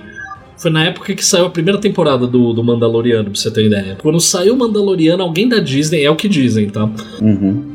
Foi 0.57 0.69
na 0.71 0.83
época 0.85 1.13
que 1.15 1.23
saiu 1.23 1.45
a 1.45 1.49
primeira 1.49 1.79
temporada 1.79 2.25
do, 2.25 2.53
do 2.53 2.63
Mandaloriano, 2.63 3.25
pra 3.31 3.35
você 3.39 3.49
ter 3.51 3.65
ideia. 3.67 3.97
Quando 4.01 4.19
saiu 4.19 4.53
o 4.55 4.57
Mandaloriano, 4.57 5.21
alguém 5.23 5.47
da 5.47 5.59
Disney, 5.59 6.03
é 6.03 6.09
o 6.09 6.15
que 6.15 6.27
dizem, 6.27 6.67
tá? 6.69 6.89
Uhum. 7.21 7.70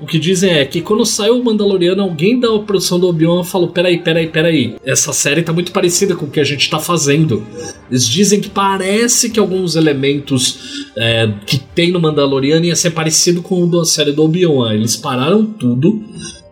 O 0.00 0.06
que 0.06 0.18
dizem 0.18 0.50
é 0.50 0.64
que 0.64 0.80
quando 0.80 1.04
saiu 1.04 1.38
o 1.38 1.44
Mandaloriano, 1.44 2.02
alguém 2.02 2.40
da 2.40 2.58
produção 2.60 2.98
do 2.98 3.06
Obi-Wan 3.08 3.44
falou: 3.44 3.68
peraí, 3.68 3.98
peraí, 3.98 4.26
peraí. 4.28 4.76
Essa 4.84 5.12
série 5.12 5.42
tá 5.42 5.52
muito 5.52 5.72
parecida 5.72 6.16
com 6.16 6.26
o 6.26 6.30
que 6.30 6.40
a 6.40 6.44
gente 6.44 6.70
tá 6.70 6.78
fazendo. 6.78 7.46
Eles 7.90 8.06
dizem 8.08 8.40
que 8.40 8.48
parece 8.48 9.30
que 9.30 9.38
alguns 9.38 9.76
elementos 9.76 10.86
é, 10.96 11.30
que 11.46 11.58
tem 11.58 11.90
no 11.90 12.00
Mandaloriano 12.00 12.64
ia 12.64 12.76
ser 12.76 12.90
parecido 12.90 13.42
com 13.42 13.62
o 13.62 13.66
da 13.66 13.84
série 13.84 14.12
do 14.12 14.24
Obi-Wan. 14.24 14.74
Eles 14.74 14.96
pararam 14.96 15.44
tudo 15.44 16.02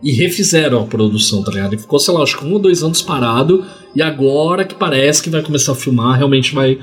e 0.01 0.11
refizeram 0.11 0.81
a 0.81 0.85
produção, 0.85 1.43
tá 1.43 1.51
ligado? 1.51 1.75
E 1.75 1.77
ficou, 1.77 1.99
sei 1.99 2.13
lá, 2.13 2.21
acho 2.21 2.37
que 2.37 2.45
um 2.45 2.53
ou 2.53 2.59
dois 2.59 2.83
anos 2.83 3.01
parado. 3.01 3.65
E 3.95 4.01
agora 4.01 4.63
que 4.63 4.75
parece 4.75 5.23
que 5.23 5.29
vai 5.29 5.41
começar 5.41 5.71
a 5.71 5.75
filmar, 5.75 6.17
realmente 6.17 6.53
vai, 6.53 6.77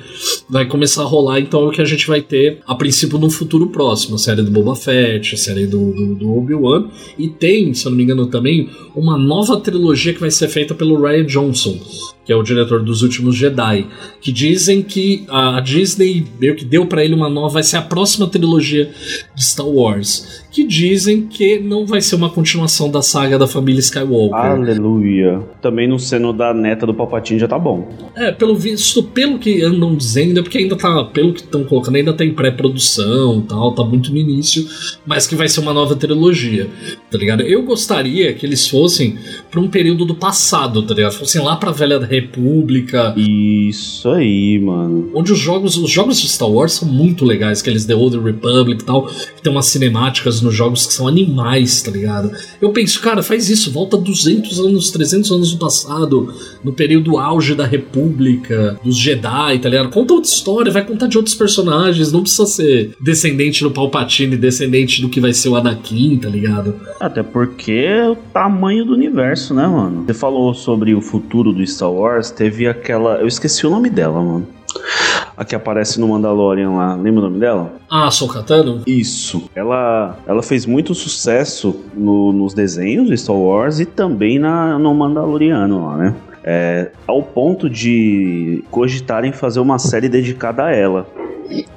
vai 0.49 0.67
começar 0.67 1.03
a 1.03 1.07
rolar. 1.07 1.39
Então 1.39 1.63
é 1.63 1.67
o 1.67 1.71
que 1.71 1.81
a 1.81 1.85
gente 1.85 2.07
vai 2.07 2.21
ter, 2.21 2.61
a 2.67 2.75
princípio, 2.75 3.19
no 3.19 3.31
futuro 3.31 3.69
próximo. 3.69 4.17
A 4.17 4.19
série 4.19 4.43
do 4.43 4.51
Boba 4.51 4.75
Fett, 4.75 5.35
a 5.35 5.39
série 5.39 5.67
do, 5.67 5.93
do, 5.93 6.15
do 6.17 6.37
Obi-Wan. 6.37 6.89
E 7.19 7.29
tem, 7.29 7.73
se 7.75 7.87
eu 7.87 7.91
não 7.91 7.97
me 7.97 8.03
engano, 8.03 8.27
também 8.27 8.69
uma 8.95 9.17
nova 9.17 9.61
trilogia 9.61 10.13
que 10.13 10.21
vai 10.21 10.31
ser 10.31 10.49
feita 10.49 10.75
pelo 10.75 11.01
Ryan 11.01 11.25
Johnson, 11.25 11.79
que 12.25 12.33
é 12.33 12.37
o 12.37 12.43
diretor 12.43 12.83
dos 12.83 13.03
últimos 13.03 13.37
Jedi. 13.37 13.87
Que 14.21 14.33
dizem 14.33 14.83
que 14.83 15.25
a 15.29 15.61
Disney 15.61 16.27
meio 16.41 16.57
que 16.57 16.65
deu 16.65 16.87
pra 16.87 17.05
ele 17.05 17.15
uma 17.15 17.29
nova, 17.29 17.55
vai 17.55 17.63
ser 17.63 17.77
a 17.77 17.83
próxima 17.83 18.27
trilogia 18.27 18.91
de 19.35 19.45
Star 19.45 19.69
Wars. 19.69 20.45
Que 20.51 20.67
dizem 20.67 21.27
que 21.27 21.59
não 21.59 21.87
vai 21.87 22.01
ser 22.01 22.17
uma 22.17 22.31
continuação 22.31 22.91
da 22.91 23.03
saga 23.03 23.39
da 23.39 23.47
família 23.47 23.79
Skywalker. 23.79 24.35
Aleluia. 24.35 25.43
Também 25.61 25.87
não 25.87 25.99
sendo 25.99 26.33
da 26.33 26.55
neta 26.55 26.87
do 26.87 26.95
Palpatine 26.97 27.39
já 27.39 27.47
tá 27.49 27.59
bom. 27.59 27.89
É, 28.15 28.33
pelo 28.33 28.57
visto, 28.57 29.03
pelo 29.03 29.39
que 29.39 29.63
andam 29.63 29.95
dizendo, 29.95 30.41
é 30.41 30.43
porque 30.43 30.59
ainda 30.59 30.77
tá, 30.77 31.05
pelo 31.05 31.33
que 31.33 31.41
estão 31.41 31.65
colocando, 31.65 31.97
ainda 31.97 32.13
tá 32.13 32.25
em 32.25 32.33
pré-produção 32.33 33.39
e 33.39 33.43
tal, 33.49 33.73
tá 33.73 33.85
muito 33.85 34.11
no 34.11 34.17
início, 34.17 34.67
mas 35.07 35.27
que 35.27 35.35
vai 35.35 35.49
ser 35.49 35.61
uma 35.61 35.73
nova 35.73 35.95
trilogia, 35.95 36.69
tá 37.11 37.19
ligado? 37.19 37.43
Eu 37.43 37.63
gostaria 37.63 38.33
que 38.33 38.45
eles 38.47 38.67
fossem 38.67 39.19
pra 39.51 39.61
um 39.61 39.69
período 39.69 40.05
do 40.05 40.15
passado, 40.15 40.83
tá 40.83 40.95
ligado? 40.95 41.13
Fossem 41.13 41.43
lá 41.43 41.57
pra 41.57 41.71
Velha 41.71 41.99
República, 41.99 43.15
Isso 43.17 44.09
aí, 44.09 44.59
mano. 44.59 45.11
onde 45.15 45.33
os 45.33 45.39
jogos, 45.39 45.77
os 45.77 45.91
jogos 45.91 46.21
de 46.21 46.29
Star 46.29 46.51
Wars 46.51 46.73
são 46.73 46.89
muito 46.89 47.25
legais, 47.25 47.61
aqueles 47.61 47.85
The 47.85 47.95
Old 47.95 48.19
Republic 48.19 48.83
e 48.83 48.87
tal, 48.87 49.07
que 49.07 49.43
tem 49.43 49.53
umas 49.53 49.67
cinemáticas 49.67 50.41
nos 50.41 50.55
jogos 50.55 50.87
que 50.87 50.93
são 50.93 51.07
animais, 51.07 51.83
tá 51.83 51.91
ligado? 51.91 52.31
Eu 52.61 52.71
penso, 52.71 53.01
cara, 53.01 53.23
faz 53.23 53.49
isso, 53.51 53.71
volta 53.71 53.97
200 53.97 54.59
anos, 54.61 54.91
300 54.91 55.31
anos 55.31 55.53
no 55.53 55.59
passado, 55.59 56.33
no 56.65 56.73
período 56.73 56.86
auge 57.19 57.55
da 57.55 57.65
República, 57.67 58.79
dos 58.85 58.97
Jedi, 58.97 59.59
tá 59.59 59.69
ligado? 59.69 59.91
Conta 59.91 60.15
outra 60.15 60.31
história, 60.31 60.73
vai 60.73 60.85
contar 60.85 61.07
de 61.07 61.17
outros 61.17 61.35
personagens, 61.35 62.13
não 62.13 62.23
precisa 62.23 62.47
ser 62.47 62.95
descendente 63.01 63.63
do 63.63 63.71
Palpatine, 63.71 64.37
descendente 64.37 65.01
do 65.03 65.09
que 65.09 65.21
vai 65.21 65.33
ser 65.33 65.49
o 65.49 65.57
Anakin, 65.57 66.19
tá 66.19 66.29
ligado? 66.29 66.75
Até 67.01 67.23
porque 67.23 67.73
é 67.73 68.09
o 68.09 68.17
tamanho 68.17 68.85
do 68.85 68.93
universo, 68.93 69.55
né, 69.55 69.67
mano? 69.67 70.05
Você 70.07 70.15
falou 70.15 70.55
sobre 70.55 70.95
o 70.95 71.01
futuro 71.01 71.53
do 71.53 71.67
Star 71.67 71.91
Wars, 71.91 72.31
teve 72.31 72.67
aquela. 72.67 73.17
Eu 73.17 73.27
esqueci 73.27 73.67
o 73.67 73.71
nome 73.71 73.91
dela, 73.91 74.23
mano. 74.23 74.47
A 75.37 75.45
que 75.45 75.55
aparece 75.55 75.99
no 76.01 76.09
Mandalorian 76.09 76.71
lá. 76.71 76.95
Lembra 76.95 77.21
o 77.21 77.25
nome 77.25 77.39
dela? 77.39 77.75
Ah, 77.91 78.11
Sou 78.11 78.29
Katano? 78.29 78.83
Isso. 78.87 79.45
Ela, 79.55 80.19
ela 80.27 80.43
fez 80.43 80.67
muito 80.67 80.95
sucesso 80.95 81.77
no- 81.95 82.33
nos 82.33 82.53
desenhos 82.55 83.09
de 83.09 83.17
Star 83.17 83.37
Wars 83.37 83.81
e 83.81 83.87
também 83.87 84.39
na, 84.39 84.79
no 84.79 84.95
Mandaloriano 84.95 85.87
lá, 85.87 85.97
né? 85.97 86.15
É, 86.47 86.91
ao 87.07 87.23
ponto 87.23 87.69
de 87.69 88.63
cogitarem 88.71 89.33
fazer 89.33 89.59
uma 89.59 89.79
série 89.79 90.09
dedicada 90.09 90.65
a 90.65 90.73
ela. 90.73 91.07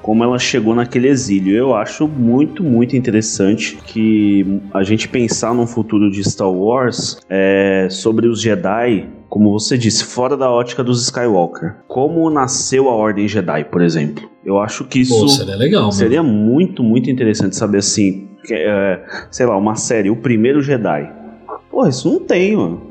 Como 0.01 0.23
ela 0.23 0.39
chegou 0.39 0.75
naquele 0.75 1.07
exílio. 1.07 1.55
Eu 1.55 1.75
acho 1.75 2.07
muito, 2.07 2.63
muito 2.63 2.95
interessante 2.95 3.77
que 3.85 4.61
a 4.73 4.83
gente 4.83 5.07
pensar 5.07 5.53
num 5.53 5.67
futuro 5.67 6.09
de 6.09 6.23
Star 6.23 6.51
Wars 6.51 7.19
é, 7.29 7.87
sobre 7.89 8.27
os 8.27 8.41
Jedi, 8.41 9.07
como 9.27 9.51
você 9.51 9.77
disse, 9.77 10.03
fora 10.03 10.35
da 10.35 10.49
ótica 10.49 10.83
dos 10.83 11.03
Skywalker. 11.03 11.75
Como 11.87 12.29
nasceu 12.29 12.89
a 12.89 12.95
Ordem 12.95 13.27
Jedi, 13.27 13.63
por 13.65 13.81
exemplo. 13.81 14.27
Eu 14.43 14.59
acho 14.59 14.85
que 14.85 15.01
isso 15.01 15.19
Pô, 15.19 15.27
seria 15.27 15.55
legal. 15.55 15.91
Seria 15.91 16.23
muito, 16.23 16.83
muito 16.83 17.09
interessante 17.11 17.55
saber 17.55 17.77
assim, 17.79 18.27
que, 18.43 18.53
é, 18.53 19.03
sei 19.29 19.45
lá, 19.45 19.55
uma 19.55 19.75
série, 19.75 20.09
o 20.09 20.15
primeiro 20.15 20.61
Jedi. 20.61 21.18
Pô, 21.69 21.87
isso 21.87 22.11
não 22.11 22.19
tem, 22.19 22.55
mano. 22.55 22.81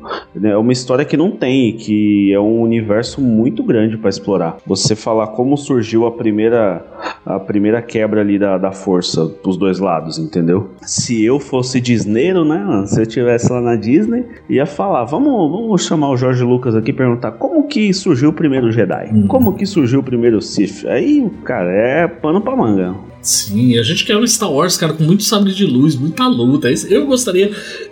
É 0.43 0.57
uma 0.57 0.73
história 0.73 1.05
que 1.05 1.17
não 1.17 1.31
tem, 1.31 1.77
que 1.77 2.33
é 2.33 2.39
um 2.39 2.61
universo 2.63 3.21
muito 3.21 3.63
grande 3.63 3.97
pra 3.97 4.09
explorar. 4.09 4.59
Você 4.67 4.95
falar 4.95 5.29
como 5.29 5.57
surgiu 5.57 6.07
a 6.07 6.13
primeira 6.13 6.85
a 7.27 7.39
primeira 7.39 7.83
quebra 7.83 8.23
ali 8.23 8.39
da, 8.39 8.57
da 8.57 8.73
força 8.73 9.27
dos 9.45 9.59
dois 9.59 9.79
lados, 9.79 10.19
entendeu? 10.19 10.71
Se 10.81 11.23
eu 11.23 11.39
fosse 11.39 11.79
disneiro, 11.79 12.43
né, 12.43 12.57
mano, 12.57 12.87
se 12.87 12.99
eu 12.99 13.03
estivesse 13.03 13.53
lá 13.53 13.61
na 13.61 13.77
Disney, 13.77 14.25
ia 14.49 14.65
falar, 14.65 15.05
vamos, 15.05 15.51
vamos 15.51 15.85
chamar 15.85 16.11
o 16.11 16.17
Jorge 16.17 16.43
Lucas 16.43 16.75
aqui 16.75 16.91
e 16.91 16.95
perguntar 16.95 17.33
como 17.33 17.69
que 17.69 17.93
surgiu 17.93 18.31
o 18.31 18.33
primeiro 18.33 18.73
Jedi? 18.73 19.27
Como 19.27 19.55
que 19.55 19.67
surgiu 19.67 20.01
o 20.01 20.03
primeiro 20.03 20.41
Sith? 20.41 20.87
Aí, 20.87 21.29
cara, 21.45 21.71
é 21.71 22.09
pano 22.09 22.41
pra 22.41 22.57
manga. 22.57 22.95
Sim, 23.21 23.77
a 23.77 23.83
gente 23.83 24.07
quer 24.07 24.17
um 24.17 24.27
Star 24.27 24.51
Wars, 24.51 24.77
cara, 24.77 24.93
com 24.93 25.05
muito 25.05 25.25
sabre 25.25 25.53
de 25.53 25.67
luz, 25.67 25.97
muita 25.97 26.27
luta. 26.27 26.69
Eu 26.89 27.05
gostaria 27.05 27.51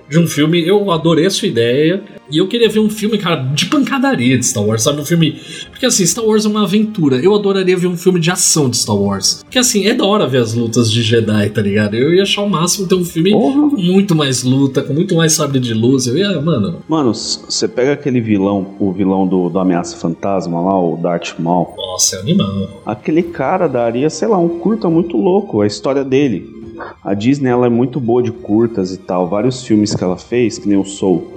de 0.09 0.19
um 0.19 0.27
filme, 0.27 0.67
eu 0.67 0.91
adorei 0.91 1.27
a 1.27 1.31
sua 1.31 1.49
ideia. 1.49 2.03
E 2.31 2.39
eu 2.39 2.49
queria 2.49 2.69
ver 2.69 2.81
um 2.81 2.91
filme, 2.91 3.19
cara, 3.19 3.37
de 3.37 3.67
pancadaria 3.67 4.37
de 4.37 4.45
Star 4.45 4.65
Wars, 4.65 4.83
sabe? 4.83 5.01
Um 5.01 5.05
filme. 5.05 5.41
Porque 5.71 5.87
assim, 5.87 6.05
Star 6.05 6.25
Wars 6.25 6.45
é 6.45 6.49
uma 6.49 6.65
aventura. 6.65 7.17
Eu 7.17 7.35
adoraria 7.35 7.77
ver 7.77 7.87
um 7.87 7.97
filme 7.97 8.19
de 8.19 8.31
ação 8.31 8.69
de 8.69 8.77
Star 8.77 8.97
Wars. 8.97 9.43
Porque 9.45 9.59
assim, 9.59 9.87
é 9.87 9.95
da 9.95 10.05
hora 10.05 10.27
ver 10.27 10.39
as 10.39 10.53
lutas 10.53 10.91
de 10.91 11.03
Jedi, 11.03 11.51
tá 11.51 11.63
ligado? 11.63 11.95
Eu 11.95 12.13
ia 12.13 12.25
achar 12.25 12.43
o 12.43 12.51
máximo 12.51 12.89
ter 12.89 12.97
um 12.97 13.05
filme 13.05 13.31
Porra. 13.31 13.71
com 13.71 13.77
muito 13.77 14.15
mais 14.15 14.43
luta, 14.43 14.83
com 14.83 14.93
muito 14.93 15.15
mais 15.15 15.35
sabre 15.35 15.61
de 15.61 15.73
luz. 15.73 16.07
Eu 16.07 16.17
ia, 16.17 16.41
mano. 16.41 16.81
Mano, 16.89 17.15
você 17.15 17.69
pega 17.69 17.93
aquele 17.93 18.21
vilão, 18.21 18.75
o 18.81 18.93
vilão 18.93 19.27
do, 19.27 19.49
do 19.49 19.59
Ameaça 19.59 19.97
Fantasma 19.97 20.61
lá, 20.61 20.81
o 20.81 20.97
Darth 20.97 21.39
Maul. 21.39 21.75
Nossa, 21.77 22.17
é 22.17 22.21
animal. 22.21 22.83
Aquele 22.85 23.23
cara 23.23 23.69
daria, 23.69 24.11
sei 24.11 24.27
lá, 24.27 24.39
um 24.39 24.59
curta 24.59 24.91
muito 24.91 25.17
louco, 25.17 25.61
a 25.61 25.67
história 25.67 26.05
dele. 26.05 26.56
A 27.03 27.15
Disney 27.15 27.51
ela 27.51 27.67
é 27.67 27.71
muito 27.71 28.01
boa 28.01 28.23
de 28.23 28.33
curtas 28.33 28.93
e 28.93 28.99
tal. 28.99 29.29
Vários 29.29 29.65
filmes 29.65 29.95
que 29.95 30.03
ela 30.03 30.17
fez, 30.17 30.59
que 30.59 30.69
nem 30.69 30.79
o 30.79 30.85
Soul. 30.85 31.33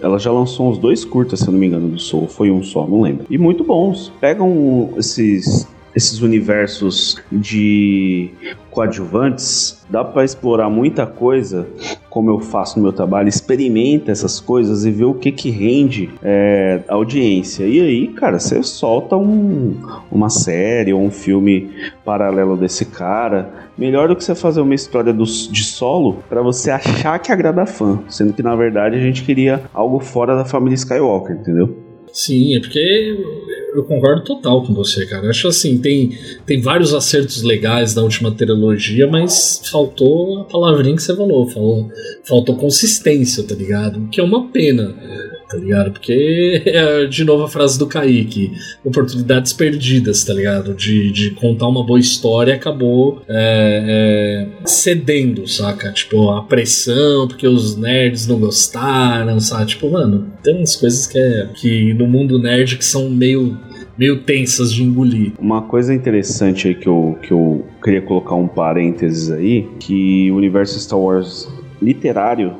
Ela 0.00 0.18
já 0.18 0.30
lançou 0.30 0.70
uns 0.70 0.78
dois 0.78 1.04
curtas, 1.04 1.40
se 1.40 1.48
eu 1.48 1.52
não 1.52 1.58
me 1.58 1.66
engano, 1.66 1.88
do 1.88 1.98
Soul. 1.98 2.28
Foi 2.28 2.50
um 2.50 2.62
só, 2.62 2.86
não 2.86 3.00
lembro. 3.00 3.26
E 3.30 3.38
muito 3.38 3.64
bons. 3.64 4.12
Pegam 4.20 4.90
esses, 4.96 5.66
esses 5.94 6.20
universos 6.20 7.16
de 7.30 8.30
coadjuvantes. 8.70 9.84
Dá 9.88 10.04
pra 10.04 10.24
explorar 10.24 10.68
muita 10.68 11.06
coisa, 11.06 11.66
como 12.10 12.30
eu 12.30 12.40
faço 12.40 12.78
no 12.78 12.82
meu 12.82 12.92
trabalho. 12.92 13.28
Experimenta 13.28 14.10
essas 14.10 14.40
coisas 14.40 14.84
e 14.84 14.90
vê 14.90 15.04
o 15.04 15.14
que 15.14 15.30
que 15.30 15.50
rende 15.50 16.10
é, 16.22 16.80
a 16.88 16.94
audiência. 16.94 17.64
E 17.66 17.80
aí, 17.80 18.08
cara, 18.08 18.38
você 18.38 18.62
solta 18.62 19.16
um, 19.16 19.76
uma 20.10 20.28
série 20.30 20.92
ou 20.92 21.00
um 21.02 21.10
filme 21.10 21.70
paralelo 22.04 22.56
desse 22.56 22.84
cara. 22.86 23.52
Melhor 23.76 24.08
do 24.08 24.16
que 24.16 24.24
você 24.24 24.34
fazer 24.34 24.60
uma 24.60 24.74
história 24.74 25.12
do- 25.12 25.24
de 25.24 25.64
solo 25.64 26.18
pra 26.28 26.42
você 26.42 26.70
achar 26.70 27.18
que 27.18 27.30
agrada 27.32 27.66
fã, 27.66 28.00
sendo 28.08 28.32
que 28.32 28.42
na 28.42 28.54
verdade 28.56 28.96
a 28.96 29.00
gente 29.00 29.22
queria 29.24 29.62
algo 29.72 29.98
fora 30.00 30.34
da 30.36 30.44
família 30.44 30.74
Skywalker, 30.74 31.36
entendeu? 31.36 31.76
Sim, 32.12 32.54
é 32.56 32.60
porque 32.60 33.18
eu, 33.74 33.84
concordo 33.84 34.22
total 34.22 34.62
com 34.64 34.72
você, 34.72 35.06
cara. 35.06 35.28
Acho 35.28 35.48
assim, 35.48 35.78
tem, 35.78 36.16
tem 36.46 36.60
vários 36.60 36.94
acertos 36.94 37.42
legais 37.42 37.94
da 37.94 38.02
última 38.02 38.30
trilogia, 38.30 39.06
mas 39.06 39.60
faltou 39.70 40.40
a 40.40 40.44
palavrinha 40.44 40.96
que 40.96 41.02
você 41.02 41.14
falou, 41.14 41.48
falou 41.48 41.90
faltou 42.24 42.56
consistência, 42.56 43.44
tá 43.44 43.54
ligado? 43.54 44.08
Que 44.08 44.20
é 44.20 44.24
uma 44.24 44.48
pena, 44.48 44.94
tá 45.48 45.56
ligado? 45.56 45.92
Porque 45.92 46.62
é 46.66 47.06
de 47.06 47.24
novo 47.24 47.44
a 47.44 47.48
frase 47.48 47.78
do 47.78 47.86
Kaique, 47.86 48.52
oportunidades 48.84 49.52
perdidas, 49.52 50.24
tá 50.24 50.32
ligado? 50.32 50.74
De, 50.74 51.10
de 51.12 51.30
contar 51.32 51.68
uma 51.68 51.84
boa 51.84 51.98
história 51.98 52.54
acabou 52.54 53.22
é, 53.28 54.48
é, 54.58 54.66
cedendo, 54.66 55.46
saca? 55.46 55.92
Tipo, 55.92 56.30
a 56.30 56.42
pressão, 56.42 57.28
porque 57.28 57.46
os 57.46 57.76
nerds 57.76 58.26
não 58.26 58.38
gostaram, 58.38 59.38
sabe? 59.40 59.66
Tipo, 59.66 59.90
mano, 59.90 60.32
tem 60.42 60.56
umas 60.56 60.76
coisas 60.76 61.06
que, 61.06 61.18
é, 61.18 61.48
que 61.54 61.94
no 61.94 62.06
mundo 62.06 62.38
nerd 62.38 62.76
que 62.76 62.84
são 62.84 63.08
meio, 63.08 63.56
meio 63.98 64.20
tensas 64.22 64.72
de 64.72 64.82
engolir. 64.82 65.32
Uma 65.38 65.62
coisa 65.62 65.94
interessante 65.94 66.68
aí 66.68 66.74
que 66.74 66.88
eu, 66.88 67.18
que 67.22 67.32
eu 67.32 67.64
queria 67.82 68.02
colocar 68.02 68.34
um 68.34 68.48
parênteses 68.48 69.30
aí, 69.30 69.68
que 69.78 70.30
o 70.30 70.36
universo 70.36 70.78
Star 70.78 70.98
Wars 70.98 71.48
literário, 71.80 72.54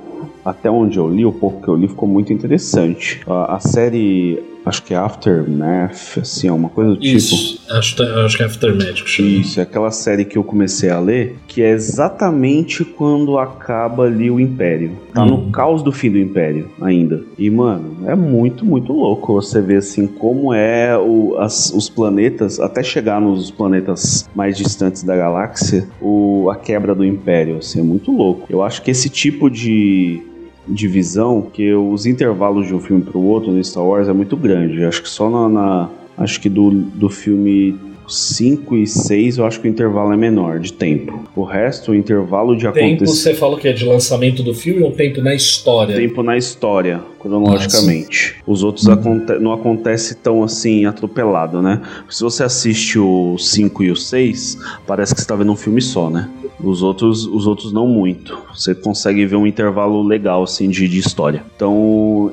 até 0.44 0.70
onde 0.70 0.98
eu 0.98 1.08
li, 1.08 1.24
o 1.24 1.32
pouco 1.32 1.62
que 1.62 1.68
eu 1.68 1.74
li, 1.76 1.88
ficou 1.88 2.08
muito 2.08 2.32
interessante. 2.32 3.20
A, 3.26 3.56
a 3.56 3.60
série, 3.60 4.42
acho 4.66 4.82
que 4.82 4.92
é 4.94 4.96
Aftermath, 4.96 6.18
assim, 6.20 6.48
é 6.48 6.52
uma 6.52 6.68
coisa 6.68 6.90
do 6.90 6.96
tipo. 6.98 7.16
Isso, 7.16 7.60
acho, 7.70 8.02
acho 8.02 8.36
que 8.36 8.42
é 8.42 8.46
Aftermath 8.46 9.02
que. 9.04 9.22
Isso, 9.22 9.60
é 9.60 9.62
aquela 9.62 9.90
série 9.90 10.24
que 10.24 10.36
eu 10.38 10.44
comecei 10.44 10.90
a 10.90 10.98
ler, 11.00 11.36
que 11.46 11.62
é 11.62 11.70
exatamente 11.70 12.84
quando 12.84 13.38
acaba 13.38 14.04
ali 14.04 14.30
o 14.30 14.38
Império. 14.40 14.92
Tá 15.14 15.22
Hum. 15.22 15.26
no 15.26 15.50
caos 15.52 15.82
do 15.82 15.92
fim 15.92 16.10
do 16.10 16.18
Império 16.18 16.68
ainda. 16.80 17.22
E, 17.38 17.48
mano, 17.48 17.98
é 18.06 18.14
muito, 18.16 18.64
muito 18.66 18.92
louco 18.92 19.32
você 19.34 19.60
ver 19.60 19.76
assim 19.78 20.06
como 20.06 20.52
é 20.52 20.98
o, 20.98 21.36
as- 21.38 21.72
os 21.72 21.88
planetas, 21.88 22.58
até 22.58 22.82
chegar 22.82 23.20
nos 23.20 23.50
planetas 23.50 24.28
mais 24.34 24.56
distantes 24.58 25.02
da 25.04 25.16
galáxia, 25.16 25.86
o, 26.00 26.50
a 26.50 26.56
quebra 26.56 26.94
do 26.94 27.04
Império. 27.04 27.58
Assim, 27.58 27.78
é 27.80 27.82
muito 27.82 28.10
louco. 28.10 28.46
Eu 28.50 28.62
acho 28.62 28.82
que 28.82 28.90
esse 28.90 29.08
tipo 29.08 29.48
de 29.48 30.20
divisão, 30.66 31.42
que 31.52 31.72
os 31.74 32.06
intervalos 32.06 32.66
de 32.66 32.74
um 32.74 32.80
filme 32.80 33.02
pro 33.02 33.20
outro 33.20 33.50
no 33.52 33.62
Star 33.62 33.84
Wars 33.84 34.08
é 34.08 34.12
muito 34.12 34.36
grande. 34.36 34.84
Acho 34.84 35.02
que 35.02 35.08
só 35.08 35.28
na. 35.30 35.48
na- 35.48 35.88
acho 36.16 36.40
que 36.40 36.48
do, 36.48 36.70
do 36.70 37.08
filme 37.08 37.76
5 38.08 38.76
e 38.76 38.86
6 38.86 39.38
eu 39.38 39.46
acho 39.46 39.60
que 39.60 39.68
o 39.68 39.70
intervalo 39.70 40.12
é 40.12 40.16
menor 40.16 40.58
de 40.58 40.72
tempo. 40.72 41.24
O 41.34 41.42
resto, 41.44 41.92
o 41.92 41.94
intervalo 41.94 42.56
de 42.56 42.64
Tempo, 42.72 42.78
acontecer. 42.78 43.06
você 43.12 43.34
falou 43.34 43.56
que 43.58 43.68
é 43.68 43.72
de 43.72 43.84
lançamento 43.84 44.42
do 44.42 44.54
filme 44.54 44.82
ou 44.82 44.92
tempo 44.92 45.20
na 45.20 45.34
história? 45.34 45.96
Tempo 45.96 46.22
na 46.22 46.36
história, 46.36 47.00
cronologicamente. 47.20 48.36
Os 48.46 48.62
outros 48.62 48.88
aconte- 48.88 49.38
não 49.38 49.52
acontece 49.52 50.14
tão 50.16 50.42
assim 50.42 50.84
atropelado, 50.86 51.60
né? 51.62 51.80
Se 52.08 52.22
você 52.22 52.42
assiste 52.44 52.98
o 52.98 53.36
5 53.38 53.82
e 53.82 53.90
o 53.90 53.96
6, 53.96 54.58
parece 54.86 55.14
que 55.14 55.20
você 55.20 55.26
tá 55.26 55.36
vendo 55.36 55.52
um 55.52 55.56
filme 55.56 55.80
só, 55.80 56.10
né? 56.10 56.28
Os 56.62 56.82
outros, 56.82 57.26
os 57.26 57.46
outros 57.46 57.72
não 57.72 57.86
muito. 57.86 58.38
Você 58.54 58.74
consegue 58.74 59.26
ver 59.26 59.36
um 59.36 59.46
intervalo 59.46 60.02
legal 60.02 60.42
assim 60.44 60.68
de, 60.68 60.86
de 60.88 60.98
história. 60.98 61.42
Então, 61.56 62.32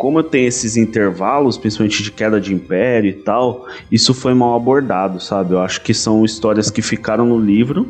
como 0.00 0.18
eu 0.20 0.22
tenho 0.22 0.48
esses 0.48 0.78
intervalos, 0.78 1.58
principalmente 1.58 2.02
de 2.02 2.10
queda 2.10 2.40
de 2.40 2.54
império 2.54 3.10
e 3.10 3.12
tal, 3.12 3.66
isso 3.92 4.14
foi 4.14 4.32
mal 4.32 4.56
abordado, 4.56 5.20
sabe? 5.22 5.52
Eu 5.52 5.60
acho 5.60 5.82
que 5.82 5.92
são 5.92 6.24
histórias 6.24 6.70
que 6.70 6.80
ficaram 6.80 7.26
no 7.26 7.38
livro, 7.38 7.86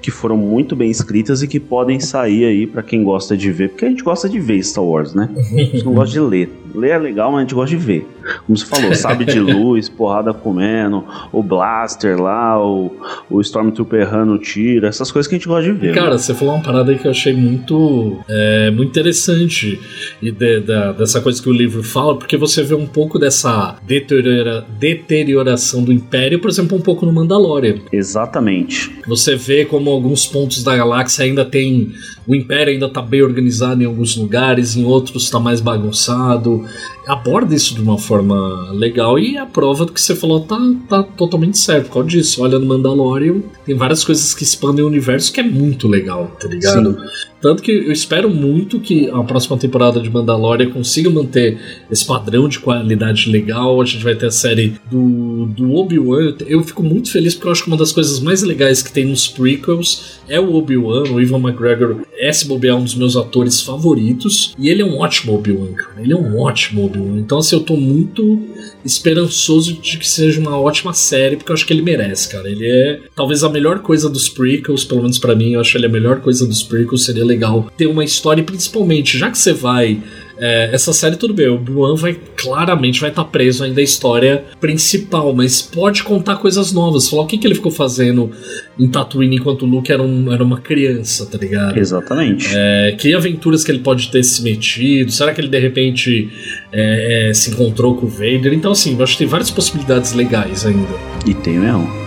que 0.00 0.10
foram 0.10 0.36
muito 0.36 0.74
bem 0.74 0.90
escritas 0.90 1.40
e 1.40 1.46
que 1.46 1.60
podem 1.60 2.00
sair 2.00 2.44
aí 2.46 2.66
pra 2.66 2.82
quem 2.82 3.04
gosta 3.04 3.36
de 3.36 3.52
ver, 3.52 3.68
porque 3.68 3.84
a 3.84 3.88
gente 3.88 4.02
gosta 4.02 4.28
de 4.28 4.40
ver 4.40 4.60
Star 4.64 4.82
Wars, 4.84 5.14
né? 5.14 5.30
A 5.36 5.40
gente 5.56 5.84
não 5.84 5.94
gosta 5.94 6.12
de 6.12 6.18
ler. 6.20 6.50
Ler 6.74 6.90
é 6.92 6.98
legal, 6.98 7.30
mas 7.30 7.38
a 7.38 7.42
gente 7.42 7.54
gosta 7.54 7.76
de 7.76 7.82
ver. 7.82 8.06
Como 8.46 8.56
você 8.56 8.64
falou, 8.64 8.94
sabe 8.94 9.24
de 9.26 9.38
luz, 9.38 9.88
porrada 9.90 10.32
comendo, 10.32 11.04
o 11.30 11.42
blaster 11.42 12.20
lá, 12.20 12.58
o, 12.64 12.90
o 13.30 13.40
Stormtrooper 13.40 14.00
errando 14.00 14.38
tiro, 14.38 14.86
essas 14.86 15.12
coisas 15.12 15.28
que 15.28 15.34
a 15.34 15.38
gente 15.38 15.46
gosta 15.48 15.64
de 15.70 15.78
ver. 15.78 15.94
Cara, 15.94 16.12
né? 16.12 16.18
você 16.18 16.34
falou 16.34 16.54
uma 16.54 16.62
parada 16.62 16.90
aí 16.90 16.98
que 16.98 17.06
eu 17.06 17.10
achei 17.10 17.34
muito, 17.34 18.18
é, 18.28 18.70
muito 18.70 18.88
interessante 18.88 19.78
e 20.22 20.30
de- 20.30 20.60
da- 20.60 20.92
dessa 20.92 21.20
coisa 21.20 21.42
que 21.42 21.48
o 21.48 21.51
livro 21.52 21.82
fala, 21.82 22.16
porque 22.16 22.36
você 22.36 22.62
vê 22.62 22.74
um 22.74 22.86
pouco 22.86 23.18
dessa 23.18 23.76
deteriora- 23.86 24.66
deterioração 24.78 25.82
do 25.82 25.92
Império, 25.92 26.38
por 26.40 26.50
exemplo, 26.50 26.76
um 26.76 26.80
pouco 26.80 27.06
no 27.06 27.12
Mandalorian. 27.12 27.76
Exatamente. 27.92 28.90
Você 29.06 29.36
vê 29.36 29.64
como 29.64 29.90
alguns 29.90 30.26
pontos 30.26 30.62
da 30.62 30.76
galáxia 30.76 31.24
ainda 31.24 31.44
tem. 31.44 31.92
O 32.26 32.34
Império 32.34 32.72
ainda 32.72 32.88
tá 32.88 33.02
bem 33.02 33.22
organizado 33.22 33.82
em 33.82 33.86
alguns 33.86 34.16
lugares, 34.16 34.76
em 34.76 34.84
outros 34.84 35.28
tá 35.28 35.40
mais 35.40 35.60
bagunçado. 35.60 36.64
Aborda 37.06 37.54
isso 37.54 37.74
de 37.74 37.80
uma 37.80 37.98
forma 37.98 38.70
legal 38.72 39.18
e 39.18 39.36
a 39.36 39.44
prova 39.44 39.84
do 39.84 39.92
que 39.92 40.00
você 40.00 40.14
falou 40.14 40.40
tá, 40.40 40.58
tá 40.88 41.02
totalmente 41.02 41.58
certo. 41.58 41.86
Por 41.86 41.94
causa 41.94 42.08
disso, 42.08 42.42
olha 42.42 42.58
no 42.60 42.66
Mandalorian, 42.66 43.40
tem 43.66 43.74
várias 43.74 44.04
coisas 44.04 44.32
que 44.34 44.44
expandem 44.44 44.84
o 44.84 44.86
universo 44.86 45.32
que 45.32 45.40
é 45.40 45.42
muito 45.42 45.88
legal, 45.88 46.30
tá 46.40 46.46
ligado? 46.46 46.96
Tanto 47.42 47.60
que 47.60 47.72
eu 47.72 47.90
espero 47.90 48.30
muito 48.30 48.78
que 48.78 49.10
a 49.10 49.20
próxima 49.24 49.58
temporada 49.58 50.00
de 50.00 50.08
Mandalorian 50.08 50.70
consiga 50.70 51.10
manter 51.10 51.58
esse 51.90 52.06
padrão 52.06 52.48
de 52.48 52.60
qualidade 52.60 53.28
legal. 53.28 53.82
A 53.82 53.84
gente 53.84 54.04
vai 54.04 54.14
ter 54.14 54.26
a 54.26 54.30
série 54.30 54.76
do, 54.88 55.46
do 55.46 55.74
Obi-Wan. 55.74 56.36
Eu 56.46 56.62
fico 56.62 56.84
muito 56.84 57.10
feliz 57.10 57.34
porque 57.34 57.48
eu 57.48 57.52
acho 57.52 57.64
que 57.64 57.68
uma 57.68 57.76
das 57.76 57.90
coisas 57.90 58.20
mais 58.20 58.44
legais 58.44 58.80
que 58.80 58.92
tem 58.92 59.06
nos 59.06 59.26
prequels 59.26 60.20
é 60.32 60.40
o 60.40 60.54
Obi-Wan. 60.54 61.12
O 61.12 61.20
Ivan 61.20 61.38
McGregor 61.38 61.98
é, 62.16 62.32
se 62.32 62.48
bobear, 62.48 62.74
um 62.76 62.82
dos 62.82 62.94
meus 62.94 63.16
atores 63.16 63.60
favoritos. 63.60 64.54
E 64.58 64.70
ele 64.70 64.80
é 64.80 64.84
um 64.84 64.98
ótimo 64.98 65.34
Obi-Wan, 65.34 65.74
cara. 65.74 66.00
Ele 66.00 66.14
é 66.14 66.16
um 66.16 66.40
ótimo 66.40 66.86
Obi-Wan. 66.86 67.18
Então, 67.18 67.36
assim, 67.36 67.54
eu 67.54 67.60
tô 67.60 67.76
muito 67.76 68.40
esperançoso 68.82 69.74
de 69.74 69.98
que 69.98 70.08
seja 70.08 70.40
uma 70.40 70.58
ótima 70.58 70.94
série, 70.94 71.36
porque 71.36 71.52
eu 71.52 71.54
acho 71.54 71.66
que 71.66 71.72
ele 71.72 71.82
merece, 71.82 72.30
cara. 72.30 72.48
Ele 72.48 72.66
é 72.66 73.00
talvez 73.14 73.44
a 73.44 73.50
melhor 73.50 73.80
coisa 73.80 74.08
dos 74.08 74.30
prequels, 74.30 74.84
pelo 74.84 75.02
menos 75.02 75.18
pra 75.18 75.36
mim, 75.36 75.52
eu 75.52 75.60
acho 75.60 75.76
ele 75.76 75.86
a 75.86 75.90
melhor 75.90 76.20
coisa 76.20 76.46
dos 76.46 76.62
prequels. 76.62 77.04
Seria 77.04 77.24
legal 77.24 77.70
ter 77.76 77.86
uma 77.86 78.02
história, 78.02 78.42
principalmente, 78.42 79.18
já 79.18 79.30
que 79.30 79.36
você 79.36 79.52
vai 79.52 80.02
é, 80.42 80.70
essa 80.72 80.92
série 80.92 81.14
tudo 81.14 81.32
bem, 81.32 81.46
o 81.46 81.54
Obi-Wan 81.54 81.94
vai 81.94 82.18
claramente 82.36 83.00
vai 83.00 83.10
estar 83.10 83.24
preso 83.26 83.62
ainda 83.62 83.80
à 83.80 83.84
história 83.84 84.44
principal, 84.60 85.32
mas 85.32 85.62
pode 85.62 86.02
contar 86.02 86.36
coisas 86.36 86.72
novas. 86.72 87.08
Falar 87.08 87.22
o 87.22 87.26
que, 87.26 87.38
que 87.38 87.46
ele 87.46 87.54
ficou 87.54 87.70
fazendo 87.70 88.28
em 88.76 88.88
Tatooine 88.88 89.36
enquanto 89.36 89.62
o 89.62 89.66
Luke 89.66 89.92
era, 89.92 90.02
um, 90.02 90.32
era 90.32 90.42
uma 90.42 90.60
criança, 90.60 91.24
tá 91.26 91.38
ligado? 91.38 91.78
Exatamente. 91.78 92.48
É, 92.52 92.96
que 92.98 93.14
aventuras 93.14 93.62
que 93.62 93.70
ele 93.70 93.78
pode 93.78 94.10
ter 94.10 94.24
se 94.24 94.42
metido? 94.42 95.12
Será 95.12 95.32
que 95.32 95.40
ele 95.40 95.48
de 95.48 95.60
repente 95.60 96.28
é, 96.72 97.28
é, 97.30 97.34
se 97.34 97.50
encontrou 97.52 97.94
com 97.94 98.06
o 98.06 98.08
Vader? 98.08 98.52
Então, 98.52 98.72
assim, 98.72 98.96
eu 98.96 99.02
acho 99.04 99.12
que 99.12 99.18
tem 99.18 99.28
várias 99.28 99.50
possibilidades 99.50 100.12
legais 100.12 100.66
ainda. 100.66 100.92
E 101.24 101.34
tem 101.34 101.56
mesmo. 101.56 102.01